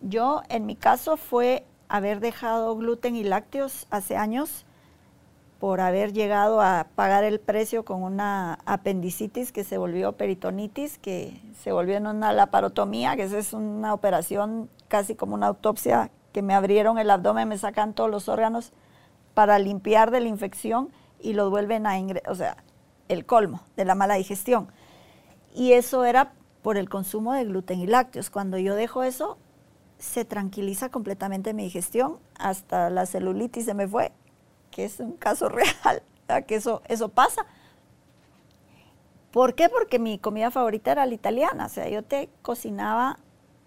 Yo, 0.00 0.42
en 0.48 0.66
mi 0.66 0.76
caso, 0.76 1.16
fue 1.16 1.64
haber 1.88 2.20
dejado 2.20 2.76
gluten 2.76 3.16
y 3.16 3.24
lácteos 3.24 3.86
hace 3.90 4.16
años 4.16 4.65
por 5.58 5.80
haber 5.80 6.12
llegado 6.12 6.60
a 6.60 6.86
pagar 6.94 7.24
el 7.24 7.40
precio 7.40 7.84
con 7.84 8.02
una 8.02 8.58
apendicitis 8.66 9.52
que 9.52 9.64
se 9.64 9.78
volvió 9.78 10.12
peritonitis, 10.12 10.98
que 10.98 11.40
se 11.62 11.72
volvió 11.72 11.96
en 11.96 12.06
una 12.06 12.32
laparotomía, 12.32 13.16
que 13.16 13.22
esa 13.22 13.38
es 13.38 13.52
una 13.52 13.94
operación 13.94 14.68
casi 14.88 15.14
como 15.14 15.34
una 15.34 15.46
autopsia, 15.46 16.10
que 16.32 16.42
me 16.42 16.54
abrieron 16.54 16.98
el 16.98 17.10
abdomen, 17.10 17.48
me 17.48 17.56
sacan 17.56 17.94
todos 17.94 18.10
los 18.10 18.28
órganos 18.28 18.72
para 19.32 19.58
limpiar 19.58 20.10
de 20.10 20.20
la 20.20 20.28
infección 20.28 20.90
y 21.20 21.32
lo 21.32 21.48
vuelven 21.48 21.86
a 21.86 21.98
ingresar, 21.98 22.30
o 22.30 22.34
sea, 22.34 22.56
el 23.08 23.24
colmo 23.24 23.62
de 23.76 23.86
la 23.86 23.94
mala 23.94 24.14
digestión. 24.14 24.68
Y 25.54 25.72
eso 25.72 26.04
era 26.04 26.32
por 26.60 26.76
el 26.76 26.90
consumo 26.90 27.32
de 27.32 27.44
gluten 27.44 27.80
y 27.80 27.86
lácteos. 27.86 28.28
Cuando 28.28 28.58
yo 28.58 28.74
dejo 28.74 29.02
eso, 29.02 29.38
se 29.98 30.26
tranquiliza 30.26 30.90
completamente 30.90 31.54
mi 31.54 31.64
digestión, 31.64 32.18
hasta 32.38 32.90
la 32.90 33.06
celulitis 33.06 33.64
se 33.64 33.72
me 33.72 33.88
fue, 33.88 34.12
que 34.76 34.84
es 34.84 35.00
un 35.00 35.12
caso 35.12 35.48
real, 35.48 36.02
que 36.46 36.56
eso, 36.56 36.82
eso 36.86 37.08
pasa. 37.08 37.46
¿Por 39.30 39.54
qué? 39.54 39.70
Porque 39.70 39.98
mi 39.98 40.18
comida 40.18 40.50
favorita 40.50 40.92
era 40.92 41.06
la 41.06 41.14
italiana, 41.14 41.64
o 41.64 41.68
sea, 41.70 41.88
yo 41.88 42.02
te 42.02 42.28
cocinaba 42.42 43.18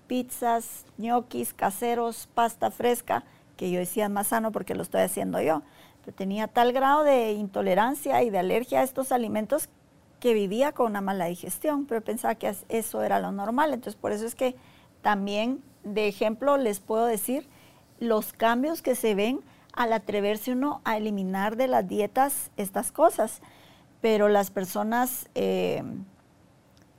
pizzas, 0.06 0.86
ñoquis 1.00 1.56
caseros, 1.56 2.30
pasta 2.36 2.70
fresca, 2.70 3.24
que 3.58 3.72
yo 3.72 3.80
decía 3.80 4.08
más 4.08 4.28
sano 4.28 4.52
porque 4.52 4.76
lo 4.76 4.84
estoy 4.84 5.02
haciendo 5.02 5.42
yo. 5.42 5.64
Pero 6.06 6.16
tenía 6.16 6.48
tal 6.48 6.74
grado 6.74 7.04
de 7.04 7.32
intolerancia 7.32 8.22
y 8.22 8.30
de 8.30 8.38
alergia 8.38 8.82
a 8.82 8.84
estos 8.84 9.12
alimentos 9.12 9.68
que 10.20 10.36
vivía 10.36 10.74
con 10.74 10.88
una 10.88 11.02
mala 11.02 11.26
digestión, 11.26 11.86
pero 11.88 12.02
pensaba 12.02 12.36
que 12.36 12.54
eso 12.70 13.02
era 13.02 13.20
lo 13.20 13.32
normal. 13.32 13.74
Entonces, 13.74 14.00
por 14.00 14.12
eso 14.12 14.28
es 14.28 14.36
que 14.36 14.56
también, 15.02 15.64
de 15.84 16.08
ejemplo, 16.08 16.58
les 16.58 16.80
puedo 16.80 17.06
decir 17.06 17.48
los 18.00 18.32
cambios 18.32 18.84
que 18.84 18.94
se 18.94 19.16
ven 19.16 19.42
al 19.74 19.94
atreverse 19.94 20.52
uno 20.52 20.82
a 20.84 20.98
eliminar 20.98 21.56
de 21.56 21.68
las 21.68 21.88
dietas 21.88 22.52
estas 22.58 22.92
cosas. 22.92 23.42
Pero 24.02 24.30
las 24.30 24.50
personas, 24.50 25.30
eh, 25.36 25.84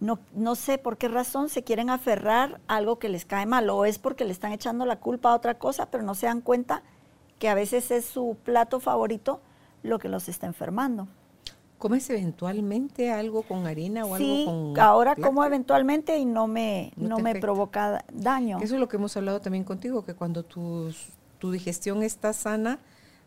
no, 0.01 0.19
no, 0.35 0.55
sé 0.55 0.79
por 0.79 0.99
qué 0.99 1.09
razón, 1.09 1.49
se 1.49 1.65
quieren 1.65 1.89
aferrar 1.89 2.61
a 2.69 2.77
algo 2.77 2.99
que 2.99 3.09
les 3.09 3.25
cae 3.25 3.47
mal, 3.47 3.71
o 3.71 3.87
es 3.87 3.99
porque 3.99 4.25
le 4.25 4.33
están 4.33 4.53
echando 4.53 4.85
la 4.85 4.97
culpa 4.97 5.31
a 5.31 5.35
otra 5.35 5.59
cosa, 5.59 5.91
pero 5.91 6.03
no 6.03 6.15
se 6.15 6.27
dan 6.27 6.43
cuenta 6.43 6.83
que 7.39 7.49
a 7.49 7.55
veces 7.55 7.91
es 7.91 8.05
su 8.05 8.37
plato 8.45 8.81
favorito 8.81 9.41
lo 9.83 9.99
que 9.99 10.09
los 10.09 10.29
está 10.29 10.47
enfermando. 10.47 11.09
¿Comes 11.79 12.11
eventualmente 12.11 13.11
algo 13.11 13.43
con 13.43 13.67
harina 13.67 14.05
o 14.05 14.15
algo 14.15 14.45
con 14.45 14.79
ahora 14.79 15.17
como 15.17 15.43
eventualmente 15.43 16.19
y 16.19 16.27
no 16.27 16.47
me, 16.47 16.93
no, 16.97 17.19
me 17.19 17.37
provoca 17.37 18.05
daño. 18.13 18.59
Eso 18.61 18.75
es 18.75 18.81
lo 18.81 18.87
que 18.87 18.99
hemos 18.99 19.17
hablado 19.17 19.41
también 19.41 19.65
contigo, 19.65 20.05
que 20.05 20.13
cuando 20.13 20.43
tus 20.43 21.09
tu 21.41 21.51
digestión 21.51 22.05
está 22.05 22.33
sana, 22.33 22.79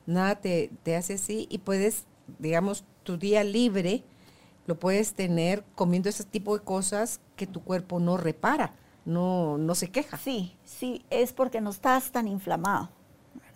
nada 0.05 0.35
te, 0.35 0.69
hace 0.95 1.15
así 1.15 1.47
y 1.49 1.57
puedes, 1.57 2.05
digamos, 2.39 2.85
tu 3.03 3.17
día 3.17 3.43
libre 3.43 4.05
lo 4.65 4.79
puedes 4.79 5.13
tener 5.13 5.65
comiendo 5.75 6.07
ese 6.07 6.23
tipo 6.23 6.57
de 6.57 6.63
cosas 6.63 7.19
que 7.35 7.47
tu 7.47 7.61
cuerpo 7.61 7.99
no 7.99 8.15
repara, 8.15 8.75
no, 9.03 9.57
no 9.57 9.75
se 9.75 9.89
queja. 9.89 10.15
Sí, 10.17 10.55
sí, 10.63 11.03
es 11.09 11.33
porque 11.33 11.59
no 11.59 11.71
estás 11.71 12.11
tan 12.11 12.29
inflamado. 12.29 12.89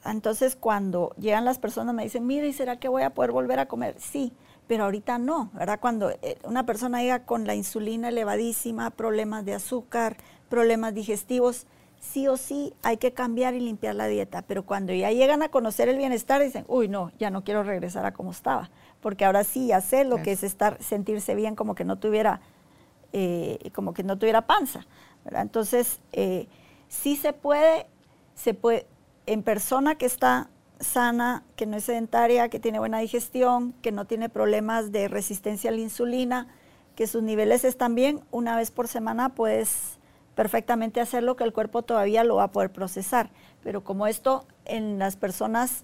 Entonces 0.03 0.57
cuando 0.57 1.13
llegan 1.17 1.45
las 1.45 1.59
personas 1.59 1.95
me 1.95 2.03
dicen, 2.03 2.25
mire, 2.25 2.51
¿será 2.51 2.77
que 2.77 2.89
voy 2.89 3.03
a 3.03 3.13
poder 3.13 3.31
volver 3.31 3.59
a 3.59 3.67
comer? 3.67 3.95
Sí, 3.99 4.33
pero 4.67 4.85
ahorita 4.85 5.17
no, 5.17 5.49
¿verdad? 5.53 5.79
Cuando 5.79 6.09
eh, 6.09 6.37
una 6.43 6.65
persona 6.65 7.01
llega 7.01 7.25
con 7.25 7.45
la 7.45 7.55
insulina 7.55 8.09
elevadísima, 8.09 8.89
problemas 8.89 9.45
de 9.45 9.53
azúcar, 9.53 10.17
problemas 10.49 10.93
digestivos, 10.93 11.67
sí 11.99 12.27
o 12.27 12.37
sí 12.37 12.73
hay 12.83 12.97
que 12.97 13.13
cambiar 13.13 13.53
y 13.53 13.59
limpiar 13.59 13.95
la 13.95 14.07
dieta, 14.07 14.41
pero 14.41 14.63
cuando 14.63 14.93
ya 14.93 15.11
llegan 15.11 15.41
a 15.41 15.49
conocer 15.49 15.89
el 15.89 15.97
bienestar 15.97 16.41
dicen, 16.41 16.65
uy, 16.67 16.87
no, 16.87 17.11
ya 17.19 17.29
no 17.29 17.43
quiero 17.43 17.63
regresar 17.63 18.05
a 18.05 18.13
como 18.13 18.31
estaba, 18.31 18.69
porque 19.01 19.25
ahora 19.25 19.43
sí 19.43 19.67
ya 19.67 19.81
sé 19.81 20.03
lo 20.03 20.21
que 20.21 20.31
es 20.31 20.43
estar, 20.43 20.81
sentirse 20.81 21.35
bien 21.35 21.55
como 21.55 21.75
que 21.75 21.85
no 21.85 21.97
tuviera, 21.97 22.41
eh, 23.13 23.71
como 23.73 23.93
que 23.93 24.03
no 24.03 24.17
tuviera 24.17 24.47
panza, 24.47 24.85
Entonces, 25.25 25.99
eh, 26.13 26.47
sí 26.87 27.15
se 27.15 27.33
puede, 27.33 27.87
se 28.35 28.53
puede, 28.53 28.87
en 29.25 29.43
persona 29.43 29.95
que 29.95 30.05
está 30.05 30.49
sana, 30.79 31.43
que 31.55 31.65
no 31.65 31.77
es 31.77 31.85
sedentaria, 31.85 32.49
que 32.49 32.59
tiene 32.59 32.79
buena 32.79 32.99
digestión, 32.99 33.73
que 33.81 33.91
no 33.91 34.05
tiene 34.05 34.29
problemas 34.29 34.91
de 34.91 35.07
resistencia 35.07 35.71
a 35.71 35.73
la 35.73 35.81
insulina, 35.81 36.47
que 36.95 37.07
sus 37.07 37.23
niveles 37.23 37.63
están 37.63 37.95
bien, 37.95 38.21
una 38.31 38.55
vez 38.55 38.71
por 38.71 38.87
semana 38.87 39.29
puedes 39.29 39.96
perfectamente 40.38 41.01
hacerlo 41.01 41.35
que 41.35 41.43
el 41.43 41.51
cuerpo 41.51 41.81
todavía 41.81 42.23
lo 42.23 42.35
va 42.35 42.43
a 42.43 42.51
poder 42.51 42.71
procesar. 42.71 43.31
Pero 43.63 43.83
como 43.83 44.05
esto 44.05 44.45
en 44.65 44.99
las 44.99 45.15
personas 45.15 45.83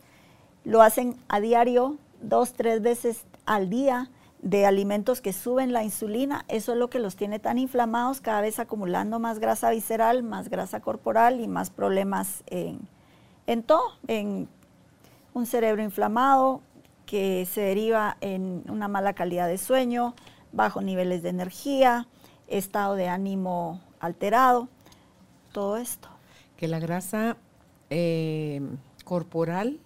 lo 0.63 0.83
hacen 0.83 1.17
a 1.27 1.39
diario, 1.39 1.97
dos, 2.21 2.53
tres 2.53 2.83
veces 2.83 3.25
al 3.47 3.71
día, 3.71 4.11
de 4.43 4.65
alimentos 4.65 5.21
que 5.21 5.33
suben 5.33 5.73
la 5.73 5.83
insulina, 5.83 6.45
eso 6.49 6.73
es 6.73 6.77
lo 6.77 6.89
que 6.89 6.99
los 6.99 7.15
tiene 7.15 7.39
tan 7.39 7.57
inflamados, 7.57 8.21
cada 8.21 8.41
vez 8.41 8.59
acumulando 8.59 9.17
más 9.17 9.39
grasa 9.39 9.71
visceral, 9.71 10.21
más 10.21 10.49
grasa 10.49 10.81
corporal 10.81 11.39
y 11.39 11.47
más 11.47 11.69
problemas 11.69 12.43
en, 12.47 12.81
en 13.47 13.63
todo, 13.63 13.93
en 14.07 14.49
un 15.33 15.45
cerebro 15.45 15.81
inflamado 15.81 16.61
que 17.05 17.47
se 17.49 17.61
deriva 17.61 18.17
en 18.19 18.63
una 18.69 18.89
mala 18.89 19.13
calidad 19.13 19.47
de 19.47 19.57
sueño, 19.57 20.13
bajos 20.51 20.83
niveles 20.83 21.23
de 21.23 21.29
energía, 21.29 22.07
estado 22.47 22.95
de 22.95 23.07
ánimo 23.07 23.81
alterado, 24.03 24.67
todo 25.53 25.77
esto. 25.77 26.09
Que 26.57 26.67
la 26.67 26.79
grasa 26.79 27.37
eh, 27.89 28.61
corporal 29.05 29.79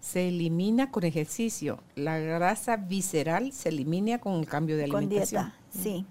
se 0.00 0.28
elimina 0.28 0.90
con 0.90 1.02
ejercicio. 1.04 1.80
La 1.96 2.18
grasa 2.18 2.76
visceral 2.76 3.52
se 3.52 3.70
elimina 3.70 4.18
con 4.18 4.34
el 4.34 4.46
cambio 4.46 4.76
de 4.76 4.84
alimentación. 4.84 5.50
Con 5.50 5.52
dieta, 5.72 5.82
sí. 5.82 6.06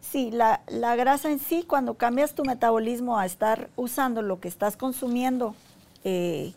Sí, 0.00 0.30
la, 0.30 0.62
grasa 0.96 1.30
en 1.30 1.40
sí, 1.40 1.64
cuando 1.64 1.94
cambias 1.94 2.34
tu 2.34 2.44
metabolismo 2.44 3.18
a 3.18 3.26
estar 3.26 3.68
usando 3.76 4.22
lo 4.22 4.38
que 4.38 4.46
estás 4.48 4.76
consumiendo 4.76 5.54
eh, 6.04 6.52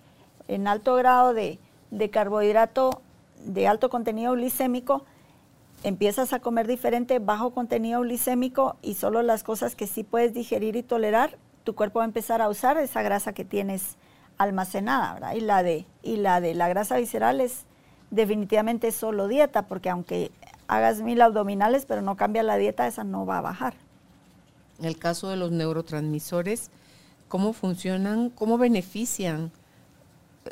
en 0.48 0.68
alto 0.68 0.96
grado 0.96 1.34
de, 1.34 1.58
de 1.90 2.10
carbohidrato 2.12 3.02
de 3.44 3.68
alto 3.68 3.90
contenido 3.90 4.34
glicémico, 4.34 5.04
empiezas 5.84 6.34
a 6.34 6.40
comer 6.40 6.68
diferente, 6.68 7.20
bajo 7.20 7.52
contenido 7.52 8.02
glicémico 8.02 8.78
y 8.82 8.96
solo 8.96 9.22
las 9.22 9.44
cosas 9.44 9.76
que 9.76 9.88
sí 9.88 10.04
puedes 10.04 10.34
digerir 10.34 10.76
y 10.76 10.84
tolerar, 10.84 11.38
tu 11.64 11.76
cuerpo 11.76 12.00
va 12.00 12.06
a 12.06 12.08
empezar 12.08 12.42
a 12.42 12.50
usar 12.50 12.78
esa 12.78 13.02
grasa 13.02 13.34
que 13.34 13.46
tienes 13.46 13.98
almacenada, 14.38 15.14
¿verdad? 15.14 15.34
Y 15.36 15.42
la 15.42 15.64
de, 15.64 15.86
y 16.02 16.18
la, 16.18 16.42
de 16.42 16.56
la 16.56 16.68
grasa 16.70 16.98
visceral 16.98 17.42
es 17.42 17.66
definitivamente 18.10 18.92
solo 18.92 19.28
dieta, 19.28 19.68
porque 19.68 19.90
aunque 19.90 20.32
hagas 20.68 21.02
mil 21.02 21.22
abdominales, 21.22 21.86
pero 21.86 22.02
no 22.02 22.16
cambia 22.16 22.44
la 22.44 22.58
dieta, 22.58 22.88
esa 22.88 23.04
no 23.04 23.26
va 23.26 23.40
a 23.40 23.42
bajar. 23.42 23.76
En 24.80 24.86
el 24.86 24.98
caso 24.98 25.30
de 25.30 25.38
los 25.38 25.52
neurotransmisores, 25.52 26.72
¿cómo 27.28 27.54
funcionan? 27.54 28.30
¿Cómo 28.32 28.58
benefician 28.58 29.52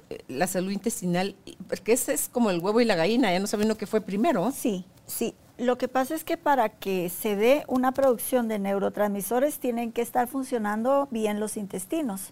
eh, 0.09 0.19
la 0.27 0.45
salud 0.45 0.71
intestinal? 0.71 1.35
Porque 1.67 1.93
ese 1.93 2.13
es 2.13 2.29
como 2.29 2.51
el 2.51 2.59
huevo 2.59 2.79
y 2.81 2.85
la 2.85 2.95
gallina, 2.95 3.31
ya 3.31 3.39
no 3.39 3.47
saben 3.47 3.67
lo 3.67 3.75
que 3.75 3.87
fue 3.87 4.01
primero. 4.01 4.51
Sí, 4.51 4.85
sí. 5.09 5.35
Lo 5.57 5.77
que 5.77 5.89
pasa 5.89 6.15
es 6.15 6.23
que 6.23 6.37
para 6.37 6.69
que 6.69 7.09
se 7.09 7.35
dé 7.35 7.65
una 7.67 7.91
producción 7.91 8.47
de 8.47 8.59
neurotransmisores 8.59 9.59
tienen 9.59 9.91
que 9.91 10.01
estar 10.01 10.27
funcionando 10.27 11.09
bien 11.11 11.41
los 11.41 11.57
intestinos. 11.57 12.31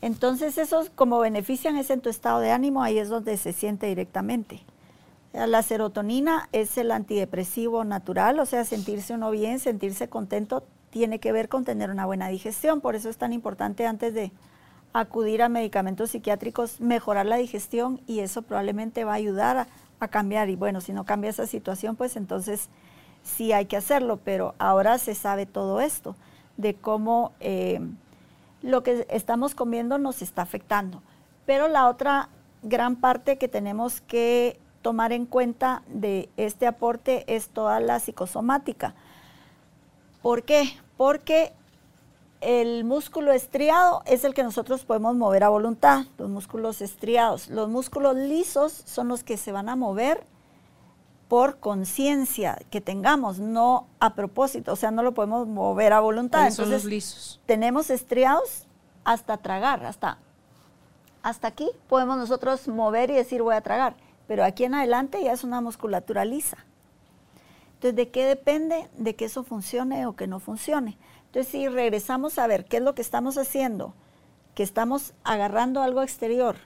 Entonces, 0.00 0.58
esos 0.58 0.90
como 0.90 1.20
benefician 1.20 1.76
es 1.76 1.90
en 1.90 2.00
tu 2.00 2.10
estado 2.10 2.40
de 2.40 2.50
ánimo, 2.50 2.82
ahí 2.82 2.98
es 2.98 3.08
donde 3.08 3.36
se 3.36 3.52
siente 3.52 3.86
directamente. 3.86 4.64
La 5.32 5.62
serotonina 5.62 6.48
es 6.50 6.76
el 6.76 6.90
antidepresivo 6.90 7.84
natural, 7.84 8.40
o 8.40 8.46
sea, 8.46 8.64
sentirse 8.64 9.14
uno 9.14 9.30
bien, 9.30 9.60
sentirse 9.60 10.08
contento, 10.08 10.64
tiene 10.90 11.20
que 11.20 11.32
ver 11.32 11.48
con 11.48 11.64
tener 11.64 11.88
una 11.90 12.04
buena 12.04 12.28
digestión. 12.28 12.80
Por 12.80 12.96
eso 12.96 13.08
es 13.08 13.16
tan 13.16 13.32
importante 13.32 13.86
antes 13.86 14.12
de 14.12 14.32
acudir 14.92 15.40
a 15.40 15.48
medicamentos 15.48 16.10
psiquiátricos, 16.10 16.80
mejorar 16.80 17.26
la 17.26 17.36
digestión 17.36 18.00
y 18.06 18.20
eso 18.20 18.42
probablemente 18.42 19.04
va 19.04 19.12
a 19.12 19.16
ayudar 19.16 19.56
a, 19.56 19.68
cambiar. 20.08 20.48
Y 20.50 20.56
bueno, 20.56 20.80
si 20.80 20.92
no 20.92 21.04
cambia 21.04 21.30
esa 21.30 21.46
situación, 21.46 21.96
pues 21.96 22.16
entonces 22.16 22.68
sí 23.22 23.52
hay 23.52 23.66
que 23.66 23.76
hacerlo. 23.76 24.18
Pero 24.24 24.54
ahora 24.58 24.98
se 24.98 25.14
sabe 25.14 25.46
todo 25.46 25.80
esto, 25.80 26.16
de 26.56 26.74
cómo... 26.74 27.32
Eh, 27.40 27.80
lo 28.62 28.82
que 28.82 29.06
estamos 29.10 29.54
comiendo 29.54 29.98
nos 29.98 30.22
está 30.22 30.42
afectando. 30.42 31.02
Pero 31.46 31.68
la 31.68 31.88
otra 31.88 32.28
gran 32.62 32.96
parte 32.96 33.36
que 33.36 33.48
tenemos 33.48 34.00
que 34.00 34.58
tomar 34.82 35.12
en 35.12 35.26
cuenta 35.26 35.82
de 35.88 36.28
este 36.36 36.66
aporte 36.66 37.24
es 37.26 37.48
toda 37.48 37.80
la 37.80 37.98
psicosomática. 38.00 38.94
¿Por 40.22 40.44
qué? 40.44 40.64
Porque 40.96 41.52
el 42.42 42.82
músculo 42.84 43.32
estriado 43.32 44.02
es 44.04 44.24
el 44.24 44.34
que 44.34 44.42
nosotros 44.42 44.84
podemos 44.84 45.14
mover 45.14 45.44
a 45.44 45.48
voluntad, 45.48 46.06
los 46.18 46.28
músculos 46.28 46.82
estriados. 46.82 47.48
Los 47.48 47.68
músculos 47.68 48.16
lisos 48.16 48.72
son 48.84 49.08
los 49.08 49.22
que 49.22 49.36
se 49.36 49.52
van 49.52 49.68
a 49.68 49.76
mover 49.76 50.26
por 51.28 51.60
conciencia 51.60 52.58
que 52.68 52.80
tengamos, 52.80 53.38
no 53.38 53.86
a 54.00 54.14
propósito, 54.14 54.72
o 54.72 54.76
sea, 54.76 54.90
no 54.90 55.02
lo 55.02 55.14
podemos 55.14 55.46
mover 55.46 55.92
a 55.92 56.00
voluntad. 56.00 56.48
Entonces, 56.48 56.84
lisos? 56.84 57.40
tenemos 57.46 57.88
estriados 57.88 58.66
hasta 59.04 59.38
tragar, 59.38 59.86
hasta, 59.86 60.18
hasta 61.22 61.48
aquí 61.48 61.70
podemos 61.88 62.18
nosotros 62.18 62.68
mover 62.68 63.10
y 63.10 63.14
decir 63.14 63.40
voy 63.40 63.54
a 63.54 63.62
tragar, 63.62 63.94
pero 64.26 64.44
aquí 64.44 64.64
en 64.64 64.74
adelante 64.74 65.22
ya 65.22 65.32
es 65.32 65.42
una 65.42 65.60
musculatura 65.60 66.24
lisa. 66.24 66.58
Entonces, 67.74 67.96
¿de 67.96 68.10
qué 68.10 68.26
depende 68.26 68.90
de 68.98 69.14
que 69.14 69.24
eso 69.24 69.42
funcione 69.42 70.06
o 70.06 70.14
que 70.14 70.26
no 70.26 70.38
funcione? 70.38 70.98
Entonces, 71.32 71.50
si 71.50 71.66
regresamos 71.66 72.38
a 72.38 72.46
ver 72.46 72.66
qué 72.66 72.76
es 72.76 72.82
lo 72.82 72.94
que 72.94 73.00
estamos 73.00 73.38
haciendo, 73.38 73.94
que 74.54 74.62
estamos 74.62 75.14
agarrando 75.24 75.80
algo 75.80 76.02
exterior, 76.02 76.56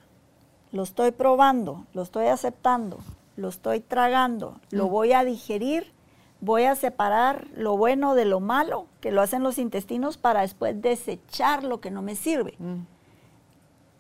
lo 0.72 0.82
estoy 0.82 1.12
probando, 1.12 1.86
lo 1.94 2.02
estoy 2.02 2.26
aceptando, 2.26 2.98
lo 3.36 3.48
estoy 3.48 3.78
tragando, 3.78 4.58
lo 4.70 4.88
mm. 4.88 4.90
voy 4.90 5.12
a 5.12 5.22
digerir, 5.22 5.92
voy 6.40 6.64
a 6.64 6.74
separar 6.74 7.46
lo 7.54 7.76
bueno 7.76 8.16
de 8.16 8.24
lo 8.24 8.40
malo, 8.40 8.86
que 9.00 9.12
lo 9.12 9.22
hacen 9.22 9.44
los 9.44 9.58
intestinos, 9.58 10.16
para 10.16 10.40
después 10.40 10.82
desechar 10.82 11.62
lo 11.62 11.80
que 11.80 11.92
no 11.92 12.02
me 12.02 12.16
sirve. 12.16 12.56
Mm. 12.58 12.86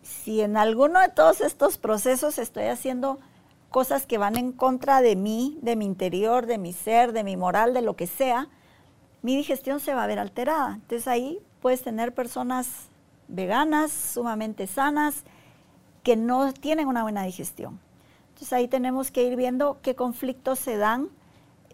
Si 0.02 0.40
en 0.40 0.56
alguno 0.56 0.98
de 0.98 1.10
todos 1.10 1.42
estos 1.42 1.78
procesos 1.78 2.40
estoy 2.40 2.64
haciendo 2.64 3.20
cosas 3.70 4.04
que 4.04 4.18
van 4.18 4.36
en 4.36 4.50
contra 4.50 5.00
de 5.00 5.14
mí, 5.14 5.60
de 5.62 5.76
mi 5.76 5.84
interior, 5.84 6.46
de 6.46 6.58
mi 6.58 6.72
ser, 6.72 7.12
de 7.12 7.22
mi 7.22 7.36
moral, 7.36 7.72
de 7.72 7.82
lo 7.82 7.94
que 7.94 8.08
sea, 8.08 8.48
mi 9.26 9.34
digestión 9.34 9.80
se 9.80 9.92
va 9.92 10.04
a 10.04 10.06
ver 10.06 10.20
alterada. 10.20 10.74
Entonces 10.74 11.08
ahí 11.08 11.40
puedes 11.60 11.82
tener 11.82 12.14
personas 12.14 12.90
veganas, 13.26 13.90
sumamente 13.90 14.68
sanas, 14.68 15.24
que 16.04 16.14
no 16.14 16.52
tienen 16.52 16.86
una 16.86 17.02
buena 17.02 17.24
digestión. 17.24 17.80
Entonces 18.28 18.52
ahí 18.52 18.68
tenemos 18.68 19.10
que 19.10 19.24
ir 19.24 19.34
viendo 19.34 19.80
qué 19.82 19.96
conflictos 19.96 20.60
se 20.60 20.76
dan 20.76 21.08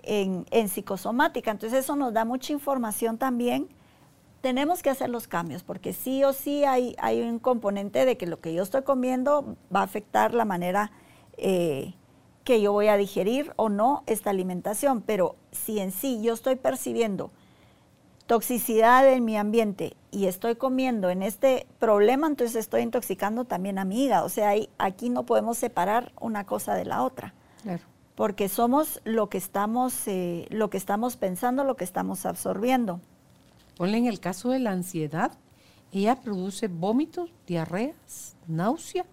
en, 0.03 0.47
psicosomática. 0.67 1.51
Entonces 1.51 1.81
eso 1.81 1.95
nos 1.95 2.15
da 2.15 2.25
mucha 2.25 2.55
información 2.55 3.19
también. 3.19 3.69
Tenemos 4.41 4.83
que 4.83 4.89
hacer 4.89 5.11
los 5.11 5.29
cambios 5.29 5.63
porque 5.63 5.93
sí 5.93 6.25
o 6.25 6.33
sí 6.33 6.65
hay, 6.65 6.97
hay 6.99 7.21
un 7.21 7.39
componente 7.39 8.07
de 8.07 8.17
que 8.17 8.27
lo 8.27 8.41
que 8.41 8.55
yo 8.55 8.63
estoy 8.63 8.81
comiendo 8.81 9.59
va 9.71 9.81
a 9.81 9.83
afectar 9.85 10.33
la 10.33 10.47
manera 10.47 10.91
eh, 11.37 11.93
que 12.45 12.63
yo 12.63 12.73
voy 12.73 12.87
a 12.87 12.97
digerir 12.97 13.53
o 13.57 13.69
no 13.69 14.05
esta 14.07 14.31
alimentación. 14.31 15.03
Pero 15.03 15.37
si 15.51 15.81
en 15.81 15.93
sí 15.93 16.23
yo 16.23 16.33
estoy 16.33 16.57
percibiendo 16.57 17.31
toxicidad 18.27 19.11
en 19.13 19.25
mi 19.25 19.37
ambiente 19.37 19.97
y 20.11 20.27
estoy 20.27 20.57
comiendo 20.57 21.11
en 21.11 21.23
este 21.23 21.67
problema, 21.79 22.27
entonces 22.27 22.57
estoy 22.57 22.83
intoxicando 22.83 23.45
también 23.45 23.79
a 23.79 23.85
mi 23.85 24.05
hígado. 24.05 24.27
O 24.27 24.29
sea, 24.29 24.53
aquí 24.79 25.11
no 25.11 25.25
podemos 25.25 25.59
separar 25.59 26.13
una 26.21 26.45
cosa 26.45 26.75
de 26.75 26.85
la 26.85 27.03
otra. 27.03 27.35
Porque 28.15 28.49
somos 28.49 29.01
lo 29.05 29.29
que 29.29 29.39
estamos, 29.39 30.07
eh, 30.07 30.47
lo 30.51 30.69
que 30.69 30.77
estamos 30.77 31.17
pensando, 31.17 31.65
lo 31.65 31.77
que 31.77 31.85
estamos 31.85 32.27
absorbiendo. 32.27 33.01
Ponle 33.77 33.99
en 33.99 34.07
el 34.07 34.21
caso 34.21 34.51
de 34.51 34.59
la 34.59 34.71
ansiedad, 34.71 35.33
ella 35.93 36.17
produce 36.17 36.69
vómitos, 36.69 37.31
diarreas, 37.47 38.37
náusea. 38.47 39.07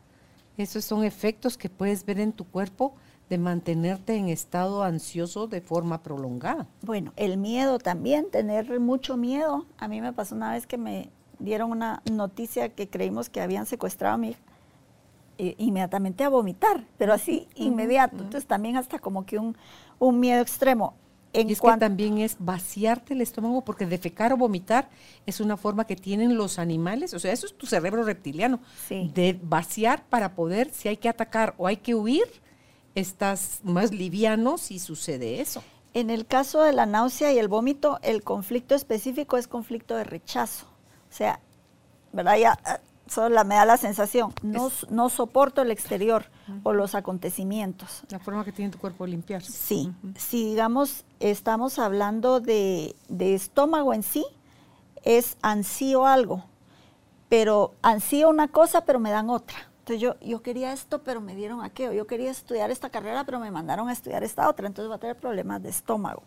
Esos 0.57 0.83
son 0.83 1.05
efectos 1.05 1.57
que 1.57 1.69
puedes 1.69 2.05
ver 2.05 2.19
en 2.19 2.33
tu 2.33 2.45
cuerpo 2.45 2.93
de 3.29 3.37
mantenerte 3.37 4.15
en 4.15 4.27
estado 4.27 4.83
ansioso 4.83 5.47
de 5.47 5.61
forma 5.61 6.01
prolongada. 6.01 6.67
Bueno, 6.81 7.13
el 7.15 7.37
miedo 7.37 7.77
también, 7.77 8.29
tener 8.31 8.79
mucho 8.79 9.17
miedo. 9.17 9.65
A 9.77 9.87
mí 9.87 10.01
me 10.01 10.13
pasó 10.13 10.35
una 10.35 10.51
vez 10.51 10.65
que 10.65 10.77
me 10.77 11.09
dieron 11.37 11.71
una 11.71 12.01
noticia 12.11 12.69
que 12.69 12.89
creímos 12.89 13.29
que 13.29 13.41
habían 13.41 13.65
secuestrado 13.65 14.15
a 14.15 14.17
mi 14.17 14.29
hija, 14.29 14.39
e, 15.37 15.55
inmediatamente 15.57 16.23
a 16.23 16.29
vomitar, 16.29 16.83
pero 16.97 17.13
así 17.13 17.47
inmediato. 17.55 18.17
Entonces 18.17 18.45
también 18.45 18.77
hasta 18.77 18.99
como 18.99 19.25
que 19.25 19.37
un, 19.37 19.55
un 19.99 20.19
miedo 20.19 20.41
extremo. 20.41 20.95
y 21.31 21.51
es 21.51 21.61
que 21.61 21.77
también 21.77 22.17
es 22.17 22.35
vaciarte 22.39 23.13
el 23.13 23.21
estómago, 23.21 23.63
porque 23.63 23.85
defecar 23.85 24.33
o 24.33 24.37
vomitar 24.37 24.89
es 25.27 25.39
una 25.39 25.55
forma 25.55 25.85
que 25.85 25.95
tienen 25.95 26.35
los 26.35 26.57
animales, 26.57 27.13
o 27.13 27.19
sea, 27.19 27.31
eso 27.31 27.45
es 27.45 27.55
tu 27.55 27.67
cerebro 27.67 28.03
reptiliano, 28.03 28.59
de 28.89 29.39
vaciar 29.43 30.03
para 30.09 30.33
poder, 30.33 30.71
si 30.73 30.89
hay 30.89 30.97
que 30.97 31.07
atacar 31.07 31.53
o 31.57 31.67
hay 31.67 31.77
que 31.77 31.93
huir, 31.93 32.25
estás 32.95 33.59
más 33.63 33.91
liviano 33.91 34.57
si 34.57 34.79
sucede 34.79 35.41
eso. 35.41 35.63
En 35.93 36.09
el 36.09 36.25
caso 36.25 36.61
de 36.61 36.73
la 36.73 36.85
náusea 36.85 37.33
y 37.33 37.39
el 37.39 37.47
vómito, 37.47 37.99
el 38.03 38.23
conflicto 38.23 38.75
específico 38.75 39.37
es 39.37 39.47
conflicto 39.47 39.95
de 39.95 40.03
rechazo. 40.03 40.65
O 41.09 41.13
sea, 41.13 41.39
¿verdad? 42.11 42.37
Ya 42.37 42.59
ah, 42.63 42.79
solo 43.07 43.43
me 43.45 43.55
da 43.55 43.65
la 43.65 43.77
sensación, 43.77 44.33
no, 44.43 44.71
no 44.89 45.09
soporto 45.09 45.61
el 45.61 45.71
exterior 45.71 46.25
o 46.63 46.73
los 46.73 46.95
acontecimientos. 46.95 48.03
La 48.09 48.19
forma 48.19 48.45
que 48.45 48.51
tiene 48.51 48.71
tu 48.71 48.77
cuerpo 48.77 49.05
de 49.05 49.11
limpiarse. 49.11 49.51
Sí, 49.51 49.91
si 50.15 50.45
digamos 50.45 51.05
estamos 51.19 51.79
hablando 51.79 52.39
de, 52.39 52.95
de, 53.07 53.33
estómago 53.33 53.93
en 53.93 54.03
sí, 54.03 54.25
es 55.03 55.37
ansío 55.41 56.05
algo, 56.05 56.45
pero 57.29 57.73
ansío 57.81 58.29
una 58.29 58.47
cosa, 58.47 58.85
pero 58.85 58.99
me 58.99 59.11
dan 59.11 59.29
otra. 59.29 59.57
Entonces 59.89 60.15
yo, 60.21 60.41
quería 60.43 60.71
esto, 60.71 61.01
pero 61.01 61.19
me 61.19 61.35
dieron 61.35 61.63
aquello. 61.63 61.93
Yo 61.93 62.05
quería 62.05 62.29
estudiar 62.29 62.69
esta 62.69 62.91
carrera, 62.91 63.23
pero 63.23 63.39
me 63.39 63.49
mandaron 63.49 63.89
a 63.89 63.93
estudiar 63.93 64.23
esta 64.23 64.47
otra. 64.47 64.67
Entonces 64.67 64.91
va 64.91 64.97
a 64.97 64.99
tener 64.99 65.15
problemas 65.15 65.63
de 65.63 65.69
estómago. 65.69 66.21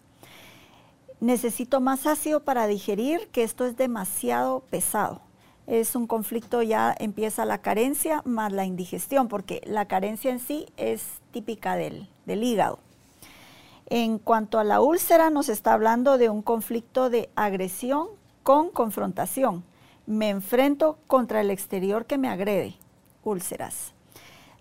Necesito 1.21 1.81
más 1.81 2.09
ácido 2.09 2.41
para 2.41 2.67
digerir, 2.67 3.29
que 3.29 3.45
esto 3.45 3.65
es 3.65 3.77
demasiado 3.77 4.65
pesado. 4.69 5.21
Es 5.69 5.95
un 5.95 6.09
conflicto, 6.09 6.61
ya 6.63 6.93
empieza 6.99 7.45
la 7.45 7.59
carencia 7.59 8.23
más 8.25 8.51
la 8.51 8.65
indigestión, 8.65 9.29
porque 9.29 9.61
la 9.65 9.87
carencia 9.87 10.33
en 10.33 10.41
sí 10.41 10.67
es 10.77 11.21
típica 11.31 11.77
del, 11.77 12.09
del 12.27 12.43
hígado. 12.43 12.81
En 13.87 14.19
cuanto 14.19 14.59
a 14.59 14.65
la 14.65 14.81
úlcera, 14.81 15.31
nos 15.31 15.49
está 15.49 15.73
hablando 15.73 16.19
de 16.19 16.31
un 16.31 16.43
conflicto 16.43 17.11
de 17.11 17.31
agresión 17.37 18.09
con 18.43 18.71
confrontación. 18.71 19.63
Me 20.05 20.31
enfrento 20.31 20.99
contra 21.07 21.41
el 21.41 21.51
exterior 21.53 22.07
que 22.07 22.19
me 22.19 22.29
agrede. 22.29 22.82
Úlceras. 23.25 23.95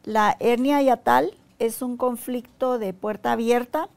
La 0.04 0.36
hernia 0.40 0.82
yatal 0.82 1.38
es 1.60 1.82
un 1.82 1.98
conflicto 1.98 2.80
de 2.80 2.94
puerta 2.94 3.34
abierta 3.34 3.90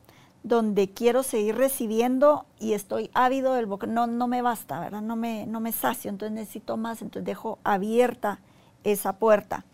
donde 0.43 0.91
quiero 0.91 1.23
seguir 1.23 1.57
recibiendo 1.57 2.45
y 2.61 2.75
estoy 2.75 3.11
ávido 3.15 3.55
del 3.55 3.67
boca. 3.67 3.87
No, 3.87 4.07
no 4.07 4.29
me 4.29 4.43
basta, 4.43 4.79
¿verdad? 4.79 5.01
No 5.01 5.17
me, 5.17 5.47
no 5.47 5.61
me 5.61 5.73
sacio, 5.73 6.11
entonces 6.11 6.35
necesito 6.35 6.77
más, 6.77 7.01
entonces 7.01 7.25
dejo 7.25 7.59
abierta 7.65 8.41
esa 8.85 9.15
puerta. 9.15 9.65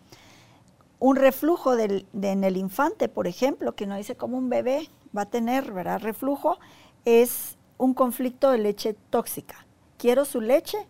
Un 1.00 1.16
reflujo 1.16 1.76
en 1.76 2.44
el 2.44 2.56
infante, 2.56 3.08
por 3.08 3.26
ejemplo, 3.26 3.74
que 3.74 3.86
no 3.86 3.96
dice 3.96 4.16
como 4.16 4.38
un 4.38 4.48
bebé 4.48 4.88
va 5.16 5.22
a 5.22 5.26
tener, 5.26 5.72
¿verdad? 5.72 6.00
Reflujo, 6.00 6.58
es 7.04 7.56
un 7.78 7.94
conflicto 7.94 8.50
de 8.50 8.58
leche 8.58 8.94
tóxica. 9.10 9.66
Quiero 9.98 10.24
su 10.24 10.40
leche, 10.40 10.86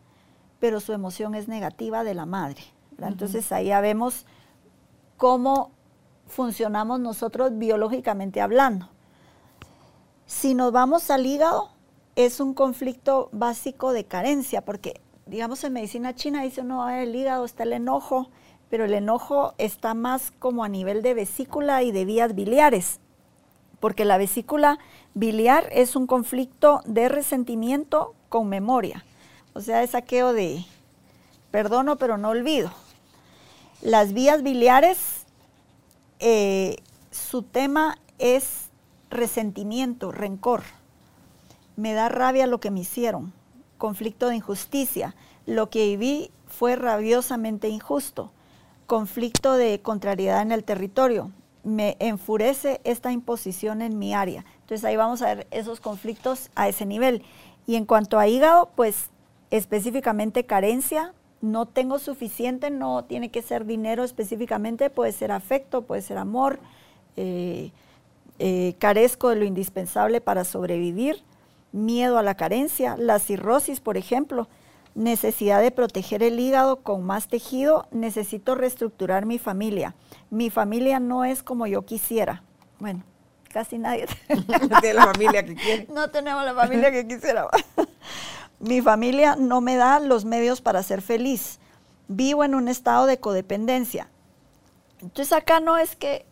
pero 0.59 0.81
su 0.81 0.93
emoción 0.93 1.35
es 1.35 1.49
negativa 1.49 2.05
de 2.05 2.15
la 2.15 2.27
madre. 2.27 2.63
Entonces 3.09 3.51
ahí 3.53 3.67
ya 3.67 3.81
vemos 3.81 4.27
cómo 5.17 5.71
funcionamos 6.27 7.01
nosotros 7.01 7.59
biológicamente 7.59 8.41
hablando. 8.41 8.89
Si 10.27 10.55
nos 10.55 10.73
vamos 10.73 11.11
al 11.11 11.27
hígado, 11.27 11.71
es 12.17 12.41
un 12.41 12.55
conflicto 12.55 13.29
básico 13.33 13.93
de 13.93 14.05
carencia, 14.05 14.65
porque 14.65 15.01
digamos 15.27 15.63
en 15.65 15.73
medicina 15.73 16.15
china 16.15 16.43
dice 16.43 16.63
no, 16.63 16.89
el 16.89 17.15
hígado 17.15 17.45
está 17.45 17.65
el 17.65 17.73
enojo, 17.73 18.31
pero 18.69 18.85
el 18.85 18.95
enojo 18.95 19.55
está 19.59 19.95
más 19.95 20.33
como 20.39 20.65
a 20.65 20.69
nivel 20.69 21.03
de 21.03 21.15
vesícula 21.15 21.83
y 21.83 21.93
de 21.93 22.05
vías 22.05 22.35
biliares, 22.35 23.01
porque 23.81 24.05
la 24.05 24.19
vesícula 24.19 24.79
biliar 25.15 25.69
es 25.73 25.97
un 25.97 26.07
conflicto 26.07 26.81
de 26.85 27.09
resentimiento 27.09 28.15
con 28.29 28.49
memoria, 28.49 29.05
o 29.55 29.61
sea, 29.61 29.83
es 29.83 29.91
saqueo 29.91 30.33
de 30.33 30.65
perdono 31.51 31.97
pero 31.97 32.17
no 32.17 32.29
olvido. 32.29 32.71
Las 33.83 34.13
vías 34.13 34.43
biliares, 34.43 35.25
eh, 36.19 36.77
su 37.11 37.43
tema 37.43 37.97
es 38.19 38.69
resentimiento, 39.09 40.13
rencor. 40.13 40.65
Me 41.77 41.95
da 41.95 42.11
rabia 42.11 42.47
lo 42.47 42.61
que 42.61 42.71
me 42.71 42.81
hicieron, 42.81 43.33
conflicto 43.79 44.29
de 44.29 44.37
injusticia. 44.37 45.15
Lo 45.47 45.71
que 45.71 45.87
viví 45.87 46.31
fue 46.47 46.77
rabiosamente 46.77 47.69
injusto, 47.69 48.33
conflicto 48.87 49.55
de 49.55 49.81
contrariedad 49.81 50.43
en 50.43 50.53
el 50.53 50.63
territorio. 50.63 51.31
Me 51.65 51.97
enfurece 52.01 52.83
esta 52.85 53.13
imposición 53.13 53.81
en 53.81 53.99
mi 53.99 54.13
área. 54.13 54.45
Entonces 54.61 54.85
ahí 54.85 54.97
vamos 54.97 55.23
a 55.23 55.35
ver 55.35 55.47
esos 55.51 55.81
conflictos 55.81 56.51
a 56.55 56.69
ese 56.69 56.85
nivel. 56.85 57.23
Y 57.67 57.77
en 57.77 57.87
cuanto 57.87 58.19
a 58.19 58.29
hígado, 58.29 58.69
pues 58.77 59.09
específicamente 59.51 60.45
carencia, 60.45 61.15
no 61.41 61.67
tengo 61.67 61.99
suficiente, 61.99 62.71
no 62.71 63.05
tiene 63.05 63.31
que 63.31 63.43
ser 63.43 63.65
dinero 63.65 64.05
específicamente, 64.05 64.91
puede 64.91 65.13
ser 65.13 65.33
afecto, 65.33 65.83
puede 65.83 66.03
ser 66.03 66.19
amor, 66.19 66.61
eh, 67.17 67.73
eh, 68.39 68.75
carezco 68.79 69.29
de 69.31 69.37
lo 69.37 69.45
indispensable 69.45 70.21
para 70.21 70.45
sobrevivir, 70.45 71.23
miedo 71.73 72.19
a 72.19 72.23
la 72.23 72.35
carencia, 72.37 72.97
la 72.99 73.19
cirrosis, 73.19 73.81
por 73.81 73.97
ejemplo, 73.97 74.49
necesidad 74.95 75.61
de 75.63 75.71
proteger 75.71 76.23
el 76.23 76.39
hígado 76.39 76.83
con 76.83 77.05
más 77.05 77.29
tejido, 77.29 77.87
necesito 77.91 78.55
reestructurar 78.55 79.25
mi 79.25 79.39
familia. 79.39 79.95
Mi 80.31 80.51
familia 80.51 81.01
no 81.01 81.25
es 81.25 81.43
como 81.43 81.67
yo 81.67 81.83
quisiera. 81.83 82.43
Bueno, 82.79 83.05
casi 83.49 83.79
nadie 83.79 84.07
tiene 84.81 84.95
la 84.95 85.07
familia 85.07 85.45
que 85.45 85.55
quiere. 85.55 85.87
No 85.93 86.11
tenemos 86.11 86.45
la 86.45 86.55
familia 86.55 86.91
que 86.91 87.07
quisiera. 87.07 87.47
Mi 88.61 88.83
familia 88.83 89.37
no 89.37 89.61
me 89.61 89.77
da 89.77 90.01
los 90.01 90.25
medios 90.25 90.61
para 90.61 90.83
ser 90.83 91.03
feliz. 91.03 91.59
Vivo 92.09 92.45
en 92.45 92.55
un 92.55 92.69
estado 92.69 93.07
de 93.07 93.19
codependencia. 93.19 94.11
Entonces 95.01 95.33
acá 95.33 95.61
no 95.61 95.79
es 95.79 95.97
que 95.97 96.27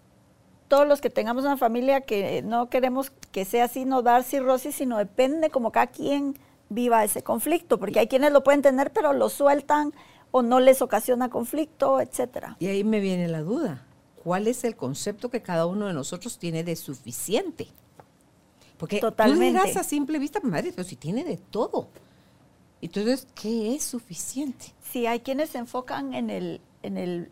todos 0.69 0.87
los 0.87 1.01
que 1.01 1.09
tengamos 1.09 1.45
una 1.45 1.57
familia 1.57 2.03
que 2.03 2.43
no 2.43 2.69
queremos 2.69 3.11
que 3.33 3.45
sea 3.45 3.65
así, 3.65 3.87
no 3.87 4.03
dar 4.03 4.23
cirrosis, 4.23 4.77
sino 4.77 4.99
depende 4.99 5.49
como 5.49 5.73
cada 5.73 5.87
quien 5.87 6.39
viva 6.69 7.03
ese 7.03 7.23
conflicto, 7.23 7.79
porque 7.79 8.01
hay 8.01 8.09
quienes 8.09 8.33
lo 8.33 8.45
pueden 8.45 8.61
tener, 8.61 8.93
pero 8.93 9.15
lo 9.15 9.31
sueltan 9.31 9.95
o 10.31 10.43
no 10.43 10.61
les 10.61 10.83
ocasiona 10.83 11.31
conflicto, 11.31 12.01
etcétera. 12.01 12.57
Y 12.61 12.67
ahí 12.67 12.85
me 12.85 13.01
viene 13.01 13.29
la 13.29 13.41
duda. 13.41 13.87
¿Cuál 14.23 14.47
es 14.47 14.65
el 14.65 14.77
concepto 14.77 15.31
que 15.31 15.41
cada 15.41 15.65
uno 15.65 15.87
de 15.87 15.95
nosotros 15.95 16.39
tiene 16.39 16.65
de 16.65 16.77
suficiente? 16.77 17.69
Porque 18.77 19.01
Totalmente. 19.01 19.59
tú 19.59 19.67
dirás 19.67 19.77
a 19.79 19.89
simple 19.89 20.19
vista, 20.19 20.41
madre, 20.43 20.73
pero 20.77 20.87
si 20.87 20.97
tiene 20.97 21.25
de 21.25 21.39
todo. 21.39 21.89
Entonces, 22.81 23.27
¿qué 23.35 23.75
es 23.75 23.85
suficiente? 23.85 24.67
Sí, 24.83 25.07
hay 25.07 25.21
quienes 25.21 25.51
se 25.51 25.59
enfocan 25.59 26.15
en 26.15 26.31
el, 26.31 26.61
en 26.83 26.97
el 26.97 27.29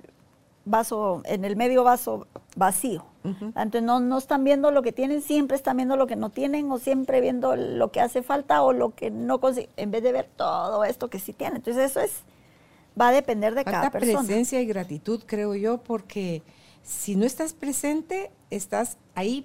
vaso, 0.64 1.22
en 1.24 1.44
el 1.44 1.57
medio 1.57 1.84
vaso 1.84 2.26
vacío. 2.57 3.05
Entonces 3.24 3.82
no, 3.82 3.99
no 3.99 4.18
están 4.18 4.44
viendo 4.44 4.70
lo 4.70 4.82
que 4.82 4.92
tienen, 4.92 5.20
siempre 5.20 5.57
están 5.57 5.78
viendo 5.78 5.97
lo 5.97 6.07
que 6.07 6.14
no 6.14 6.30
tienen 6.30 6.70
o 6.70 6.78
siempre 6.78 7.20
viendo 7.20 7.57
lo 7.57 7.90
que 7.90 8.01
hace 8.01 8.22
falta 8.22 8.62
o 8.62 8.72
lo 8.72 8.94
que 8.94 9.11
no 9.11 9.40
consiguen, 9.40 9.70
en 9.76 9.90
vez 9.90 10.05
de 10.05 10.12
ver 10.12 10.28
todo 10.36 10.84
esto 10.84 11.11
que 11.11 11.18
sí 11.18 11.32
tienen. 11.32 11.57
Entonces 11.57 11.90
eso 11.90 12.01
es, 12.01 12.12
va 13.01 13.09
a 13.09 13.12
depender 13.12 13.57
de 13.57 13.64
cada 13.64 13.90
persona. 13.90 14.20
presencia 14.20 14.61
y 14.61 14.66
gratitud, 14.66 15.24
creo 15.26 15.57
yo, 15.57 15.78
porque 15.78 16.44
si 16.84 17.16
no 17.16 17.24
estás 17.24 17.53
presente, 17.53 18.30
estás 18.51 18.97
ahí 19.16 19.44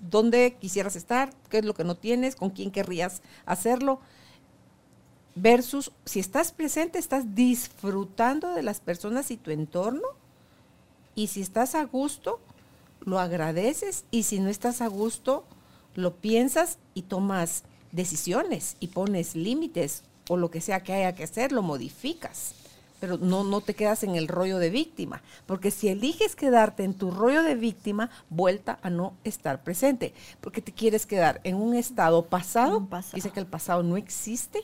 donde 0.00 0.56
quisieras 0.60 0.94
estar, 0.94 1.30
qué 1.48 1.58
es 1.58 1.64
lo 1.64 1.72
que 1.72 1.84
no 1.84 1.94
tienes, 1.94 2.36
con 2.36 2.50
quién 2.50 2.70
querrías 2.70 3.22
hacerlo 3.46 4.00
versus 5.34 5.90
si 6.04 6.20
estás 6.20 6.52
presente, 6.52 6.98
estás 6.98 7.34
disfrutando 7.34 8.54
de 8.54 8.62
las 8.62 8.80
personas 8.80 9.30
y 9.30 9.36
tu 9.36 9.50
entorno 9.50 10.06
y 11.14 11.28
si 11.28 11.40
estás 11.40 11.74
a 11.74 11.84
gusto, 11.84 12.40
lo 13.00 13.18
agradeces 13.18 14.04
y 14.10 14.24
si 14.24 14.40
no 14.40 14.48
estás 14.48 14.80
a 14.80 14.88
gusto, 14.88 15.44
lo 15.94 16.16
piensas 16.16 16.78
y 16.94 17.02
tomas 17.02 17.64
decisiones 17.92 18.76
y 18.80 18.88
pones 18.88 19.36
límites 19.36 20.02
o 20.28 20.36
lo 20.36 20.50
que 20.50 20.60
sea 20.60 20.82
que 20.82 20.92
haya 20.92 21.14
que 21.14 21.24
hacer, 21.24 21.52
lo 21.52 21.62
modificas. 21.62 22.54
Pero 23.00 23.18
no, 23.18 23.44
no 23.44 23.60
te 23.60 23.74
quedas 23.74 24.02
en 24.02 24.14
el 24.14 24.28
rollo 24.28 24.58
de 24.58 24.70
víctima, 24.70 25.22
porque 25.46 25.70
si 25.70 25.88
eliges 25.88 26.34
quedarte 26.36 26.84
en 26.84 26.94
tu 26.94 27.10
rollo 27.10 27.42
de 27.42 27.54
víctima, 27.54 28.10
vuelta 28.30 28.78
a 28.82 28.88
no 28.88 29.14
estar 29.24 29.62
presente, 29.62 30.14
porque 30.40 30.62
te 30.62 30.72
quieres 30.72 31.04
quedar 31.04 31.40
en 31.44 31.56
un 31.56 31.74
estado 31.74 32.24
pasado, 32.24 32.88
dice 33.12 33.30
que 33.30 33.40
el 33.40 33.46
pasado 33.46 33.82
no 33.82 33.96
existe. 33.96 34.60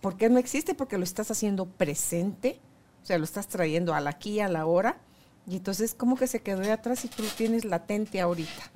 ¿Por 0.00 0.16
qué 0.16 0.28
no 0.28 0.38
existe? 0.38 0.74
Porque 0.74 0.98
lo 0.98 1.04
estás 1.04 1.30
haciendo 1.30 1.66
presente, 1.66 2.60
o 3.02 3.06
sea, 3.06 3.18
lo 3.18 3.24
estás 3.24 3.48
trayendo 3.48 3.94
al 3.94 4.06
aquí, 4.06 4.40
a 4.40 4.48
la 4.48 4.66
hora, 4.66 5.00
y 5.46 5.56
entonces, 5.56 5.94
¿cómo 5.94 6.16
que 6.16 6.26
se 6.26 6.40
quedó 6.40 6.70
atrás 6.70 7.00
si 7.00 7.08
tú 7.08 7.22
lo 7.22 7.28
tienes 7.30 7.64
latente 7.64 8.20
ahorita? 8.20 8.70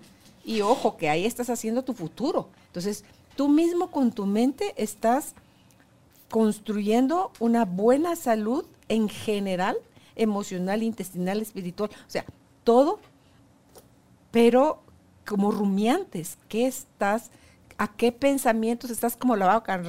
Y 0.44 0.62
ojo, 0.62 0.96
que 0.96 1.10
ahí 1.10 1.26
estás 1.26 1.50
haciendo 1.50 1.84
tu 1.84 1.92
futuro. 1.92 2.48
Entonces, 2.66 3.04
tú 3.36 3.48
mismo 3.48 3.90
con 3.90 4.10
tu 4.10 4.26
mente 4.26 4.72
estás 4.76 5.34
construyendo 6.30 7.30
una 7.40 7.66
buena 7.66 8.16
salud 8.16 8.64
en 8.88 9.10
general, 9.10 9.76
emocional, 10.16 10.82
intestinal, 10.82 11.42
espiritual, 11.42 11.90
o 11.90 12.10
sea, 12.10 12.24
todo, 12.64 13.00
pero 14.30 14.82
como 15.26 15.50
rumiantes, 15.50 16.38
¿qué 16.48 16.66
estás, 16.66 17.30
a 17.82 17.88
qué 17.88 18.12
pensamientos 18.12 18.90
estás 18.90 19.16
como 19.16 19.34
la 19.34 19.46
vaca, 19.46 19.80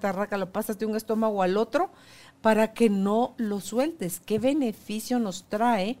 tarraca, 0.00 0.38
lo 0.38 0.52
pasas 0.52 0.78
de 0.78 0.86
un 0.86 0.96
estómago 0.96 1.42
al 1.42 1.56
otro 1.56 1.90
para 2.40 2.72
que 2.72 2.88
no 2.88 3.34
lo 3.36 3.60
sueltes? 3.60 4.20
¿Qué 4.20 4.38
beneficio 4.38 5.18
nos 5.18 5.44
trae? 5.44 5.98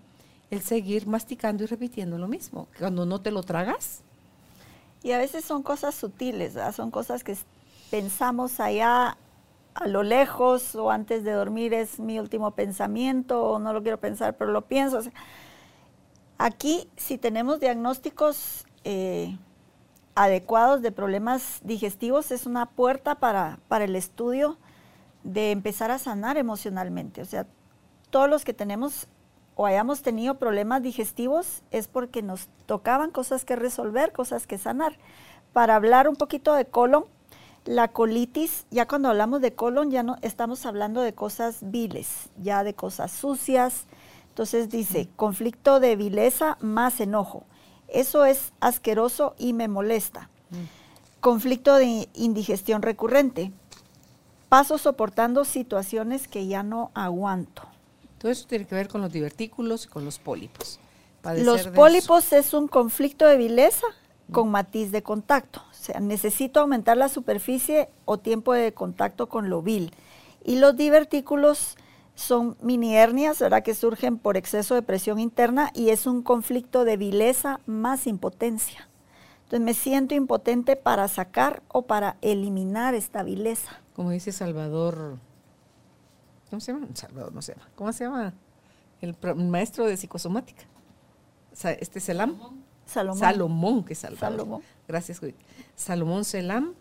el 0.52 0.60
seguir 0.60 1.06
masticando 1.06 1.64
y 1.64 1.66
repitiendo 1.66 2.18
lo 2.18 2.28
mismo, 2.28 2.68
cuando 2.78 3.06
no 3.06 3.22
te 3.22 3.30
lo 3.30 3.42
tragas. 3.42 4.02
Y 5.02 5.12
a 5.12 5.18
veces 5.18 5.46
son 5.46 5.62
cosas 5.62 5.94
sutiles, 5.94 6.58
son 6.76 6.90
cosas 6.90 7.24
que 7.24 7.34
pensamos 7.90 8.60
allá 8.60 9.16
a 9.72 9.88
lo 9.88 10.02
lejos 10.02 10.74
o 10.74 10.90
antes 10.90 11.24
de 11.24 11.32
dormir 11.32 11.72
es 11.72 11.98
mi 11.98 12.18
último 12.18 12.50
pensamiento 12.50 13.42
o 13.42 13.58
no 13.58 13.72
lo 13.72 13.82
quiero 13.82 13.98
pensar, 13.98 14.36
pero 14.36 14.52
lo 14.52 14.60
pienso. 14.66 15.00
aquí, 16.36 16.86
si 16.98 17.16
tenemos 17.16 17.58
diagnósticos 17.58 18.66
eh, 18.84 19.34
adecuados 20.14 20.82
de 20.82 20.92
problemas 20.92 21.60
digestivos, 21.62 22.30
es 22.30 22.46
una 22.46 22.66
puerta 22.66 23.14
para, 23.16 23.58
para 23.68 23.84
el 23.84 23.96
estudio 23.96 24.58
de 25.24 25.50
empezar 25.52 25.90
a 25.90 25.98
sanar 25.98 26.36
emocionalmente. 26.36 27.22
O 27.22 27.24
sea, 27.24 27.46
todos 28.10 28.28
los 28.28 28.44
que 28.44 28.52
tenemos 28.52 29.08
o 29.54 29.66
hayamos 29.66 30.02
tenido 30.02 30.36
problemas 30.36 30.82
digestivos 30.82 31.62
es 31.70 31.88
porque 31.88 32.22
nos 32.22 32.48
tocaban 32.66 33.10
cosas 33.10 33.44
que 33.44 33.56
resolver, 33.56 34.12
cosas 34.12 34.46
que 34.46 34.58
sanar. 34.58 34.98
Para 35.52 35.76
hablar 35.76 36.08
un 36.08 36.16
poquito 36.16 36.54
de 36.54 36.64
colon, 36.64 37.04
la 37.64 37.88
colitis, 37.88 38.66
ya 38.70 38.88
cuando 38.88 39.08
hablamos 39.08 39.40
de 39.40 39.54
colon 39.54 39.90
ya 39.90 40.02
no 40.02 40.16
estamos 40.22 40.66
hablando 40.66 41.00
de 41.00 41.14
cosas 41.14 41.58
viles, 41.60 42.30
ya 42.42 42.64
de 42.64 42.74
cosas 42.74 43.12
sucias. 43.12 43.84
Entonces 44.28 44.70
dice, 44.70 45.08
conflicto 45.16 45.78
de 45.78 45.96
vileza 45.96 46.56
más 46.60 47.00
enojo. 47.00 47.44
Eso 47.92 48.24
es 48.24 48.52
asqueroso 48.60 49.34
y 49.38 49.52
me 49.52 49.68
molesta. 49.68 50.30
Conflicto 51.20 51.76
de 51.76 52.08
indigestión 52.14 52.82
recurrente. 52.82 53.52
Paso 54.48 54.78
soportando 54.78 55.44
situaciones 55.44 56.26
que 56.26 56.46
ya 56.46 56.62
no 56.62 56.90
aguanto. 56.94 57.62
Todo 58.18 58.32
eso 58.32 58.46
tiene 58.46 58.66
que 58.66 58.74
ver 58.74 58.88
con 58.88 59.02
los 59.02 59.12
divertículos 59.12 59.84
y 59.84 59.88
con 59.88 60.04
los 60.04 60.18
pólipos. 60.18 60.80
los 61.38 61.68
pólipos 61.68 62.32
es 62.32 62.54
un 62.54 62.66
conflicto 62.66 63.26
de 63.26 63.36
vileza 63.36 63.86
con 64.32 64.50
matiz 64.50 64.90
de 64.90 65.02
contacto. 65.02 65.62
O 65.70 65.74
sea, 65.74 66.00
necesito 66.00 66.60
aumentar 66.60 66.96
la 66.96 67.10
superficie 67.10 67.90
o 68.06 68.18
tiempo 68.18 68.54
de 68.54 68.72
contacto 68.72 69.28
con 69.28 69.50
lo 69.50 69.60
vil. 69.60 69.92
Y 70.44 70.56
los 70.56 70.76
divertículos 70.76 71.76
son 72.14 72.56
mini 72.60 72.94
hernias, 72.96 73.38
¿verdad? 73.38 73.62
Que 73.62 73.74
surgen 73.74 74.18
por 74.18 74.36
exceso 74.36 74.74
de 74.74 74.82
presión 74.82 75.18
interna 75.18 75.70
y 75.74 75.90
es 75.90 76.06
un 76.06 76.22
conflicto 76.22 76.84
de 76.84 76.96
vileza 76.96 77.60
más 77.66 78.06
impotencia. 78.06 78.88
Entonces 79.44 79.60
me 79.60 79.74
siento 79.74 80.14
impotente 80.14 80.76
para 80.76 81.08
sacar 81.08 81.62
o 81.68 81.82
para 81.82 82.16
eliminar 82.22 82.94
esta 82.94 83.22
vileza. 83.22 83.80
Como 83.94 84.10
dice 84.10 84.32
Salvador, 84.32 85.18
¿cómo 86.48 86.60
se 86.60 86.72
llama? 86.72 86.86
Salvador, 86.94 87.32
no 87.34 87.42
se 87.42 87.54
llama. 87.54 87.68
¿Cómo 87.74 87.92
se 87.92 88.04
llama? 88.04 88.34
El, 89.00 89.16
maestro 89.36 89.84
de 89.86 89.96
psicosomática. 89.96 90.64
Este 91.80 92.00
Selam. 92.00 92.38
Salomón. 92.86 93.18
Salomón, 93.18 93.84
que 93.84 93.94
Salvador. 93.94 94.38
Salomón. 94.38 94.62
Gracias, 94.88 95.20
Salomón 95.74 96.24
Selam 96.24 96.74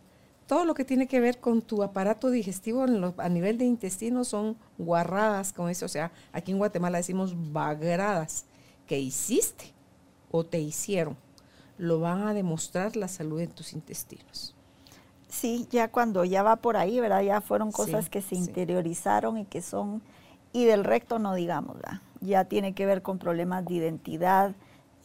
todo 0.52 0.66
lo 0.66 0.74
que 0.74 0.84
tiene 0.84 1.08
que 1.08 1.22
ver 1.22 1.40
con 1.40 1.62
tu 1.62 1.82
aparato 1.82 2.30
digestivo 2.30 2.84
a 2.84 3.30
nivel 3.30 3.58
de 3.58 3.64
intestino 3.64 4.26
son 4.26 4.58
guarradas, 4.78 5.54
como 5.54 5.70
dice, 5.70 5.86
o 5.86 5.88
sea, 5.88 6.12
aquí 6.34 6.52
en 6.52 6.58
Guatemala 6.58 6.98
decimos 6.98 7.54
bagradas, 7.54 8.44
que 8.86 9.00
hiciste 9.00 9.72
o 10.30 10.44
te 10.44 10.60
hicieron. 10.60 11.16
Lo 11.78 12.02
van 12.02 12.28
a 12.28 12.34
demostrar 12.34 12.98
la 12.98 13.08
salud 13.08 13.40
en 13.40 13.52
tus 13.52 13.72
intestinos. 13.72 14.54
Sí, 15.30 15.70
ya 15.72 15.90
cuando 15.90 16.26
ya 16.26 16.44
va 16.44 16.58
por 16.58 16.76
ahí, 16.76 17.00
¿verdad? 17.00 17.22
Ya 17.22 17.40
fueron 17.40 17.72
cosas 17.72 18.10
que 18.10 18.22
se 18.22 18.36
interiorizaron 18.36 19.38
y 19.38 19.46
que 19.46 19.62
son, 19.62 20.02
y 20.52 20.66
del 20.66 20.84
recto 20.84 21.18
no 21.18 21.34
digamos, 21.34 21.78
¿verdad? 21.78 22.02
Ya 22.20 22.44
tiene 22.44 22.74
que 22.74 22.86
ver 22.86 23.02
con 23.02 23.20
problemas 23.20 23.64
de 23.64 23.76
identidad 23.76 24.54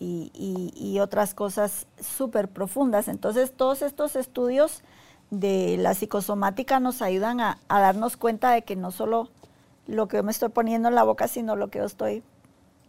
y, 0.00 0.72
y 0.74 0.98
otras 0.98 1.34
cosas 1.34 1.86
súper 2.00 2.48
profundas. 2.48 3.06
Entonces, 3.06 3.52
todos 3.56 3.82
estos 3.82 4.16
estudios 4.16 4.82
de 5.30 5.76
la 5.78 5.94
psicosomática 5.94 6.80
nos 6.80 7.02
ayudan 7.02 7.40
a, 7.40 7.58
darnos 7.68 8.16
cuenta 8.16 8.52
de 8.52 8.62
que 8.62 8.76
no 8.76 8.90
solo 8.90 9.28
lo 9.86 10.08
que 10.08 10.16
yo 10.18 10.22
me 10.22 10.30
estoy 10.30 10.48
poniendo 10.50 10.88
en 10.88 10.94
la 10.94 11.04
boca, 11.04 11.28
sino 11.28 11.56
lo 11.56 11.68
que 11.68 11.78
yo 11.78 11.84
estoy 11.84 12.22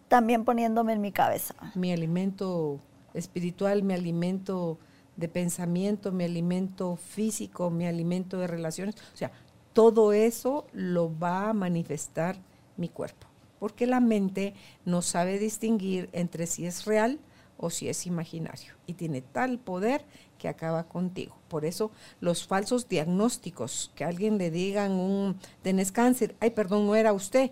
también 0.08 0.46
poniéndome 0.46 0.94
en 0.94 1.02
mi 1.02 1.12
cabeza. 1.12 1.56
Mi 1.76 1.92
alimento 1.92 2.80
espiritual, 3.14 3.84
mi 3.84 3.94
alimento 3.94 4.78
de 5.16 5.28
pensamiento, 5.28 6.12
mi 6.12 6.24
alimento 6.24 6.96
físico, 6.96 7.70
mi 7.70 7.88
alimento 7.88 8.38
de 8.38 8.48
relaciones, 8.48 8.96
o 9.14 9.18
sea, 9.18 9.32
todo 9.74 10.14
eso 10.14 10.66
lo 10.74 11.18
va 11.18 11.50
a 11.50 11.54
manifestar 11.54 12.38
mi 12.78 12.90
cuerpo, 12.90 13.28
porque 13.60 13.88
la 13.88 14.00
mente 14.00 14.54
no 14.86 15.02
sabe 15.02 15.40
distinguir 15.40 16.10
entre 16.14 16.48
si 16.48 16.66
es 16.66 16.86
real 16.86 17.20
o 17.58 17.70
si 17.70 17.90
es 17.90 18.06
imaginario. 18.06 18.74
Y 18.86 18.94
tiene 18.94 19.22
tal 19.22 19.60
poder 19.60 20.06
que 20.38 20.48
acaba 20.48 20.84
contigo. 20.84 21.36
Por 21.48 21.66
eso 21.66 21.92
los 22.20 22.46
falsos 22.46 22.88
diagnósticos, 22.88 23.92
que 23.96 24.04
alguien 24.04 24.38
le 24.38 24.52
digan 24.52 24.92
un, 24.92 25.40
tenés 25.62 25.92
cáncer, 25.92 26.36
ay, 26.40 26.52
perdón, 26.52 26.88
no 26.88 26.96
era 26.96 27.14
usted, 27.14 27.52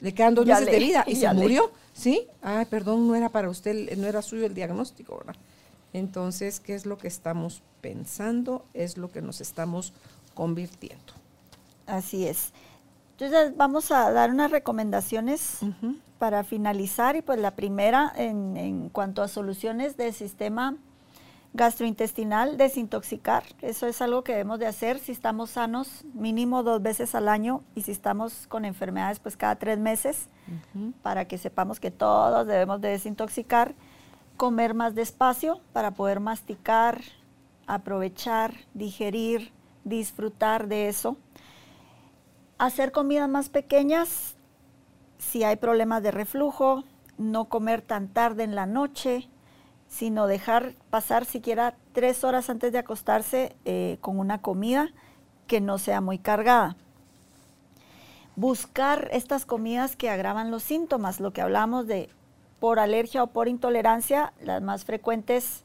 le 0.00 0.14
quedan 0.14 0.34
dos 0.34 0.46
meses 0.46 0.66
de 0.66 0.78
vida 0.78 1.04
y 1.06 1.16
se 1.16 1.32
murió, 1.32 1.72
¿sí? 1.92 2.26
Ay, 2.42 2.66
perdón, 2.66 3.08
no 3.08 3.14
era 3.14 3.28
para 3.28 3.50
usted, 3.50 3.96
no 3.96 4.06
era 4.06 4.22
suyo 4.22 4.46
el 4.46 4.54
diagnóstico, 4.54 5.18
¿verdad? 5.18 5.36
Entonces, 5.92 6.60
¿qué 6.60 6.74
es 6.74 6.86
lo 6.86 6.98
que 6.98 7.08
estamos 7.08 7.62
pensando? 7.80 8.64
Es 8.74 8.98
lo 8.98 9.10
que 9.10 9.22
nos 9.22 9.40
estamos 9.40 9.92
convirtiendo. 10.34 11.14
Así 11.86 12.26
es. 12.26 12.52
Entonces 13.12 13.56
vamos 13.56 13.90
a 13.90 14.12
dar 14.12 14.30
unas 14.30 14.50
recomendaciones 14.50 15.58
para 16.18 16.44
finalizar 16.44 17.16
y 17.16 17.22
pues 17.22 17.40
la 17.40 17.56
primera 17.56 18.12
en, 18.14 18.56
en 18.56 18.88
cuanto 18.90 19.22
a 19.22 19.28
soluciones 19.28 19.96
del 19.96 20.12
sistema 20.12 20.76
gastrointestinal, 21.54 22.56
desintoxicar. 22.56 23.44
Eso 23.62 23.86
es 23.86 24.00
algo 24.02 24.22
que 24.22 24.32
debemos 24.32 24.58
de 24.58 24.66
hacer 24.66 24.98
si 24.98 25.12
estamos 25.12 25.50
sanos, 25.50 26.04
mínimo 26.14 26.62
dos 26.62 26.82
veces 26.82 27.14
al 27.14 27.28
año, 27.28 27.62
y 27.74 27.82
si 27.82 27.92
estamos 27.92 28.46
con 28.46 28.64
enfermedades, 28.64 29.18
pues 29.18 29.36
cada 29.36 29.56
tres 29.56 29.78
meses, 29.78 30.28
para 31.02 31.26
que 31.26 31.38
sepamos 31.38 31.80
que 31.80 31.90
todos 31.90 32.46
debemos 32.46 32.80
de 32.80 32.88
desintoxicar. 32.88 33.74
Comer 34.36 34.74
más 34.74 34.94
despacio 34.94 35.60
para 35.72 35.92
poder 35.92 36.20
masticar, 36.20 37.00
aprovechar, 37.66 38.54
digerir, 38.72 39.52
disfrutar 39.84 40.68
de 40.68 40.88
eso. 40.88 41.16
Hacer 42.56 42.92
comidas 42.92 43.28
más 43.28 43.48
pequeñas 43.48 44.36
si 45.18 45.44
hay 45.44 45.56
problemas 45.56 46.02
de 46.02 46.10
reflujo, 46.10 46.84
no 47.18 47.46
comer 47.46 47.82
tan 47.82 48.08
tarde 48.08 48.44
en 48.44 48.54
la 48.54 48.66
noche, 48.66 49.28
sino 49.88 50.26
dejar 50.26 50.74
pasar 50.90 51.24
siquiera 51.24 51.74
tres 51.92 52.24
horas 52.24 52.50
antes 52.50 52.72
de 52.72 52.78
acostarse 52.78 53.56
eh, 53.64 53.98
con 54.00 54.18
una 54.18 54.40
comida 54.40 54.90
que 55.46 55.60
no 55.60 55.78
sea 55.78 56.00
muy 56.00 56.18
cargada. 56.18 56.76
Buscar 58.36 59.08
estas 59.12 59.46
comidas 59.46 59.96
que 59.96 60.10
agravan 60.10 60.50
los 60.50 60.62
síntomas, 60.62 61.18
lo 61.18 61.32
que 61.32 61.40
hablamos 61.40 61.86
de 61.86 62.10
por 62.60 62.78
alergia 62.78 63.22
o 63.22 63.28
por 63.28 63.48
intolerancia, 63.48 64.32
las 64.40 64.62
más 64.62 64.84
frecuentes, 64.84 65.64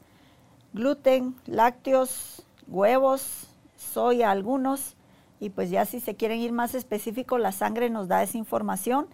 gluten, 0.72 1.36
lácteos, 1.46 2.44
huevos, 2.66 3.48
soya 3.76 4.30
algunos, 4.30 4.96
y 5.40 5.50
pues 5.50 5.70
ya 5.70 5.84
si 5.84 6.00
se 6.00 6.14
quieren 6.14 6.38
ir 6.38 6.52
más 6.52 6.74
específico, 6.74 7.38
la 7.38 7.52
sangre 7.52 7.90
nos 7.90 8.08
da 8.08 8.22
esa 8.22 8.38
información 8.38 9.06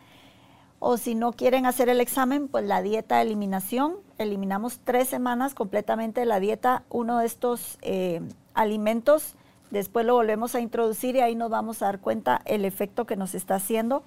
o 0.80 0.96
si 0.96 1.14
no 1.14 1.32
quieren 1.32 1.66
hacer 1.66 1.90
el 1.90 2.00
examen, 2.00 2.48
pues 2.48 2.64
la 2.64 2.80
dieta 2.82 3.16
de 3.16 3.22
eliminación. 3.22 3.96
Eliminamos 4.16 4.80
tres 4.82 5.08
semanas 5.08 5.54
completamente 5.54 6.20
de 6.20 6.26
la 6.26 6.40
dieta 6.40 6.84
uno 6.88 7.18
de 7.18 7.26
estos 7.26 7.78
eh, 7.82 8.22
alimentos. 8.54 9.34
Después 9.70 10.06
lo 10.06 10.14
volvemos 10.14 10.54
a 10.54 10.60
introducir 10.60 11.16
y 11.16 11.20
ahí 11.20 11.34
nos 11.34 11.50
vamos 11.50 11.82
a 11.82 11.86
dar 11.86 12.00
cuenta 12.00 12.40
el 12.46 12.64
efecto 12.64 13.06
que 13.06 13.16
nos 13.16 13.34
está 13.34 13.56
haciendo. 13.56 14.02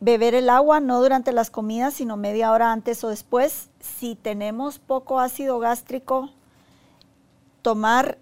Beber 0.00 0.34
el 0.34 0.48
agua 0.48 0.80
no 0.80 1.00
durante 1.00 1.32
las 1.32 1.50
comidas, 1.50 1.94
sino 1.94 2.16
media 2.16 2.50
hora 2.50 2.72
antes 2.72 3.04
o 3.04 3.10
después. 3.10 3.68
Si 3.78 4.14
tenemos 4.16 4.78
poco 4.78 5.20
ácido 5.20 5.58
gástrico, 5.58 6.30
tomar 7.60 8.18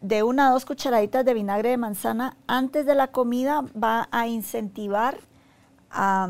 de 0.00 0.22
una 0.22 0.46
a 0.46 0.50
dos 0.52 0.64
cucharaditas 0.64 1.24
de 1.24 1.34
vinagre 1.34 1.70
de 1.70 1.76
manzana 1.76 2.36
antes 2.46 2.86
de 2.86 2.94
la 2.94 3.08
comida 3.08 3.64
va 3.76 4.08
a 4.12 4.28
incentivar 4.28 5.18
a, 5.94 6.28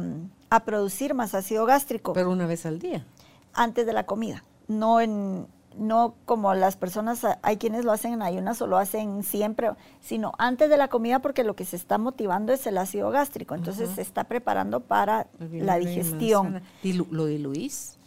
producir 0.65 1.15
más 1.15 1.35
ácido 1.35 1.67
gástrico. 1.67 2.13
Pero 2.13 2.31
una 2.31 2.47
vez 2.47 2.65
al 2.65 2.79
día. 2.79 3.05
Antes 3.53 3.87
de 3.87 3.93
la 3.93 4.07
comida, 4.07 4.45
no 4.69 5.01
en 5.01 5.49
no 5.77 6.15
como 6.25 6.55
las 6.55 6.77
personas, 6.77 7.27
hay 7.43 7.57
quienes 7.57 7.85
lo 7.85 7.91
hacen 7.91 8.13
en 8.13 8.23
ayunas 8.23 8.63
o 8.63 8.69
lo 8.69 8.79
hacen 8.79 9.25
siempre, 9.25 9.71
sino 10.01 10.31
antes 10.39 10.71
de 10.71 10.77
la 10.77 10.87
comida 10.87 11.19
porque 11.19 11.43
lo 11.43 11.57
que 11.57 11.65
se 11.65 11.75
está 11.75 11.99
motivando 11.99 12.53
es 12.53 12.65
el 12.69 12.79
ácido 12.79 13.11
gástrico, 13.11 13.57
entonces 13.57 13.91
se 13.91 14.01
está 14.01 14.23
preparando 14.23 14.79
para 14.79 15.27
la 15.41 15.77
digestión. 15.79 16.63
¿Lo 17.11 17.27
diluís? 17.27 17.99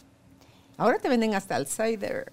Ahora 0.77 0.99
te 0.99 1.09
venden 1.09 1.35
hasta 1.35 1.57
el 1.57 1.67
cider 1.67 2.31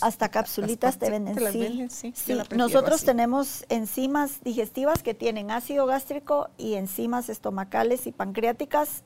hasta 0.00 0.28
capsulitas 0.30 0.98
te 0.98 1.10
venden, 1.10 1.90
sí. 1.90 2.12
Nosotros 2.54 3.04
tenemos 3.04 3.64
enzimas 3.68 4.40
digestivas 4.42 5.02
que 5.02 5.14
tienen 5.14 5.50
ácido 5.50 5.86
gástrico 5.86 6.48
y 6.56 6.74
enzimas 6.74 7.28
estomacales 7.28 8.06
y 8.06 8.12
pancreáticas 8.12 9.04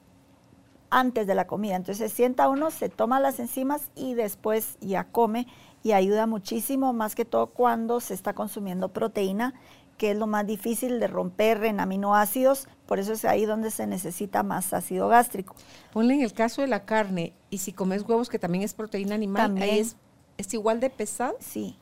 antes 0.91 1.27
de 1.27 1.35
la 1.35 1.47
comida. 1.47 1.77
Entonces 1.77 2.13
sienta 2.13 2.49
uno, 2.49 2.71
se 2.71 2.89
toma 2.89 3.21
las 3.21 3.41
enzimas 3.41 3.91
y 3.95 4.15
después 4.15 4.77
ya 4.81 5.05
come 5.05 5.47
y 5.83 5.93
ayuda 5.93 6.27
muchísimo, 6.27 6.93
más 6.93 7.15
que 7.15 7.25
todo 7.25 7.47
cuando 7.49 8.01
se 8.01 8.15
está 8.15 8.35
consumiendo 8.35 8.93
proteína, 8.93 9.55
que 9.97 10.13
es 10.13 10.17
lo 10.17 10.27
más 10.27 10.47
difícil 10.47 10.99
de 10.99 11.07
romper 11.07 11.65
en 11.65 11.81
aminoácidos, 11.81 12.69
por 12.87 12.99
eso 12.99 13.13
es 13.13 13.25
ahí 13.25 13.45
donde 13.45 13.71
se 13.71 13.87
necesita 13.87 14.43
más 14.43 14.73
ácido 14.73 15.09
gástrico. 15.09 15.55
Ponle 15.93 16.15
en 16.15 16.23
el 16.23 16.33
caso 16.33 16.63
de 16.63 16.69
la 16.69 16.85
carne, 16.85 17.35
y 17.51 17.59
si 17.59 17.73
comes 17.73 18.03
huevos, 18.03 18.29
que 18.29 18.39
también 18.39 18.65
es 18.65 18.75
proteína 18.75 19.15
animal, 19.15 19.57
ahí 19.59 19.79
es 19.79 19.97
¿Es 20.41 20.55
igual 20.55 20.81
de 20.81 20.89
pesado? 20.89 21.37
Sí. 21.39 21.77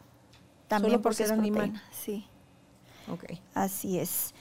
También 0.66 1.00
porque 1.00 1.22
es 1.22 1.30
animal. 1.30 1.80
Sí. 1.92 2.26
Ok. 3.08 3.24
Así 3.54 4.00
es. 4.00 4.34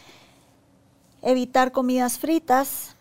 Evitar 1.21 1.71
comidas 1.71 2.17
fritas. 2.17 2.95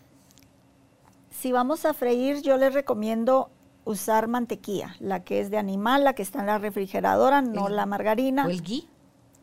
Si 1.31 1.51
vamos 1.51 1.85
a 1.85 1.95
freír, 1.95 2.41
yo 2.43 2.57
les 2.57 2.73
recomiendo 2.73 3.49
usar 3.83 4.27
mantequilla, 4.27 4.95
la 4.99 5.23
que 5.23 5.39
es 5.39 5.49
de 5.49 5.57
animal, 5.57 6.03
la 6.03 6.13
que 6.13 6.21
está 6.21 6.41
en 6.41 6.47
la 6.47 6.59
refrigeradora, 6.59 7.41
no 7.41 7.67
la 7.67 7.87
margarina. 7.87 8.45
¿O 8.45 8.49
el 8.49 8.61
ghee? 8.61 8.87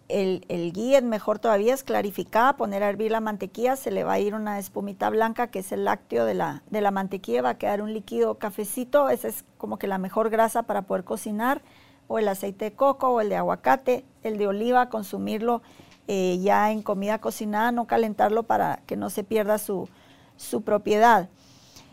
El, 0.08 0.44
el 0.48 0.72
es 0.76 1.02
mejor 1.02 1.38
todavía, 1.38 1.72
es 1.72 1.82
clarificada, 1.82 2.56
poner 2.56 2.82
a 2.82 2.90
hervir 2.90 3.10
la 3.10 3.20
mantequilla, 3.20 3.76
se 3.76 3.90
le 3.90 4.04
va 4.04 4.14
a 4.14 4.18
ir 4.18 4.34
una 4.34 4.58
espumita 4.58 5.08
blanca 5.08 5.46
que 5.46 5.60
es 5.60 5.72
el 5.72 5.84
lácteo 5.84 6.26
de 6.26 6.34
la, 6.34 6.62
de 6.68 6.82
la 6.82 6.90
mantequilla, 6.90 7.40
va 7.40 7.50
a 7.50 7.58
quedar 7.58 7.80
un 7.80 7.94
líquido 7.94 8.34
cafecito, 8.38 9.08
esa 9.08 9.28
es 9.28 9.44
como 9.56 9.78
que 9.78 9.86
la 9.86 9.96
mejor 9.98 10.28
grasa 10.28 10.64
para 10.64 10.82
poder 10.82 11.04
cocinar, 11.04 11.62
o 12.06 12.18
el 12.18 12.28
aceite 12.28 12.66
de 12.66 12.72
coco 12.72 13.08
o 13.08 13.20
el 13.20 13.28
de 13.28 13.36
aguacate, 13.36 14.04
el 14.22 14.36
de 14.36 14.46
oliva, 14.46 14.90
consumirlo 14.90 15.62
eh, 16.06 16.38
ya 16.42 16.70
en 16.70 16.82
comida 16.82 17.18
cocinada, 17.18 17.72
no 17.72 17.86
calentarlo 17.86 18.42
para 18.42 18.82
que 18.86 18.96
no 18.96 19.08
se 19.08 19.24
pierda 19.24 19.58
su, 19.58 19.88
su 20.36 20.62
propiedad. 20.62 21.28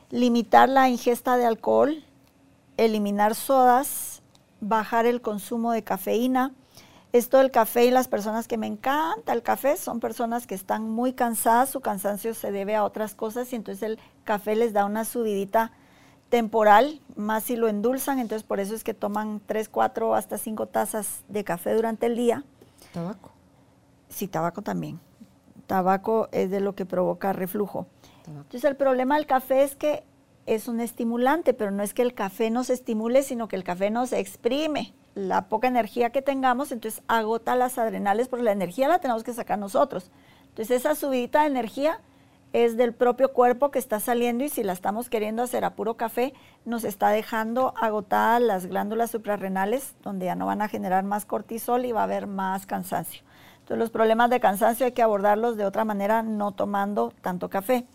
Limitar 0.09 0.67
la 0.67 0.89
ingesta 0.89 1.37
de 1.37 1.45
alcohol, 1.45 2.03
eliminar 2.75 3.35
sodas, 3.35 4.21
bajar 4.59 5.05
el 5.05 5.21
consumo 5.21 5.71
de 5.71 5.83
cafeína. 5.83 6.51
Esto 7.13 7.39
del 7.39 7.51
café 7.51 7.85
y 7.85 7.91
las 7.91 8.07
personas 8.07 8.47
que 8.47 8.57
me 8.57 8.67
encanta 8.67 9.33
el 9.33 9.43
café 9.43 9.75
son 9.75 9.99
personas 9.99 10.47
que 10.47 10.55
están 10.55 10.89
muy 10.89 11.11
cansadas, 11.11 11.69
su 11.69 11.81
cansancio 11.81 12.33
se 12.33 12.53
debe 12.53 12.75
a 12.75 12.85
otras 12.85 13.15
cosas 13.15 13.51
y 13.51 13.57
entonces 13.57 13.83
el 13.83 13.99
café 14.23 14.55
les 14.55 14.71
da 14.71 14.85
una 14.85 15.03
subidita 15.03 15.73
temporal, 16.29 17.01
más 17.17 17.43
si 17.43 17.57
lo 17.57 17.67
endulzan, 17.67 18.19
entonces 18.19 18.43
por 18.47 18.61
eso 18.61 18.73
es 18.73 18.85
que 18.85 18.93
toman 18.93 19.41
3, 19.45 19.67
4 19.67 20.15
hasta 20.15 20.37
5 20.37 20.67
tazas 20.67 21.25
de 21.27 21.43
café 21.43 21.73
durante 21.73 22.05
el 22.05 22.15
día. 22.15 22.45
Tabaco. 22.93 23.31
Sí, 24.07 24.29
tabaco 24.29 24.61
también. 24.61 24.97
Tabaco 25.67 26.29
es 26.31 26.49
de 26.49 26.61
lo 26.61 26.75
que 26.75 26.85
provoca 26.85 27.33
reflujo. 27.33 27.87
Entonces 28.25 28.63
el 28.63 28.77
problema 28.77 29.17
del 29.17 29.25
café 29.25 29.63
es 29.63 29.75
que 29.75 30.05
es 30.45 30.69
un 30.69 30.79
estimulante, 30.79 31.53
pero 31.53 31.71
no 31.71 31.83
es 31.83 31.93
que 31.93 32.03
el 32.03 32.13
café 32.13 32.49
nos 32.49 32.69
estimule, 32.69 33.23
sino 33.23 33.49
que 33.49 33.57
el 33.57 33.65
café 33.65 33.89
nos 33.89 34.13
exprime 34.13 34.93
la 35.21 35.47
poca 35.47 35.67
energía 35.67 36.09
que 36.09 36.21
tengamos, 36.21 36.71
entonces 36.71 37.03
agota 37.07 37.55
las 37.55 37.77
adrenales, 37.77 38.27
porque 38.27 38.43
la 38.43 38.51
energía 38.51 38.87
la 38.87 38.99
tenemos 38.99 39.23
que 39.23 39.33
sacar 39.33 39.57
nosotros. 39.57 40.11
Entonces 40.49 40.71
esa 40.71 40.95
subidita 40.95 41.41
de 41.41 41.47
energía 41.47 41.99
es 42.53 42.75
del 42.75 42.93
propio 42.93 43.31
cuerpo 43.31 43.71
que 43.71 43.79
está 43.79 43.99
saliendo 43.99 44.43
y 44.43 44.49
si 44.49 44.63
la 44.63 44.73
estamos 44.73 45.09
queriendo 45.09 45.43
hacer 45.43 45.63
a 45.63 45.75
puro 45.75 45.95
café, 45.95 46.33
nos 46.65 46.83
está 46.83 47.09
dejando 47.09 47.73
agotadas 47.79 48.41
las 48.41 48.65
glándulas 48.65 49.11
suprarrenales, 49.11 49.95
donde 50.03 50.25
ya 50.25 50.35
no 50.35 50.45
van 50.45 50.61
a 50.61 50.67
generar 50.67 51.03
más 51.03 51.25
cortisol 51.25 51.85
y 51.85 51.93
va 51.93 52.01
a 52.01 52.03
haber 52.03 52.27
más 52.27 52.65
cansancio. 52.65 53.23
Entonces 53.59 53.77
los 53.77 53.89
problemas 53.89 54.29
de 54.29 54.41
cansancio 54.41 54.85
hay 54.85 54.91
que 54.91 55.01
abordarlos 55.01 55.55
de 55.55 55.65
otra 55.65 55.85
manera, 55.85 56.23
no 56.23 56.51
tomando 56.51 57.13
tanto 57.21 57.49
café. 57.49 57.85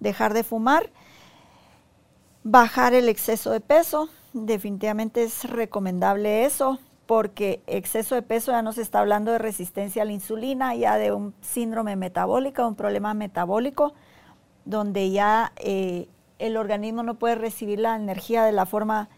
Dejar 0.00 0.32
de 0.32 0.44
fumar, 0.44 0.90
bajar 2.44 2.94
el 2.94 3.08
exceso 3.08 3.50
de 3.50 3.60
peso, 3.60 4.08
definitivamente 4.32 5.22
es 5.22 5.44
recomendable 5.44 6.44
eso, 6.44 6.78
porque 7.06 7.62
exceso 7.66 8.14
de 8.14 8.22
peso 8.22 8.52
ya 8.52 8.62
nos 8.62 8.78
está 8.78 9.00
hablando 9.00 9.32
de 9.32 9.38
resistencia 9.38 10.02
a 10.02 10.04
la 10.04 10.12
insulina, 10.12 10.74
ya 10.74 10.96
de 10.96 11.12
un 11.12 11.34
síndrome 11.40 11.96
metabólico, 11.96 12.66
un 12.66 12.74
problema 12.74 13.14
metabólico, 13.14 13.94
donde 14.64 15.10
ya 15.10 15.52
eh, 15.56 16.08
el 16.38 16.56
organismo 16.56 17.02
no 17.02 17.14
puede 17.14 17.36
recibir 17.36 17.80
la 17.80 17.96
energía 17.96 18.44
de 18.44 18.52
la 18.52 18.66
forma 18.66 19.08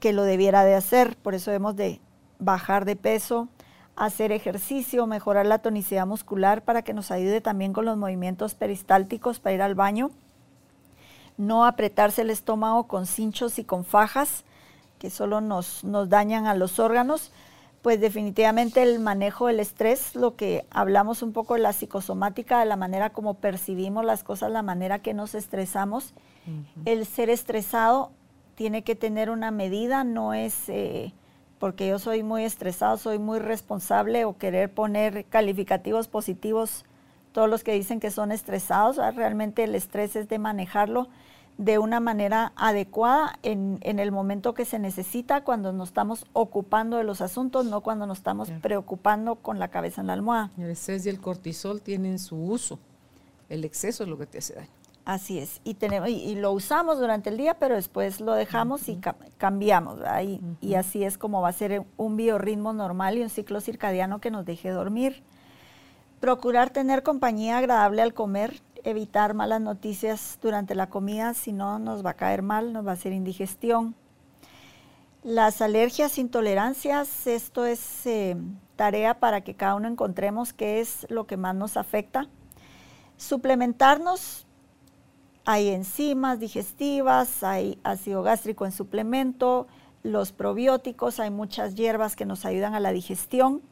que 0.00 0.12
lo 0.12 0.24
debiera 0.24 0.64
de 0.64 0.74
hacer. 0.74 1.16
Por 1.16 1.34
eso 1.34 1.50
debemos 1.50 1.76
de 1.76 2.00
bajar 2.38 2.86
de 2.86 2.96
peso, 2.96 3.48
hacer 3.96 4.32
ejercicio, 4.32 5.06
mejorar 5.06 5.46
la 5.46 5.58
tonicidad 5.58 6.06
muscular 6.06 6.62
para 6.62 6.82
que 6.82 6.94
nos 6.94 7.10
ayude 7.10 7.40
también 7.40 7.72
con 7.74 7.84
los 7.84 7.98
movimientos 7.98 8.54
peristálticos 8.54 9.40
para 9.40 9.54
ir 9.54 9.62
al 9.62 9.74
baño 9.74 10.10
no 11.36 11.64
apretarse 11.64 12.22
el 12.22 12.30
estómago 12.30 12.86
con 12.86 13.06
cinchos 13.06 13.58
y 13.58 13.64
con 13.64 13.84
fajas, 13.84 14.44
que 15.04 15.10
solo 15.10 15.42
nos, 15.42 15.84
nos 15.84 16.08
dañan 16.08 16.46
a 16.46 16.54
los 16.54 16.78
órganos, 16.78 17.30
pues 17.82 18.00
definitivamente 18.00 18.82
el 18.82 19.00
manejo 19.00 19.48
del 19.48 19.60
estrés, 19.60 20.16
lo 20.16 20.34
que 20.34 20.64
hablamos 20.70 21.22
un 21.22 21.34
poco 21.34 21.52
de 21.52 21.60
la 21.60 21.74
psicosomática, 21.74 22.58
de 22.60 22.64
la 22.64 22.76
manera 22.76 23.10
como 23.10 23.34
percibimos 23.34 24.02
las 24.02 24.24
cosas, 24.24 24.50
la 24.50 24.62
manera 24.62 25.00
que 25.00 25.12
nos 25.12 25.34
estresamos. 25.34 26.14
El 26.86 27.04
ser 27.04 27.28
estresado 27.28 28.12
tiene 28.54 28.82
que 28.82 28.94
tener 28.94 29.28
una 29.28 29.50
medida, 29.50 30.04
no 30.04 30.32
es 30.32 30.70
eh, 30.70 31.12
porque 31.58 31.86
yo 31.86 31.98
soy 31.98 32.22
muy 32.22 32.44
estresado, 32.44 32.96
soy 32.96 33.18
muy 33.18 33.40
responsable 33.40 34.24
o 34.24 34.38
querer 34.38 34.72
poner 34.72 35.26
calificativos 35.26 36.08
positivos 36.08 36.86
todos 37.32 37.50
los 37.50 37.62
que 37.62 37.74
dicen 37.74 38.00
que 38.00 38.10
son 38.10 38.32
estresados, 38.32 38.96
realmente 39.14 39.64
el 39.64 39.74
estrés 39.74 40.16
es 40.16 40.30
de 40.30 40.38
manejarlo 40.38 41.08
de 41.56 41.78
una 41.78 42.00
manera 42.00 42.52
adecuada 42.56 43.38
en, 43.42 43.78
el 43.82 44.10
momento 44.10 44.54
que 44.54 44.64
se 44.64 44.78
necesita, 44.78 45.44
cuando 45.44 45.72
nos 45.72 45.88
estamos 45.90 46.26
ocupando 46.32 46.96
de 46.96 47.04
los 47.04 47.20
asuntos, 47.20 47.64
no 47.64 47.80
cuando 47.80 48.06
nos 48.06 48.18
estamos 48.18 48.50
preocupando 48.60 49.36
con 49.36 49.58
la 49.58 49.68
cabeza 49.68 50.00
en 50.00 50.08
la 50.08 50.14
almohada. 50.14 50.50
El 50.58 50.70
estrés 50.70 51.06
y 51.06 51.10
el 51.10 51.20
cortisol 51.20 51.80
tienen 51.80 52.18
su 52.18 52.36
uso. 52.36 52.78
El 53.48 53.64
exceso 53.64 54.02
es 54.02 54.08
lo 54.08 54.18
que 54.18 54.26
te 54.26 54.38
hace 54.38 54.54
daño. 54.54 54.70
Así 55.04 55.38
es, 55.38 55.60
y, 55.64 55.74
tenemos, 55.74 56.08
y, 56.08 56.34
lo 56.34 56.52
usamos 56.52 56.98
durante 56.98 57.28
el 57.28 57.36
día, 57.36 57.58
pero 57.58 57.74
después 57.74 58.22
lo 58.22 58.32
dejamos 58.32 58.88
y 58.88 58.98
cambiamos. 59.36 60.00
ahí 60.00 60.40
Y 60.62 60.74
así 60.74 61.04
es 61.04 61.18
como 61.18 61.42
va 61.42 61.50
a 61.50 61.52
ser 61.52 61.84
un 61.98 62.16
biorritmo 62.16 62.72
normal 62.72 63.18
y 63.18 63.22
un 63.22 63.28
ciclo 63.28 63.60
circadiano 63.60 64.18
que 64.20 64.30
nos 64.30 64.46
deje 64.46 64.70
dormir. 64.70 65.22
Procurar 66.20 66.70
tener 66.70 67.02
compañía 67.02 67.58
agradable 67.58 68.00
al 68.00 68.14
comer, 68.14 68.62
evitar 68.84 69.34
malas 69.34 69.60
noticias 69.60 70.38
durante 70.40 70.74
la 70.74 70.88
comida, 70.88 71.34
si 71.34 71.52
no 71.52 71.78
nos 71.78 72.04
va 72.04 72.10
a 72.10 72.16
caer 72.16 72.42
mal, 72.42 72.72
nos 72.72 72.86
va 72.86 72.90
a 72.90 72.94
hacer 72.94 73.12
indigestión. 73.12 73.94
Las 75.22 75.62
alergias, 75.62 76.18
intolerancias, 76.18 77.26
esto 77.26 77.64
es 77.64 78.06
eh, 78.06 78.36
tarea 78.76 79.18
para 79.18 79.40
que 79.40 79.54
cada 79.54 79.74
uno 79.74 79.88
encontremos 79.88 80.52
qué 80.52 80.80
es 80.80 81.06
lo 81.08 81.26
que 81.26 81.38
más 81.38 81.54
nos 81.54 81.78
afecta. 81.78 82.28
Suplementarnos, 83.16 84.46
hay 85.46 85.68
enzimas 85.70 86.40
digestivas, 86.40 87.42
hay 87.42 87.78
ácido 87.84 88.22
gástrico 88.22 88.66
en 88.66 88.72
suplemento, 88.72 89.66
los 90.02 90.32
probióticos, 90.32 91.20
hay 91.20 91.30
muchas 91.30 91.74
hierbas 91.74 92.16
que 92.16 92.26
nos 92.26 92.44
ayudan 92.44 92.74
a 92.74 92.80
la 92.80 92.92
digestión 92.92 93.62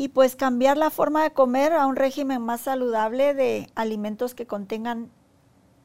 y 0.00 0.08
pues 0.08 0.34
cambiar 0.34 0.78
la 0.78 0.88
forma 0.88 1.22
de 1.22 1.32
comer 1.34 1.74
a 1.74 1.86
un 1.86 1.94
régimen 1.94 2.40
más 2.40 2.62
saludable 2.62 3.34
de 3.34 3.68
alimentos 3.74 4.34
que 4.34 4.46
contengan 4.46 5.10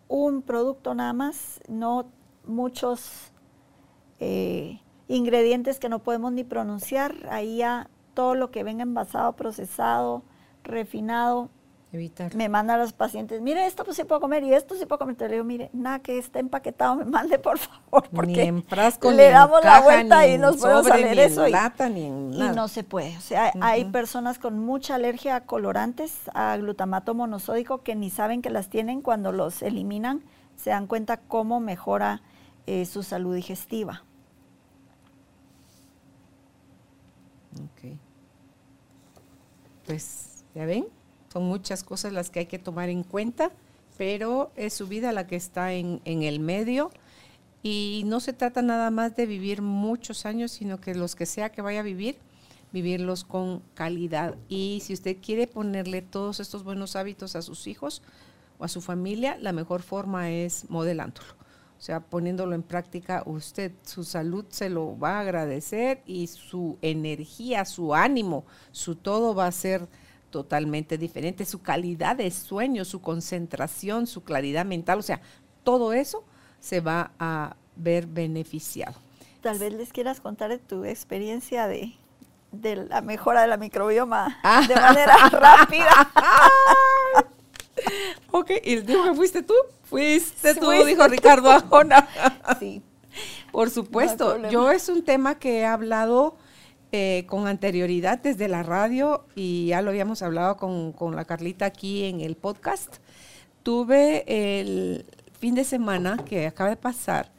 un 0.08 0.42
producto 0.42 0.96
nada 0.96 1.12
más, 1.12 1.60
no 1.68 2.06
muchos 2.46 3.34
eh, 4.22 4.80
ingredientes 5.10 5.80
que 5.80 5.90
no 5.90 6.00
podemos 6.00 6.32
ni 6.32 6.46
pronunciar. 6.46 7.28
Ahí 7.30 7.58
ya 7.58 7.90
todo 8.14 8.36
lo 8.36 8.52
que 8.52 8.64
venga 8.64 8.84
envasado, 8.84 9.34
procesado, 9.34 10.24
refinado, 10.64 11.50
me 12.34 12.50
mandan 12.50 12.80
a 12.80 12.84
los 12.84 12.94
pacientes, 12.94 13.42
mire, 13.42 13.66
esto 13.66 13.84
pues 13.84 13.98
sí 13.98 14.04
puedo 14.04 14.22
comer 14.22 14.44
y 14.44 14.54
esto 14.54 14.76
sí 14.76 14.86
puedo 14.86 15.00
comer. 15.00 15.16
Te 15.16 15.28
le 15.28 15.34
digo, 15.36 15.44
mire, 15.44 15.70
nada 15.74 16.00
que 16.00 16.18
esté 16.18 16.40
empaquetado, 16.40 16.96
me 16.96 17.06
mande 17.06 17.40
por 17.40 17.58
favor, 17.58 18.10
porque 18.14 18.54
le 19.12 19.30
damos 19.30 19.64
la 19.64 19.82
vuelta 19.82 20.28
y 20.28 20.38
nos 20.38 20.58
podemos 20.58 20.88
hacer 20.88 21.20
eso. 21.20 21.48
y, 21.48 21.52
no 22.56 22.68
se 22.68 22.84
puede. 22.84 23.18
O 23.18 23.22
sea, 23.22 23.52
hay 23.62 23.86
personas 23.86 24.40
con 24.40 24.60
mucha 24.60 24.96
alergia 24.96 25.36
a 25.36 25.42
colorantes, 25.42 26.30
a 26.34 26.58
glutamato 26.58 27.14
monosódico, 27.14 27.84
que 27.84 27.96
ni 27.96 28.10
saben 28.10 28.42
que 28.42 28.50
las 28.50 28.70
tienen 28.70 29.02
cuando 29.02 29.32
los 29.32 29.62
eliminan, 29.62 30.24
se 30.56 30.70
dan 30.70 30.88
cuenta 30.88 31.18
cómo 31.18 31.60
mejora 31.60 32.22
eh, 32.68 32.86
su 32.86 33.04
salud 33.04 33.36
digestiva. 33.36 34.04
Ok. 37.56 37.98
Pues, 39.86 40.44
¿ya 40.54 40.66
ven? 40.66 40.88
Son 41.36 41.44
muchas 41.44 41.84
cosas 41.84 42.14
las 42.14 42.30
que 42.30 42.40
hay 42.40 42.46
que 42.46 42.60
tomar 42.60 42.88
en 42.88 43.04
cuenta, 43.04 43.52
pero 43.98 44.54
es 44.56 44.74
su 44.74 44.88
vida 44.88 45.12
la 45.12 45.28
que 45.28 45.36
está 45.36 45.74
en, 45.74 46.00
el 46.06 46.40
medio 46.40 46.92
y 47.62 48.04
no 48.06 48.22
se 48.22 48.32
trata 48.32 48.62
nada 48.62 48.90
más 48.90 49.18
de 49.18 49.26
vivir 49.26 49.62
muchos 49.62 50.26
años, 50.26 50.54
sino 50.54 50.80
que 50.80 50.96
los 50.96 51.14
que 51.14 51.26
sea 51.26 51.52
que 51.52 51.62
vaya 51.62 51.82
a 51.82 51.84
vivir, 51.84 52.16
vivirlos 52.72 53.26
con 53.26 53.62
calidad. 53.74 54.36
Y 54.48 54.82
si 54.86 54.94
usted 54.94 55.18
quiere 55.22 55.46
ponerle 55.46 56.02
todos 56.02 56.40
estos 56.40 56.64
buenos 56.64 56.96
hábitos 56.96 57.36
a 57.36 57.42
sus 57.42 57.68
hijos 57.68 58.02
o 58.58 58.64
a 58.64 58.70
su 58.70 58.80
familia, 58.80 59.38
la 59.42 59.52
mejor 59.52 59.82
forma 59.82 60.32
es 60.32 60.70
modelándolo. 60.70 61.34
O 61.78 61.82
sea, 61.82 62.00
poniéndolo 62.00 62.56
en 62.56 62.64
práctica, 62.64 63.24
usted 63.26 63.74
su 63.84 64.06
salud 64.06 64.46
se 64.48 64.70
lo 64.70 64.98
va 64.98 65.18
a 65.18 65.20
agradecer 65.20 66.02
y 66.06 66.28
su 66.28 66.78
energía, 66.82 67.66
su 67.66 67.94
ánimo, 67.94 68.46
su 68.72 68.96
todo 68.96 69.36
va 69.36 69.48
a 69.48 69.52
ser 69.52 69.90
totalmente 70.36 70.98
diferente, 70.98 71.46
su 71.46 71.62
calidad 71.62 72.18
de 72.18 72.30
sueño, 72.30 72.84
su 72.84 73.00
concentración, 73.00 74.06
su 74.06 74.26
claridad 74.26 74.66
mental, 74.66 75.00
o 75.00 75.02
sea, 75.02 75.22
todo 75.64 75.94
eso 75.94 76.26
se 76.60 76.82
va 76.82 77.12
a 77.20 77.56
ver 77.78 78.06
beneficiado. 78.06 78.96
Tal 79.40 79.58
vez 79.60 79.72
les 79.72 79.94
quieras 79.94 80.20
contar 80.20 80.50
de 80.50 80.58
tu 80.58 80.84
experiencia 80.84 81.68
de, 81.68 81.94
la 82.90 83.00
mejora 83.00 83.44
de 83.44 83.48
la 83.48 83.56
microbioma 83.56 84.38
ah. 84.44 84.66
de 84.68 84.76
manera 84.76 85.16
rápida. 85.32 86.12
ok, 88.32 88.52
y 88.62 88.76
dijo 88.82 89.06
que 89.06 89.14
fuiste 89.14 89.42
tú. 89.42 89.54
Fuiste 89.86 90.54
tú, 90.56 90.70
dijo 90.72 91.08
Ricardo 91.08 91.50
Ajona. 91.50 92.10
sí. 92.60 92.82
Por 93.54 93.70
supuesto, 93.70 94.50
yo 94.50 94.70
es 94.70 94.90
un 94.90 95.02
tema 95.02 95.36
que 95.36 95.60
he 95.60 95.66
hablado 95.66 96.36
eh, 96.98 97.26
con 97.26 97.46
anterioridad 97.46 98.20
desde 98.20 98.48
la 98.48 98.64
radio 98.64 99.26
y 99.36 99.66
ya 99.66 99.82
lo 99.82 99.90
habíamos 99.90 100.22
hablado 100.22 100.56
con, 100.56 100.94
con 100.94 101.14
la 101.14 101.26
Carlita 101.26 101.66
aquí 101.66 102.06
en 102.06 102.22
el 102.22 102.38
podcast. 102.38 103.00
Tuve 103.64 104.24
el 104.26 105.06
fin 105.38 105.56
de 105.56 105.66
semana 105.66 106.16
que 106.24 106.48
acaba 106.48 106.70
de 106.70 106.78
pasar 106.78 107.34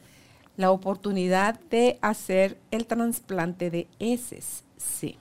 la 0.59 0.71
oportunidad 0.71 1.59
de 1.71 1.99
hacer 2.03 2.59
el 2.71 2.85
trasplante 2.85 3.71
de 3.71 3.89
heces. 3.99 4.63
Sí. 4.77 5.19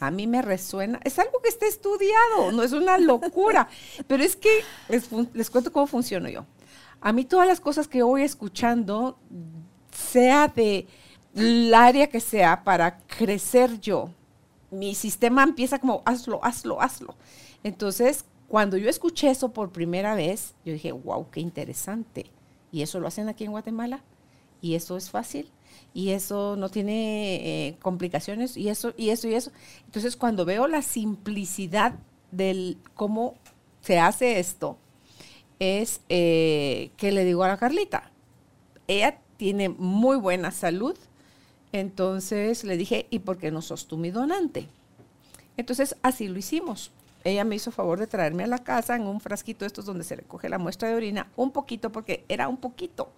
A 0.00 0.10
mí 0.10 0.26
me 0.26 0.42
resuena, 0.42 0.98
es 1.04 1.20
algo 1.20 1.40
que 1.40 1.48
está 1.48 1.68
estudiado, 1.68 2.50
no 2.50 2.64
es 2.64 2.72
una 2.72 2.98
locura, 2.98 3.68
pero 4.08 4.24
es 4.24 4.34
que 4.34 4.50
les, 4.88 5.08
les 5.34 5.50
cuento 5.50 5.72
cómo 5.72 5.86
funciono 5.86 6.28
yo. 6.28 6.46
A 7.00 7.12
mí 7.12 7.24
todas 7.24 7.46
las 7.46 7.60
cosas 7.60 7.86
que 7.86 8.02
voy 8.02 8.22
escuchando, 8.22 9.20
sea 9.92 10.48
de 10.48 10.88
la 11.34 11.86
área 11.86 12.08
que 12.08 12.20
sea, 12.20 12.64
para 12.64 12.98
crecer 12.98 13.80
yo, 13.80 14.10
mi 14.70 14.94
sistema 14.94 15.42
empieza 15.42 15.78
como, 15.78 16.02
hazlo, 16.04 16.44
hazlo, 16.44 16.80
hazlo. 16.80 17.14
Entonces, 17.62 18.24
cuando 18.48 18.76
yo 18.76 18.88
escuché 18.88 19.30
eso 19.30 19.52
por 19.52 19.70
primera 19.70 20.14
vez, 20.14 20.54
yo 20.64 20.72
dije, 20.72 20.92
wow, 20.92 21.30
qué 21.30 21.40
interesante. 21.40 22.26
¿Y 22.70 22.82
eso 22.82 23.00
lo 23.00 23.08
hacen 23.08 23.28
aquí 23.28 23.44
en 23.44 23.52
Guatemala? 23.52 24.02
¿Y 24.60 24.74
eso 24.74 24.96
es 24.96 25.10
fácil? 25.10 25.50
y 25.94 26.10
eso 26.10 26.56
no 26.56 26.68
tiene 26.68 27.68
eh, 27.68 27.76
complicaciones 27.80 28.56
y 28.56 28.68
eso 28.68 28.94
y 28.96 29.10
eso 29.10 29.28
y 29.28 29.34
eso. 29.34 29.52
Entonces 29.84 30.16
cuando 30.16 30.44
veo 30.44 30.66
la 30.66 30.82
simplicidad 30.82 31.94
del 32.30 32.78
cómo 32.94 33.34
se 33.82 33.98
hace 33.98 34.38
esto, 34.38 34.78
es 35.58 36.00
eh, 36.08 36.90
que 36.96 37.12
le 37.12 37.24
digo 37.24 37.44
a 37.44 37.48
la 37.48 37.56
Carlita, 37.56 38.10
ella 38.88 39.18
tiene 39.36 39.68
muy 39.68 40.16
buena 40.16 40.50
salud, 40.50 40.96
entonces 41.72 42.64
le 42.64 42.76
dije, 42.76 43.06
¿y 43.10 43.20
por 43.20 43.38
qué 43.38 43.50
no 43.50 43.62
sos 43.62 43.86
tú 43.86 43.96
mi 43.96 44.10
donante? 44.10 44.68
Entonces 45.56 45.96
así 46.02 46.28
lo 46.28 46.38
hicimos. 46.38 46.92
Ella 47.24 47.44
me 47.44 47.54
hizo 47.54 47.70
favor 47.70 47.98
de 47.98 48.06
traerme 48.06 48.44
a 48.44 48.48
la 48.48 48.58
casa 48.58 48.96
en 48.96 49.02
un 49.02 49.20
frasquito 49.20 49.64
estos 49.64 49.84
donde 49.84 50.04
se 50.04 50.16
recoge 50.16 50.48
la 50.48 50.58
muestra 50.58 50.88
de 50.88 50.94
orina, 50.94 51.28
un 51.36 51.52
poquito, 51.52 51.92
porque 51.92 52.24
era 52.28 52.48
un 52.48 52.56
poquito 52.56 53.12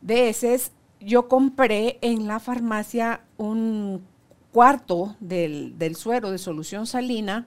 de 0.00 0.28
ese 0.28 0.60
yo 1.00 1.28
compré 1.28 1.98
en 2.00 2.26
la 2.26 2.40
farmacia 2.40 3.20
un 3.36 4.04
cuarto 4.52 5.16
del, 5.20 5.94
suero 5.96 6.30
de 6.30 6.38
solución 6.38 6.86
salina 6.86 7.46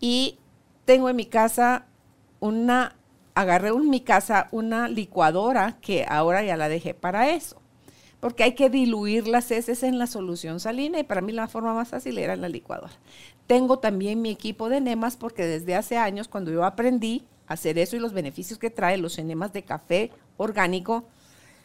y 0.00 0.38
tengo 0.84 1.08
en 1.08 1.16
mi 1.16 1.24
casa 1.24 1.86
una, 2.40 2.96
agarré 3.34 3.68
en 3.68 3.88
mi 3.88 4.00
casa 4.00 4.48
una 4.50 4.88
licuadora 4.88 5.78
que 5.80 6.04
ahora 6.06 6.42
ya 6.42 6.56
la 6.56 6.68
dejé 6.68 6.92
para 6.92 7.30
eso, 7.30 7.56
porque 8.24 8.42
hay 8.42 8.54
que 8.54 8.70
diluir 8.70 9.28
las 9.28 9.50
heces 9.50 9.82
en 9.82 9.98
la 9.98 10.06
solución 10.06 10.58
salina 10.58 10.98
y 10.98 11.02
para 11.02 11.20
mí 11.20 11.30
la 11.30 11.46
forma 11.46 11.74
más 11.74 11.88
fácil 11.88 12.16
era 12.16 12.32
en 12.32 12.40
la 12.40 12.48
licuadora. 12.48 12.94
Tengo 13.46 13.80
también 13.80 14.22
mi 14.22 14.30
equipo 14.30 14.70
de 14.70 14.78
enemas 14.78 15.18
porque 15.18 15.44
desde 15.44 15.74
hace 15.74 15.98
años 15.98 16.26
cuando 16.26 16.50
yo 16.50 16.64
aprendí 16.64 17.26
a 17.46 17.52
hacer 17.52 17.76
eso 17.76 17.96
y 17.96 17.98
los 17.98 18.14
beneficios 18.14 18.58
que 18.58 18.70
trae 18.70 18.96
los 18.96 19.18
enemas 19.18 19.52
de 19.52 19.62
café 19.62 20.10
orgánico, 20.38 21.04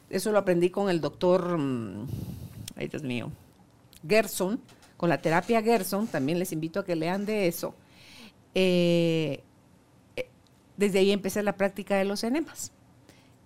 eso 0.10 0.34
lo 0.34 0.40
aprendí 0.40 0.70
con 0.70 0.90
el 0.90 1.00
doctor, 1.00 1.58
mm, 1.58 2.08
ay 2.76 2.90
Dios 2.90 3.04
mío, 3.04 3.32
Gerson, 4.06 4.60
con 4.98 5.08
la 5.08 5.22
terapia 5.22 5.62
Gerson, 5.62 6.08
también 6.08 6.40
les 6.40 6.52
invito 6.52 6.82
a 6.82 6.84
que 6.84 6.98
lean 6.98 7.26
de 7.26 7.48
eso. 7.48 7.74
Eh, 8.54 9.42
eh, 10.18 10.28
desde 10.76 11.00
ahí 11.00 11.12
empecé 11.12 11.42
la 11.42 11.56
práctica 11.56 11.96
de 11.96 12.04
los 12.04 12.22
enemas. 12.26 12.74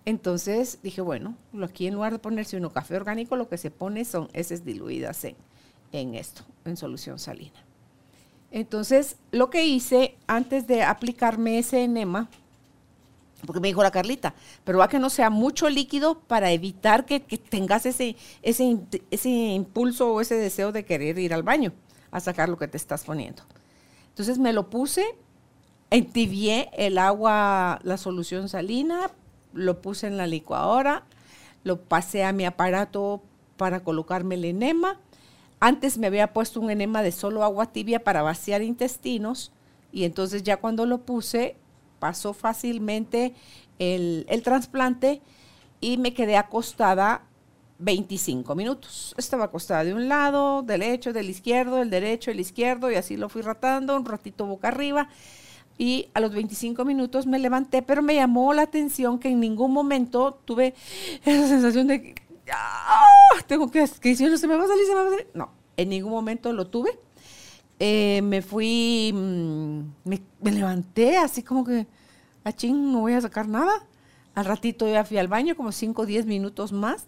Entonces 0.05 0.79
dije, 0.83 1.01
bueno, 1.01 1.35
aquí 1.61 1.87
en 1.87 1.93
lugar 1.93 2.11
de 2.13 2.19
ponerse 2.19 2.57
uno 2.57 2.71
café 2.71 2.95
orgánico, 2.95 3.35
lo 3.35 3.47
que 3.47 3.57
se 3.57 3.71
pone 3.71 4.03
son 4.03 4.29
heces 4.33 4.65
diluidas 4.65 5.23
en, 5.23 5.35
en 5.93 6.15
esto, 6.15 6.43
en 6.65 6.75
solución 6.75 7.19
salina. 7.19 7.63
Entonces, 8.51 9.15
lo 9.31 9.49
que 9.49 9.65
hice 9.65 10.15
antes 10.27 10.67
de 10.67 10.83
aplicarme 10.83 11.57
ese 11.57 11.83
enema, 11.83 12.29
porque 13.45 13.59
me 13.59 13.67
dijo 13.67 13.81
la 13.81 13.91
Carlita, 13.91 14.35
pero 14.63 14.77
va 14.77 14.87
que 14.87 14.99
no 14.99 15.09
sea 15.09 15.29
mucho 15.29 15.69
líquido 15.69 16.19
para 16.19 16.51
evitar 16.51 17.05
que, 17.05 17.19
tengas 17.19 17.85
ese, 17.85 18.15
ese, 18.41 18.77
ese, 19.09 19.29
impulso 19.29 20.13
o 20.13 20.21
ese 20.21 20.35
deseo 20.35 20.71
de 20.71 20.85
querer 20.85 21.17
ir 21.17 21.33
al 21.33 21.43
baño 21.43 21.73
a 22.11 22.19
sacar 22.19 22.47
lo 22.49 22.57
que 22.57 22.67
te 22.67 22.77
estás 22.77 23.03
poniendo. 23.05 23.43
Entonces 24.09 24.37
me 24.37 24.53
lo 24.53 24.69
puse, 24.69 25.03
entibié 25.89 26.69
el 26.73 26.99
agua, 26.99 27.79
la 27.83 27.97
solución 27.97 28.49
salina, 28.49 29.09
lo 29.53 29.81
puse 29.81 30.07
en 30.07 30.17
la 30.17 30.27
licuadora, 30.27 31.03
lo 31.63 31.81
pasé 31.81 32.23
a 32.23 32.33
mi 32.33 32.45
aparato 32.45 33.21
para 33.57 33.83
colocarme 33.83 34.35
el 34.35 34.45
enema. 34.45 34.99
Antes 35.59 35.97
me 35.97 36.07
había 36.07 36.33
puesto 36.33 36.59
un 36.59 36.69
enema 36.69 37.01
de 37.01 37.11
solo 37.11 37.43
agua 37.43 37.67
tibia 37.67 38.03
para 38.03 38.21
vaciar 38.21 38.61
intestinos 38.61 39.51
y 39.91 40.03
entonces 40.03 40.43
ya 40.43 40.57
cuando 40.57 40.85
lo 40.85 40.99
puse 41.05 41.55
pasó 41.99 42.33
fácilmente 42.33 43.33
el, 43.79 44.41
trasplante 44.43 45.21
y 45.79 45.97
me 45.97 46.13
quedé 46.13 46.35
acostada 46.35 47.21
25 47.79 48.55
minutos. 48.55 49.15
Estaba 49.17 49.45
acostada 49.45 49.83
de 49.83 49.93
un 49.93 50.09
lado, 50.09 50.63
del 50.63 50.81
derecho, 50.81 51.13
del 51.13 51.29
izquierdo, 51.29 51.81
el 51.81 51.89
derecho, 51.89 52.31
el 52.31 52.39
izquierdo, 52.39 52.91
y 52.91 52.95
así 52.95 53.15
lo 53.15 53.29
fui 53.29 53.41
ratando, 53.41 53.95
un 53.95 54.05
ratito 54.05 54.45
boca 54.45 54.67
arriba. 54.69 55.07
Y 55.77 56.09
a 56.13 56.19
los 56.19 56.33
25 56.33 56.85
minutos 56.85 57.25
me 57.25 57.39
levanté, 57.39 57.81
pero 57.81 58.01
me 58.01 58.15
llamó 58.15 58.53
la 58.53 58.63
atención 58.63 59.19
que 59.19 59.29
en 59.29 59.39
ningún 59.39 59.71
momento 59.73 60.39
tuve 60.45 60.75
esa 61.25 61.47
sensación 61.47 61.87
de 61.87 62.15
¡ah! 62.51 63.03
tengo 63.47 63.69
que, 63.71 63.87
que 63.99 64.15
si 64.15 64.37
se 64.37 64.47
me 64.47 64.55
va 64.55 64.65
a 64.65 64.67
salir, 64.67 64.85
se 64.85 64.93
me 64.93 65.01
va 65.01 65.07
a 65.07 65.09
salir. 65.09 65.27
No, 65.33 65.49
en 65.77 65.89
ningún 65.89 66.11
momento 66.11 66.51
lo 66.53 66.67
tuve. 66.67 66.99
Eh, 67.79 68.21
me 68.23 68.41
fui, 68.41 69.11
mm, 69.13 69.79
me, 70.05 70.51
levanté 70.51 71.17
así 71.17 71.43
como 71.43 71.65
que, 71.65 71.87
a 72.43 72.49
ah, 72.49 72.53
no 72.71 73.01
voy 73.01 73.13
a 73.13 73.21
sacar 73.21 73.47
nada. 73.47 73.85
Al 74.35 74.45
ratito 74.45 74.87
ya 74.87 75.03
fui 75.03 75.17
al 75.17 75.27
baño, 75.27 75.55
como 75.55 75.71
5 75.71 76.01
o 76.01 76.05
10 76.05 76.25
minutos 76.25 76.71
más, 76.71 77.07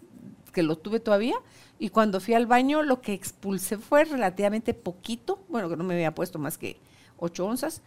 que 0.52 0.62
lo 0.62 0.76
tuve 0.76 1.00
todavía. 1.00 1.36
Y 1.78 1.90
cuando 1.90 2.20
fui 2.20 2.34
al 2.34 2.46
baño, 2.46 2.82
lo 2.82 3.00
que 3.00 3.12
expulsé 3.12 3.78
fue 3.78 4.04
relativamente 4.04 4.74
poquito, 4.74 5.40
bueno, 5.48 5.68
que 5.68 5.76
no 5.76 5.84
me 5.84 5.94
había 5.94 6.14
puesto 6.14 6.38
más 6.38 6.56
que 6.56 6.78
8 7.18 7.46
onzas, 7.46 7.82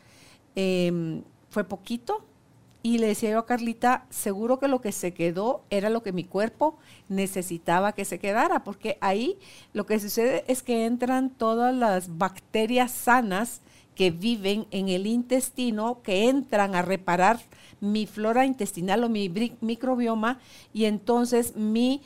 em, 0.60 1.24
fue 1.50 1.64
poquito, 1.64 2.26
y 2.82 2.98
le 2.98 3.08
decía 3.08 3.32
yo 3.32 3.40
a 3.40 3.46
Carlita, 3.46 4.06
seguro 4.10 4.58
que 4.60 4.70
lo 4.70 4.80
que 4.80 4.94
se 4.94 5.14
quedó 5.14 5.64
era 5.70 5.90
lo 5.90 6.02
que 6.02 6.14
mi 6.14 6.24
cuerpo 6.24 6.78
necesitaba 7.10 7.92
que 7.94 8.06
se 8.06 8.20
quedara, 8.20 8.64
porque 8.64 8.98
ahí 9.02 9.38
lo 9.74 9.86
que 9.86 10.00
sucede 10.00 10.46
es 10.48 10.64
que 10.64 10.86
entran 10.86 11.30
todas 11.30 11.76
las 11.76 12.18
bacterias 12.18 12.92
sanas 12.92 13.62
que 13.96 14.12
viven 14.12 14.66
en 14.72 14.88
el 14.88 15.08
intestino, 15.08 16.02
que 16.04 16.30
entran 16.30 16.74
a 16.74 16.82
reparar 16.82 17.40
mi 17.82 18.06
flora 18.06 18.46
intestinal 18.46 19.04
o 19.04 19.10
mi 19.10 19.30
microbioma, 19.60 20.40
y 20.74 20.86
entonces 20.86 21.58
mi, 21.58 22.02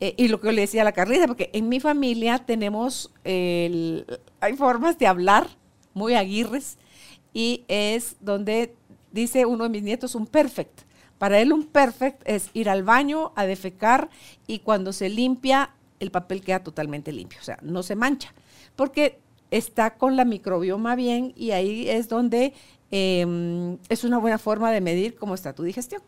eh, 0.00 0.14
y 0.16 0.26
lo 0.26 0.40
que 0.40 0.50
le 0.50 0.62
decía 0.62 0.82
a 0.82 0.84
la 0.84 0.92
Carlita, 0.92 1.28
porque 1.28 1.50
en 1.52 1.68
mi 1.68 1.78
familia 1.78 2.40
tenemos, 2.40 3.12
hay 3.24 4.56
formas 4.56 4.98
de 4.98 5.06
hablar 5.06 5.46
muy 5.94 6.14
aguirres, 6.14 6.78
y 7.36 7.66
es 7.68 8.16
donde 8.20 8.74
dice 9.12 9.44
uno 9.44 9.64
de 9.64 9.68
mis 9.70 9.82
nietos, 9.82 10.14
un 10.14 10.26
perfect. 10.26 10.80
Para 11.18 11.38
él 11.38 11.52
un 11.52 11.66
perfect 11.66 12.22
es 12.24 12.48
ir 12.54 12.70
al 12.70 12.82
baño 12.82 13.32
a 13.36 13.44
defecar 13.44 14.08
y 14.46 14.60
cuando 14.60 14.94
se 14.94 15.10
limpia, 15.10 15.74
el 16.00 16.10
papel 16.10 16.40
queda 16.40 16.60
totalmente 16.60 17.12
limpio, 17.12 17.38
o 17.38 17.44
sea, 17.44 17.58
no 17.60 17.82
se 17.82 17.94
mancha, 17.94 18.32
porque 18.74 19.18
está 19.50 19.98
con 19.98 20.16
la 20.16 20.24
microbioma 20.24 20.94
bien 20.94 21.34
y 21.36 21.50
ahí 21.50 21.90
es 21.90 22.08
donde 22.08 22.54
em, 22.90 23.76
es 23.90 24.04
una 24.04 24.16
buena 24.16 24.38
forma 24.38 24.72
de 24.72 24.80
medir 24.80 25.14
cómo 25.16 25.34
está 25.34 25.52
tu 25.52 25.62
digestión. 25.62 26.00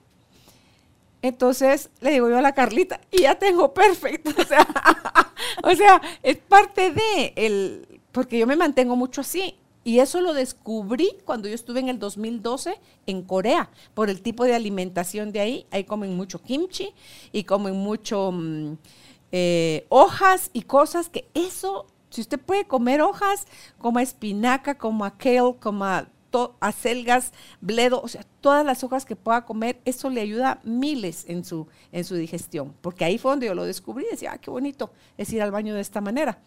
Entonces 1.21 1.91
le 2.01 2.13
digo 2.13 2.31
yo 2.31 2.39
a 2.39 2.43
la 2.43 2.55
Carlita, 2.55 3.03
y 3.11 3.23
ya 3.23 3.39
tengo 3.39 3.75
perfecto. 3.75 4.31
O 4.39 4.45
sea, 4.47 4.67
o 5.63 5.77
sea, 5.77 6.01
es 6.23 6.39
parte 6.39 6.91
de 6.91 7.35
el, 7.37 8.01
porque 8.13 8.39
yo 8.39 8.47
me 8.47 8.57
mantengo 8.57 8.97
mucho 8.97 9.21
así. 9.21 9.59
Y 9.89 10.01
eso 10.01 10.21
lo 10.21 10.35
descubrí 10.35 11.09
cuando 11.25 11.49
yo 11.49 11.55
estuve 11.55 11.81
en 11.81 11.89
el 11.89 11.99
2012 11.99 12.79
en 13.07 13.23
Corea, 13.23 13.71
por 13.95 14.11
el 14.11 14.21
tipo 14.21 14.45
de 14.45 14.55
alimentación 14.55 15.33
de 15.33 15.41
ahí. 15.41 15.67
Ahí 15.71 15.85
comen 15.85 16.15
mucho 16.15 16.43
kimchi 16.43 16.93
y 17.33 17.45
comen 17.45 17.75
mucho 17.75 18.31
mm, 18.31 18.77
eh, 19.33 19.87
hojas 19.89 20.51
y 20.53 20.65
cosas 20.65 21.09
que 21.09 21.31
eso, 21.33 21.87
si 22.11 22.21
usted 22.21 22.39
puede 22.39 22.67
comer 22.67 23.01
hojas, 23.01 23.47
como 23.79 23.99
espinaca, 23.99 24.77
como 24.77 25.07
a 25.07 25.17
kale, 25.17 25.55
como 25.59 25.87
a 25.87 26.07
acelgas, 26.61 27.33
bledo, 27.63 28.03
o 28.03 28.09
sea, 28.09 28.27
todas 28.43 28.67
las 28.67 28.85
hojas 28.85 29.07
que 29.07 29.17
pueda 29.17 29.47
comer, 29.47 29.81
eso 29.87 30.11
le 30.11 30.21
ayuda 30.21 30.61
miles 30.65 31.25
en 31.29 31.47
su, 31.47 31.67
en 31.93 32.05
su 32.05 32.15
digestión, 32.15 32.75
porque 32.83 33.07
ahí 33.07 33.17
fue 33.17 33.31
donde 33.31 33.47
yo 33.47 33.55
lo 33.55 33.65
descubrí, 33.65 34.05
decía, 34.11 34.33
ah, 34.33 34.39
qué 34.39 34.51
bonito 34.51 34.91
es 35.17 35.33
ir 35.33 35.41
al 35.41 35.51
baño 35.51 35.75
de 35.75 35.81
esta 35.81 36.03
manera. 36.03 36.43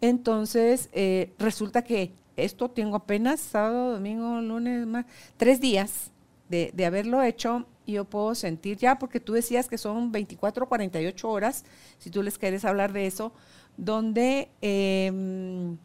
Entonces, 0.00 0.88
eh, 0.92 1.34
resulta 1.38 1.82
que 1.82 2.14
esto 2.44 2.70
tengo 2.70 2.96
apenas 2.96 3.40
sábado, 3.40 3.92
domingo, 3.92 4.40
lunes, 4.40 4.86
más, 4.86 5.06
tres 5.36 5.60
días 5.60 6.10
de, 6.48 6.70
de, 6.74 6.84
haberlo 6.84 7.22
hecho 7.22 7.66
y 7.86 7.92
yo 7.92 8.04
puedo 8.04 8.34
sentir 8.34 8.76
ya, 8.76 8.98
porque 8.98 9.20
tú 9.20 9.32
decías 9.32 9.68
que 9.68 9.78
son 9.78 10.12
24 10.12 10.64
o 10.64 10.68
48 10.68 11.28
horas, 11.28 11.64
si 11.98 12.10
tú 12.10 12.22
les 12.22 12.38
quieres 12.38 12.64
hablar 12.64 12.92
de 12.92 13.06
eso, 13.06 13.32
donde 13.76 14.48
eh, 14.60 15.76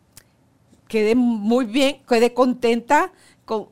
quedé 0.87 1.15
muy 1.15 1.65
bien, 1.65 2.01
quedé 2.07 2.33
contenta, 2.33 3.11
con, 3.45 3.67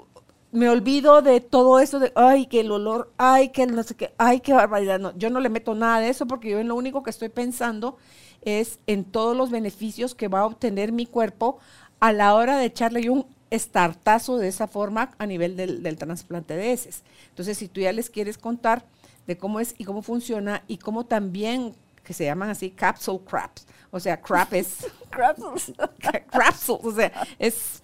me 0.54 0.70
olvido 0.70 1.24
de 1.24 1.42
todo 1.42 1.80
eso 1.80 2.00
de, 2.00 2.14
ay, 2.16 2.46
que 2.46 2.60
el 2.62 2.72
olor, 2.72 3.12
ay, 3.18 3.50
que 3.50 3.66
no 3.66 3.82
sé 3.82 3.96
qué, 3.96 4.14
ay, 4.20 4.40
qué 4.40 4.54
barbaridad. 4.54 5.00
No, 5.00 5.18
yo 5.18 5.32
no 5.32 5.40
le 5.40 5.50
meto 5.50 5.74
nada 5.74 6.00
de 6.00 6.10
eso 6.10 6.28
porque 6.28 6.52
yo 6.52 6.60
en 6.60 6.68
lo 6.68 6.76
único 6.76 7.02
que 7.02 7.10
estoy 7.10 7.30
pensando 7.30 7.98
es 8.44 8.80
en 8.86 9.04
todos 9.04 9.36
los 9.36 9.50
beneficios 9.50 10.14
que 10.14 10.28
va 10.28 10.42
a 10.42 10.46
obtener 10.46 10.92
mi 10.92 11.08
cuerpo 11.08 11.58
a 12.04 12.12
la 12.12 12.36
hora 12.36 12.58
de 12.58 12.66
echarle 12.66 13.10
un 13.10 13.26
estartazo 13.50 14.38
de 14.38 14.50
esa 14.50 14.68
forma 14.68 15.12
a 15.20 15.26
nivel 15.26 15.56
del, 15.56 15.82
del 15.82 15.98
trasplante 15.98 16.54
de 16.54 16.74
heces. 16.74 17.02
Entonces, 17.30 17.58
si 17.58 17.70
tú 17.70 17.80
ya 17.80 17.94
les 17.94 18.10
quieres 18.10 18.38
contar 18.38 18.84
de 19.26 19.38
cómo 19.38 19.62
es 19.62 19.74
y 19.78 19.86
cómo 19.86 20.02
funciona 20.02 20.66
y 20.68 20.80
cómo 20.80 21.06
también, 21.06 21.74
que 22.04 22.14
se 22.14 22.26
llaman 22.26 22.50
así 22.50 22.72
capsule 22.72 23.24
craps, 23.24 23.66
o 23.90 24.02
sea, 24.02 24.20
crap 24.20 24.52
es... 24.54 24.86
capsules. 25.10 25.72
o 26.68 26.92
sea, 26.92 27.28
es... 27.40 27.82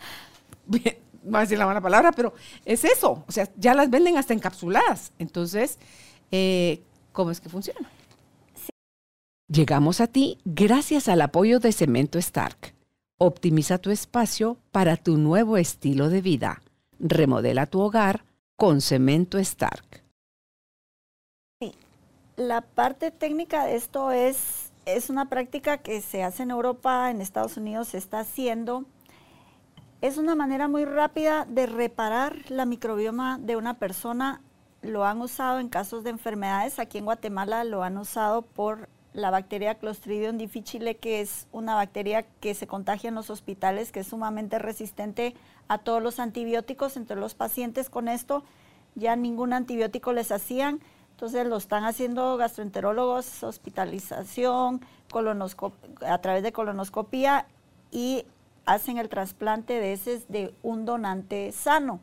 voy 0.65 0.99
a 1.31 1.39
decir 1.39 1.57
la 1.57 1.65
mala 1.65 1.79
palabra, 1.79 2.11
pero 2.11 2.33
es 2.65 2.83
eso, 2.83 3.23
o 3.25 3.31
sea, 3.31 3.47
ya 3.55 3.73
las 3.73 3.89
venden 3.89 4.17
hasta 4.17 4.33
encapsuladas. 4.33 5.13
Entonces, 5.17 5.79
eh, 6.29 6.83
¿cómo 7.13 7.31
es 7.31 7.39
que 7.39 7.47
funciona? 7.47 7.89
Llegamos 9.47 10.01
a 10.01 10.07
ti 10.07 10.39
gracias 10.43 11.07
al 11.07 11.21
apoyo 11.21 11.61
de 11.61 11.71
Cemento 11.71 12.19
Stark. 12.19 12.77
Optimiza 13.21 13.79
tu 13.79 13.91
espacio 13.91 14.55
para 14.71 14.95
tu 14.95 15.17
nuevo 15.17 15.57
estilo 15.57 16.07
de 16.07 16.21
vida. 16.21 16.61
Remodela 16.99 17.65
tu 17.65 17.81
hogar 17.81 18.23
con 18.55 18.79
Cemento 18.79 19.37
Stark. 19.39 20.01
Sí. 21.59 21.73
La 22.37 22.61
parte 22.61 23.11
técnica 23.11 23.65
de 23.65 23.75
esto 23.75 24.11
es, 24.11 24.71
es 24.85 25.09
una 25.09 25.27
práctica 25.27 25.79
que 25.79 25.99
se 25.99 26.23
hace 26.23 26.43
en 26.43 26.51
Europa, 26.51 27.11
en 27.11 27.19
Estados 27.19 27.57
Unidos 27.57 27.89
se 27.89 27.97
está 27.97 28.21
haciendo. 28.21 28.85
Es 29.99 30.17
una 30.17 30.33
manera 30.35 30.69
muy 30.69 30.85
rápida 30.85 31.43
de 31.43 31.65
reparar 31.65 32.49
la 32.49 32.63
microbioma 32.63 33.37
de 33.37 33.57
una 33.57 33.79
persona. 33.79 34.41
Lo 34.81 35.03
han 35.03 35.19
usado 35.19 35.59
en 35.59 35.67
casos 35.67 36.05
de 36.05 36.11
enfermedades. 36.11 36.79
Aquí 36.79 36.99
en 36.99 37.03
Guatemala 37.03 37.65
lo 37.65 37.83
han 37.83 37.97
usado 37.97 38.43
por 38.43 38.87
la 39.13 39.31
bacteria 39.31 39.75
Clostridium 39.75 40.37
difficile, 40.37 40.97
que 40.97 41.21
es 41.21 41.47
una 41.51 41.75
bacteria 41.75 42.25
que 42.39 42.53
se 42.53 42.67
contagia 42.67 43.09
en 43.09 43.15
los 43.15 43.29
hospitales, 43.29 43.91
que 43.91 44.01
es 44.01 44.07
sumamente 44.07 44.59
resistente 44.59 45.35
a 45.67 45.79
todos 45.79 46.01
los 46.01 46.19
antibióticos. 46.19 46.97
Entre 46.97 47.15
los 47.15 47.33
pacientes 47.33 47.89
con 47.89 48.07
esto 48.07 48.43
ya 48.95 49.15
ningún 49.15 49.53
antibiótico 49.53 50.13
les 50.13 50.31
hacían, 50.31 50.79
entonces 51.11 51.45
lo 51.47 51.57
están 51.57 51.83
haciendo 51.83 52.37
gastroenterólogos, 52.37 53.43
hospitalización, 53.43 54.81
a 56.05 56.17
través 56.19 56.43
de 56.43 56.51
colonoscopía 56.51 57.45
y 57.91 58.25
hacen 58.65 58.97
el 58.97 59.09
trasplante 59.09 59.73
de 59.73 59.93
heces 59.93 60.29
de 60.29 60.53
un 60.61 60.85
donante 60.85 61.51
sano. 61.51 61.99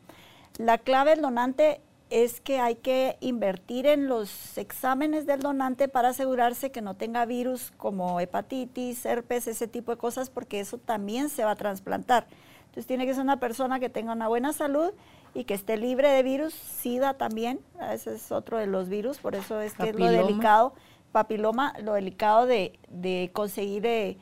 La 0.59 0.79
clave 0.79 1.13
del 1.13 1.23
donante 1.23 1.81
es 2.09 2.41
que 2.41 2.61
hay 2.61 2.77
que 2.77 3.17
invertir 3.21 3.87
en 3.87 4.07
los 4.07 4.57
exámenes 4.59 5.27
del 5.27 5.41
donante 5.41 5.89
para 5.89 6.11
asegurarse 6.11 6.71
que 6.71 6.81
no 6.81 6.95
tenga 6.95 7.25
virus 7.25 7.73
como 7.77 8.21
hepatitis, 8.21 9.05
herpes, 9.05 9.49
ese 9.49 9.67
tipo 9.67 9.91
de 9.91 9.99
cosas, 9.99 10.31
porque 10.31 10.61
eso 10.61 10.79
también 10.79 11.29
se 11.29 11.45
va 11.45 11.53
a 11.53 11.57
trasplantar. 11.57 12.27
Entonces 12.67 12.87
tiene 12.87 13.07
que 13.07 13.15
ser 13.15 13.23
una 13.23 13.41
persona 13.41 13.81
que 13.81 13.89
tenga 13.89 14.13
una 14.13 14.29
buena 14.29 14.53
salud 14.53 14.93
y 15.35 15.45
que 15.45 15.55
esté 15.55 15.77
libre 15.77 16.09
de 16.09 16.23
virus, 16.23 16.55
SIDA 16.55 17.15
también, 17.15 17.61
ese 17.91 18.15
es 18.15 18.31
otro 18.31 18.59
de 18.59 18.67
los 18.67 18.89
virus, 18.89 19.19
por 19.19 19.35
eso 19.35 19.61
es 19.61 19.75
que 19.75 19.91
es 19.91 19.97
lo 19.97 20.07
delicado, 20.07 20.75
papiloma, 21.11 21.75
lo 21.83 21.95
delicado 21.95 22.47
de, 22.47 22.79
de 22.89 23.31
conseguir 23.33 23.85
eh, 23.85 24.17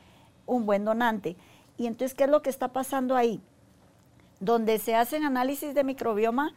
un 0.45 0.65
buen 0.65 0.85
donante. 0.85 1.37
Y 1.77 1.87
entonces, 1.87 2.15
¿qué 2.15 2.23
es 2.23 2.29
lo 2.29 2.41
que 2.41 2.49
está 2.49 2.69
pasando 2.69 3.15
ahí? 3.15 3.41
Donde 4.39 4.79
se 4.79 4.95
hacen 4.95 5.23
análisis 5.23 5.73
de 5.75 5.83
microbioma, 5.83 6.53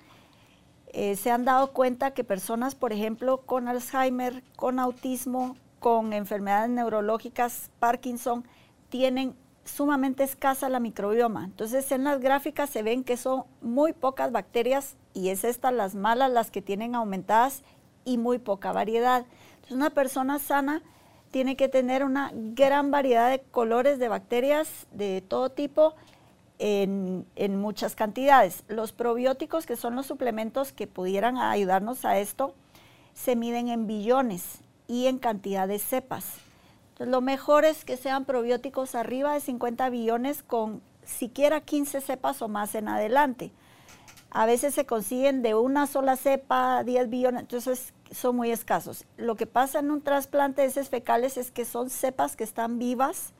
eh, 0.93 1.17
se 1.17 1.31
han 1.31 1.45
dado 1.45 1.73
cuenta 1.73 2.13
que 2.13 2.25
personas, 2.25 2.75
por 2.75 2.93
ejemplo, 2.93 3.43
con 3.43 3.69
Alzheimer, 3.69 4.43
con 4.57 4.79
autismo, 4.79 5.57
con 5.81 6.13
enfermedades 6.13 6.71
neurológicas, 6.71 7.71
Parkinson, 7.79 8.45
tienen 8.89 9.35
sumamente 9.65 10.25
escasa 10.25 10.69
la 10.69 10.81
microbioma. 10.81 11.45
Entonces 11.45 11.91
en 11.93 12.05
las 12.05 12.21
gráficas 12.21 12.71
se 12.71 12.83
ven 12.83 13.05
que 13.05 13.17
son 13.17 13.45
muy 13.61 13.93
pocas 13.93 14.33
bacterias 14.33 14.97
y 15.15 15.29
es 15.29 15.45
estas 15.45 15.73
las 15.73 15.95
malas 15.95 16.31
las 16.31 16.51
que 16.51 16.63
tienen 16.63 16.95
aumentadas 16.95 17.63
y 18.05 18.19
muy 18.19 18.39
poca 18.39 18.73
variedad. 18.73 19.27
Entonces 19.57 19.77
una 19.77 19.91
persona 19.91 20.39
sana 20.39 20.83
tiene 21.31 21.57
que 21.57 21.69
tener 21.69 22.05
una 22.05 22.33
gran 22.35 22.91
variedad 22.91 23.31
de 23.31 23.41
colores 23.41 23.99
de 23.99 24.09
bacterias 24.09 24.87
de 24.93 25.21
todo 25.21 25.51
tipo 25.51 25.95
en, 26.59 27.27
muchas 27.61 27.95
cantidades. 27.95 28.65
Los 28.69 28.93
probióticos, 28.93 29.67
que 29.67 29.77
son 29.77 29.97
los 29.97 30.07
suplementos 30.07 30.73
que 30.73 30.87
pudieran 30.87 31.39
ayudarnos 31.39 32.05
a 32.05 32.19
esto, 32.19 32.55
se 33.15 33.37
miden 33.37 33.69
en 33.69 33.87
billones 33.87 34.61
y 34.87 35.07
en 35.07 35.19
cantidad 35.19 35.69
de 35.69 35.79
cepas. 35.79 36.25
Entonces, 36.91 37.13
lo 37.13 37.21
mejor 37.21 37.65
es 37.65 37.85
que 37.85 37.97
sean 37.97 38.25
probióticos 38.25 38.95
arriba 38.95 39.35
de 39.35 39.41
50 39.41 39.89
billones 39.91 40.43
con 40.43 40.83
siquiera 41.05 41.61
15 41.61 42.01
cepas 42.01 42.43
o 42.43 42.49
más 42.49 42.75
en 42.75 42.89
adelante. 42.89 43.53
A 44.31 44.45
veces 44.45 44.75
se 44.75 44.85
consiguen 44.85 45.43
de 45.43 45.55
una 45.55 45.87
sola 45.87 46.17
cepa 46.17 46.83
10 46.85 47.09
billones, 47.09 47.41
entonces 47.41 47.95
son 48.11 48.37
muy 48.37 48.51
escasos. 48.51 49.07
Lo 49.17 49.37
que 49.37 49.47
pasa 49.47 49.79
en 49.79 49.91
un 49.91 50.03
trasplante 50.03 50.63
de 50.63 50.69
heces 50.69 50.91
fecales 50.91 51.37
es 51.37 51.51
que 51.51 51.65
son 51.65 51.89
cepas 51.89 52.37
que 52.37 52.45
están 52.45 52.79
vivas, 52.79 53.33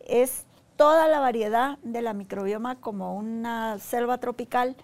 es 0.00 0.44
toda 0.78 1.08
la 1.08 1.18
variedad 1.18 1.76
de 1.82 2.02
la 2.02 2.14
microbioma 2.14 2.76
como 2.76 3.16
una 3.16 3.80
selva 3.80 4.18
tropical 4.18 4.76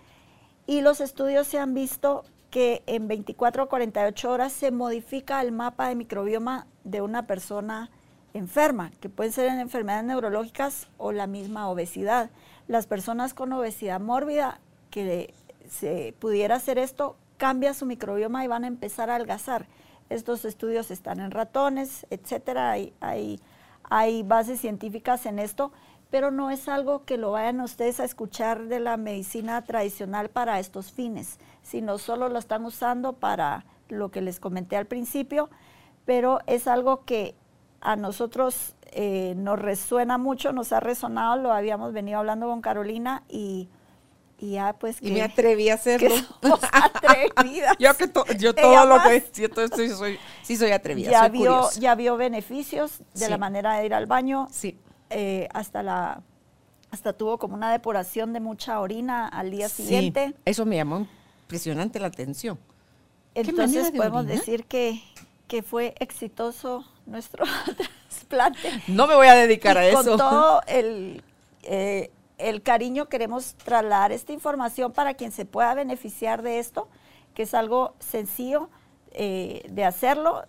y 0.66 0.80
los 0.80 1.01
estudios 1.01 1.47
se 1.47 1.59
han 1.61 1.72
visto 1.72 2.24
que 2.51 2.82
en 2.86 3.07
24 3.07 3.62
o 3.62 3.68
48 3.68 4.30
horas 4.30 4.53
se 4.53 4.72
modifica 4.72 5.40
el 5.40 5.53
mapa 5.53 5.88
de 5.88 5.95
microbioma 5.95 6.66
de 6.82 7.01
una 7.01 7.28
persona 7.28 7.90
enferma, 8.32 8.90
que 9.01 9.09
pueden 9.09 9.32
ser 9.32 9.47
en 9.47 9.61
enfermedades 9.61 10.05
neurológicas 10.05 10.88
o 10.99 11.12
la 11.12 11.28
misma 11.28 11.68
obesidad. 11.68 12.30
Las 12.66 12.88
personas 12.88 13.32
con 13.32 13.53
obesidad 13.53 14.01
mórbida 14.01 14.61
que 14.90 15.32
se 15.68 16.12
pudiera 16.18 16.57
hacer 16.57 16.76
esto, 16.76 17.16
cambia 17.36 17.72
su 17.72 17.86
microbioma 17.86 18.45
y 18.45 18.49
van 18.49 18.64
a 18.64 18.68
empezar 18.68 19.11
a 19.11 19.14
algazar. 19.14 19.68
Estos 20.11 20.45
estudios 20.45 20.90
están 20.90 21.20
en 21.20 21.30
ratones, 21.30 22.05
etcétera, 22.11 22.72
hay 22.72 23.40
hay 23.97 24.24
bases 24.24 24.61
científicas 24.61 25.24
en 25.24 25.38
esto, 25.38 25.70
pero 26.11 26.32
no 26.32 26.51
es 26.51 26.68
algo 26.68 27.05
que 27.05 27.16
lo 27.16 27.30
vayan 27.30 27.61
ustedes 27.61 28.01
a 28.01 28.05
escuchar 28.05 28.66
de 28.66 28.80
la 28.80 28.97
medicina 28.97 29.62
tradicional 29.62 30.30
para 30.30 30.59
estos 30.59 30.90
fines, 30.90 31.38
sino 31.62 31.99
solo 31.99 32.28
lo 32.28 32.40
están 32.40 32.64
usando 32.64 33.12
para 33.12 33.64
lo 33.88 34.11
que 34.11 34.20
les 34.20 34.40
comenté 34.40 34.76
al 34.76 34.86
principio, 34.86 35.49
pero 36.05 36.40
es 36.49 36.66
algo 36.66 37.05
que 37.05 37.36
a 37.80 37.94
nosotros 37.94 38.74
eh, 38.86 39.35
nos 39.36 39.60
resuena 39.60 40.19
mucho, 40.19 40.52
nos 40.52 40.73
ha 40.73 40.81
resonado, 40.81 41.40
lo 41.40 41.52
habíamos 41.52 41.93
venido 41.93 42.19
hablando 42.19 42.48
con 42.48 42.62
Carolina 42.62 43.23
y, 43.28 43.69
ya 44.53 44.73
pues 44.73 45.01
que... 45.01 45.09
Y 45.09 45.12
me 45.12 45.23
atreví 45.23 45.69
a 45.69 45.75
hacerlo. 45.75 46.15
atrevida. 46.73 47.77
yo 47.79 47.95
que 47.97 48.11
yo 48.39 48.55
todo 48.55 48.87
lo 48.87 49.03
que 49.03 49.25
siento, 49.33 49.66
soy, 49.69 50.19
sí 50.43 50.57
soy 50.57 50.71
atrevida, 50.71 51.11
ya 51.11 51.21
soy 51.21 51.31
vio, 51.31 51.71
Ya 51.79 51.95
vio 51.95 52.16
beneficios 52.16 53.01
de 53.15 53.29
la 53.29 53.39
manera 53.39 53.79
de 53.79 53.87
ir 53.87 53.95
al 53.95 54.07
baño. 54.07 54.49
Sí. 54.51 54.79
Eh, 55.11 55.49
hasta 55.53 55.83
la 55.83 56.23
hasta 56.91 57.12
tuvo 57.12 57.39
como 57.39 57.55
una 57.55 57.73
depuración 57.73 58.33
de 58.33 58.41
mucha 58.41 58.81
orina 58.81 59.27
al 59.27 59.51
día 59.51 59.69
siguiente. 59.69 60.33
Eso 60.45 60.65
me 60.65 60.77
llamó 60.77 61.07
impresionante 61.43 61.99
la 61.99 62.07
atención. 62.07 62.59
Entonces 63.35 63.91
podemos 63.91 64.27
decir 64.27 64.65
que, 64.65 65.03
que 65.49 65.62
fue 65.62 65.95
exitoso 65.99 66.85
nuestro 67.07 67.45
trasplante. 68.09 68.83
No 68.87 69.07
me 69.07 69.15
voy 69.15 69.27
a 69.27 69.35
dedicar 69.35 69.77
a 69.77 69.87
eso. 69.87 70.05
Con 70.05 70.19
todo 70.19 70.62
el, 70.66 71.23
eh, 71.65 72.11
el 72.39 72.62
cariño 72.62 73.09
queremos 73.09 73.55
trasladar 73.55 74.12
esta 74.12 74.32
información 74.32 74.93
para 74.93 75.15
quien 75.15 75.32
se 75.32 75.44
pueda 75.44 75.74
beneficiar 75.74 76.43
de 76.43 76.59
esto, 76.59 76.89
que 77.35 77.44
es 77.44 77.55
algo 77.55 77.94
sencillo 78.01 78.70
eh, 79.12 79.66
de 79.70 79.85
hacerlo. 79.85 80.44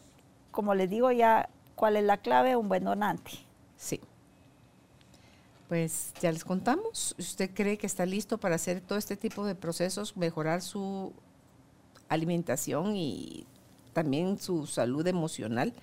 Como 0.51 0.73
les 0.73 0.89
digo 0.89 1.11
ya, 1.11 1.49
¿cuál 1.75 1.97
es 1.97 2.03
la 2.03 2.17
clave? 2.17 2.55
Un 2.55 2.69
buen 2.69 2.83
donante. 2.83 3.31
Sí. 3.77 3.99
Pues 5.67 6.13
ya 6.21 6.31
les 6.31 6.43
contamos. 6.43 7.15
¿Usted 7.17 7.51
cree 7.53 7.77
que 7.77 7.87
está 7.87 8.05
listo 8.05 8.37
para 8.37 8.55
hacer 8.55 8.81
todo 8.81 8.97
este 8.97 9.17
tipo 9.17 9.45
de 9.45 9.55
procesos, 9.55 10.15
mejorar 10.15 10.61
su 10.61 11.13
alimentación 12.07 12.95
y 12.95 13.45
también 13.93 14.39
su 14.39 14.67
salud 14.67 15.05
emocional? 15.07 15.73